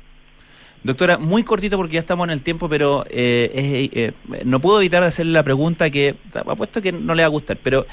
Doctora, 0.84 1.16
muy 1.16 1.44
cortito 1.44 1.76
porque 1.76 1.94
ya 1.94 2.00
estamos 2.00 2.24
en 2.26 2.30
el 2.32 2.42
tiempo, 2.42 2.68
pero 2.68 3.04
eh, 3.08 3.88
eh, 3.92 4.12
no 4.44 4.60
puedo 4.60 4.80
evitar 4.80 5.02
de 5.02 5.08
hacerle 5.08 5.32
la 5.32 5.44
pregunta 5.44 5.90
que 5.90 6.16
apuesto 6.34 6.82
que 6.82 6.90
no 6.90 7.14
le 7.14 7.22
va 7.22 7.26
a 7.26 7.30
gustar, 7.30 7.56
pero 7.62 7.86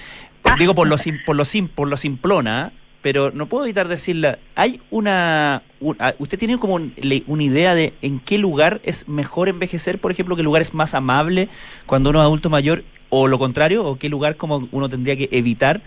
Ah. 0.43 0.55
digo 0.57 0.73
por 0.73 0.87
lo 0.87 0.97
sim- 0.97 1.19
por 1.25 1.35
lo 1.35 1.43
sim- 1.45 1.67
por 1.67 1.87
lo 1.89 1.97
simplona, 1.97 2.71
pero 3.01 3.29
no 3.31 3.47
puedo 3.47 3.65
evitar 3.65 3.87
decirle, 3.89 4.37
hay 4.55 4.79
una 4.89 5.61
un- 5.81 5.97
ah, 5.99 6.13
usted 6.17 6.39
tiene 6.39 6.57
como 6.57 6.75
un- 6.75 6.93
una 7.27 7.43
idea 7.43 7.75
de 7.75 7.93
en 8.01 8.19
qué 8.19 8.37
lugar 8.37 8.79
es 8.83 9.07
mejor 9.07 9.49
envejecer, 9.49 9.99
por 9.99 10.11
ejemplo, 10.11 10.35
qué 10.35 10.43
lugar 10.43 10.61
es 10.61 10.73
más 10.73 10.93
amable 10.95 11.47
cuando 11.85 12.09
uno 12.09 12.19
es 12.19 12.23
adulto 12.25 12.49
mayor 12.49 12.83
o 13.09 13.27
lo 13.27 13.37
contrario, 13.37 13.83
o 13.85 13.97
qué 13.97 14.09
lugar 14.09 14.35
como 14.37 14.67
uno 14.71 14.89
tendría 14.89 15.15
que 15.15 15.29
evitar 15.31 15.81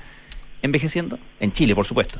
envejeciendo? 0.62 1.18
En 1.40 1.52
Chile, 1.52 1.74
por 1.74 1.84
supuesto. 1.86 2.18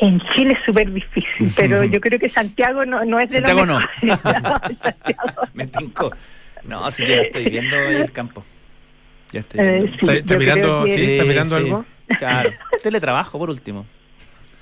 En 0.00 0.20
Chile 0.30 0.56
es 0.58 0.64
súper 0.64 0.92
difícil, 0.92 1.50
pero 1.56 1.82
yo 1.84 2.00
creo 2.00 2.18
que 2.18 2.28
Santiago 2.30 2.84
no, 2.86 3.04
no 3.04 3.18
es 3.18 3.28
de 3.30 3.36
Santiago 3.42 3.66
los 3.66 3.80
no. 4.02 4.18
Me 5.54 5.66
tincó. 5.66 6.10
No, 6.64 6.90
sí, 6.90 7.04
ya 7.06 7.16
estoy 7.22 7.44
viendo 7.50 7.76
el 7.76 8.12
campo. 8.12 8.44
Ya 9.32 9.40
estoy 9.40 9.60
Eh, 9.60 9.64
viendo. 9.80 9.90
sí, 9.92 9.98
¿Está- 10.00 10.14
está 10.14 10.34
yo 10.34 10.38
mirando- 10.40 10.84
que- 10.84 10.96
sí, 10.96 11.12
está 11.12 11.24
mirando 11.24 11.56
algo? 11.56 11.84
Claro. 12.18 12.50
Teletrabajo, 12.82 13.38
por 13.38 13.50
último. 13.50 13.84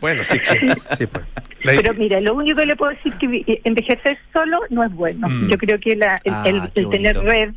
Bueno, 0.01 0.25
sí, 0.25 0.39
que, 0.39 0.75
sí, 0.97 1.07
pues. 1.07 1.25
La- 1.62 1.73
Pero 1.77 1.95
mira, 1.95 2.21
lo 2.21 2.35
único 2.35 2.59
que 2.61 2.67
le 2.67 2.77
puedo 2.77 2.93
decir 2.93 3.12
que 3.14 3.27
vi- 3.27 3.45
eh, 3.47 3.61
envejecer 3.64 4.19
solo 4.33 4.61
no 4.71 4.85
es 4.85 4.93
bueno. 4.93 5.29
Mm. 5.29 5.49
Yo 5.49 5.57
creo 5.59 5.79
que 5.81 5.97
la- 5.97 6.21
el, 6.25 6.35
Ah, 6.35 6.43
el- 6.47 6.71
qué 6.75 6.81
el 6.81 6.91
tener 6.91 7.17
red, 7.19 7.55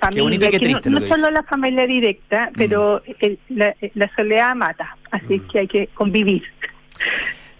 familia, 0.00 0.22
bonito 0.22 0.46
y 0.46 0.50
qué 0.50 0.60
que 0.60 0.68
no- 0.68 1.00
lo 1.00 1.00
que 1.06 1.08
solo 1.08 1.30
la 1.30 1.42
familia 1.42 1.86
directa, 1.86 2.50
pero 2.56 3.02
el- 3.20 3.38
la, 3.48 3.74
la 3.94 4.10
soledad 4.14 4.54
mata, 4.54 4.96
así 5.10 5.38
Mm. 5.38 5.48
que 5.48 5.58
hay 5.60 5.68
que 5.68 5.88
convivir. 5.94 6.42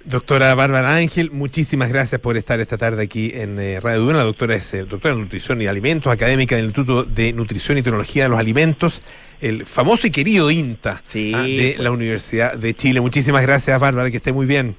Doctora 0.05 0.55
Bárbara 0.55 0.95
Ángel, 0.95 1.32
muchísimas 1.32 1.89
gracias 1.89 2.20
por 2.20 2.37
estar 2.37 2.61
esta 2.61 2.78
tarde 2.78 3.03
aquí 3.03 3.32
en 3.34 3.59
eh, 3.59 3.80
Radio 3.80 4.03
Duna. 4.03 4.18
La 4.18 4.22
doctora 4.24 4.55
es 4.55 4.72
eh, 4.72 4.84
doctora 4.84 5.14
en 5.14 5.20
Nutrición 5.22 5.61
y 5.61 5.66
Alimentos, 5.66 6.12
académica 6.12 6.55
del 6.55 6.66
Instituto 6.66 7.03
de 7.03 7.32
Nutrición 7.32 7.76
y 7.78 7.82
Tecnología 7.82 8.22
de 8.22 8.28
los 8.28 8.39
Alimentos, 8.39 9.03
el 9.41 9.66
famoso 9.66 10.07
y 10.07 10.11
querido 10.12 10.49
INTA 10.53 11.01
ah, 11.03 11.09
de 11.12 11.72
pues. 11.74 11.78
la 11.80 11.91
Universidad 11.91 12.55
de 12.57 12.72
Chile. 12.74 13.01
Muchísimas 13.01 13.43
gracias, 13.43 13.80
Bárbara, 13.80 14.09
que 14.11 14.18
esté 14.18 14.32
muy 14.32 14.47
bien. 14.47 14.76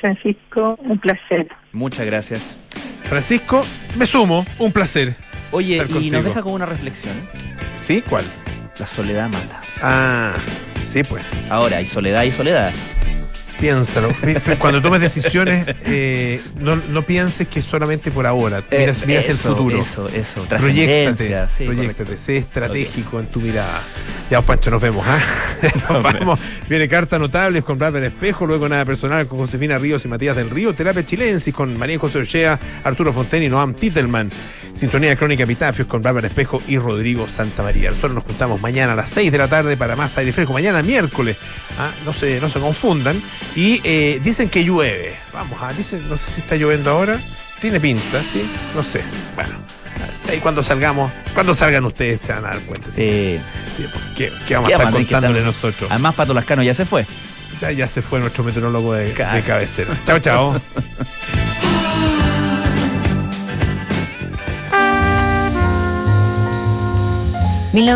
Francisco, 0.00 0.78
un 0.82 0.98
placer. 0.98 1.48
Muchas 1.72 2.06
gracias. 2.06 2.56
Francisco, 3.10 3.62
me 3.96 4.06
sumo, 4.06 4.46
un 4.60 4.70
placer. 4.70 5.16
Oye, 5.50 5.78
y 5.78 5.78
contigo. 5.80 6.18
nos 6.18 6.24
deja 6.26 6.42
con 6.42 6.52
una 6.52 6.64
reflexión. 6.64 7.12
¿Sí? 7.76 8.04
¿Cuál? 8.08 8.24
La 8.78 8.86
soledad 8.86 9.28
mata. 9.28 9.60
Ah, 9.82 10.36
sí, 10.84 11.02
pues. 11.02 11.24
Ahora, 11.50 11.78
hay 11.78 11.86
soledad 11.86 12.22
y 12.22 12.30
soledad. 12.30 12.72
Piénsalo. 13.60 14.08
Cuando 14.58 14.80
tomes 14.80 15.00
decisiones, 15.00 15.66
eh, 15.84 16.40
no, 16.58 16.76
no 16.76 17.02
pienses 17.02 17.46
que 17.46 17.60
solamente 17.60 18.10
por 18.10 18.26
ahora. 18.26 18.62
Eh, 18.70 18.80
Miras, 18.80 19.06
miras 19.06 19.28
el 19.28 19.36
futuro. 19.36 19.80
eso, 19.80 20.08
eso. 20.08 20.42
Proyectate, 20.48 21.46
sí, 21.54 21.64
proyectate, 21.64 22.16
sé 22.16 22.38
estratégico 22.38 23.20
en 23.20 23.26
tu 23.26 23.40
mirada. 23.40 23.82
Ya, 24.30 24.40
Pancho, 24.40 24.70
nos 24.70 24.80
vemos. 24.80 25.04
¿ah? 25.06 25.20
Nos 25.90 26.02
vamos. 26.02 26.38
Viene 26.68 26.88
carta 26.88 27.18
notables 27.18 27.64
con 27.64 27.78
Bárbara 27.78 28.06
Espejo, 28.06 28.46
luego 28.46 28.68
nada 28.68 28.84
personal 28.84 29.26
con 29.26 29.38
Josefina 29.38 29.76
Ríos 29.78 30.04
y 30.04 30.08
Matías 30.08 30.36
del 30.36 30.48
Río, 30.48 30.74
terapia 30.74 31.04
chilensis 31.04 31.52
con 31.52 31.76
María 31.76 31.98
José 31.98 32.20
Ochea, 32.20 32.58
Arturo 32.84 33.12
Fonten 33.12 33.42
y 33.42 33.48
Noam 33.48 33.74
Titelman. 33.74 34.30
Sintonía 34.74 35.14
crónica 35.16 35.44
Epitafios 35.44 35.86
con 35.86 36.02
Bárbara 36.02 36.28
Espejo 36.28 36.62
y 36.66 36.78
Rodrigo 36.78 37.28
Santamaría. 37.28 37.90
Nosotros 37.90 38.14
nos 38.14 38.24
juntamos 38.24 38.60
mañana 38.60 38.94
a 38.94 38.96
las 38.96 39.10
6 39.10 39.30
de 39.30 39.38
la 39.38 39.48
tarde 39.48 39.76
para 39.76 39.96
más 39.96 40.16
aire 40.18 40.32
fresco. 40.32 40.52
Mañana 40.52 40.82
miércoles. 40.82 41.38
¿ah? 41.78 41.90
No, 42.04 42.12
se, 42.12 42.40
no 42.40 42.48
se 42.48 42.60
confundan. 42.60 43.20
Y 43.54 43.80
eh, 43.84 44.20
dicen 44.22 44.48
que 44.48 44.64
llueve. 44.64 45.14
Vamos 45.32 45.60
a, 45.62 45.72
dicen, 45.72 46.02
no 46.08 46.16
sé 46.16 46.32
si 46.32 46.40
está 46.40 46.56
lloviendo 46.56 46.90
ahora. 46.90 47.18
Tiene 47.60 47.78
pinta, 47.78 48.22
¿sí? 48.22 48.42
No 48.74 48.82
sé. 48.82 49.02
Bueno. 49.34 49.54
Ahí 50.28 50.38
cuando 50.38 50.62
salgamos, 50.62 51.12
cuando 51.34 51.54
salgan 51.54 51.84
ustedes 51.84 52.20
se 52.24 52.32
van 52.32 52.44
a 52.44 52.48
dar 52.50 52.60
cuenta. 52.60 52.90
Sí. 52.90 53.38
Sí, 53.76 53.84
pues, 53.92 54.04
¿qué, 54.16 54.30
qué 54.46 54.54
vamos 54.54 54.68
¿Qué 54.68 54.74
a 54.74 54.78
estar 54.78 54.92
contándole 54.92 55.42
nosotros? 55.42 55.90
Además, 55.90 56.14
Pato 56.14 56.32
Lascano 56.32 56.62
ya 56.62 56.74
se 56.74 56.86
fue. 56.86 57.04
Ya, 57.60 57.72
ya 57.72 57.88
se 57.88 58.00
fue 58.00 58.20
nuestro 58.20 58.44
meteorólogo 58.44 58.94
de, 58.94 59.12
de 59.12 59.42
cabecera. 59.42 59.94
Chao, 60.06 60.18
chao. 60.20 60.60
19 67.72 67.86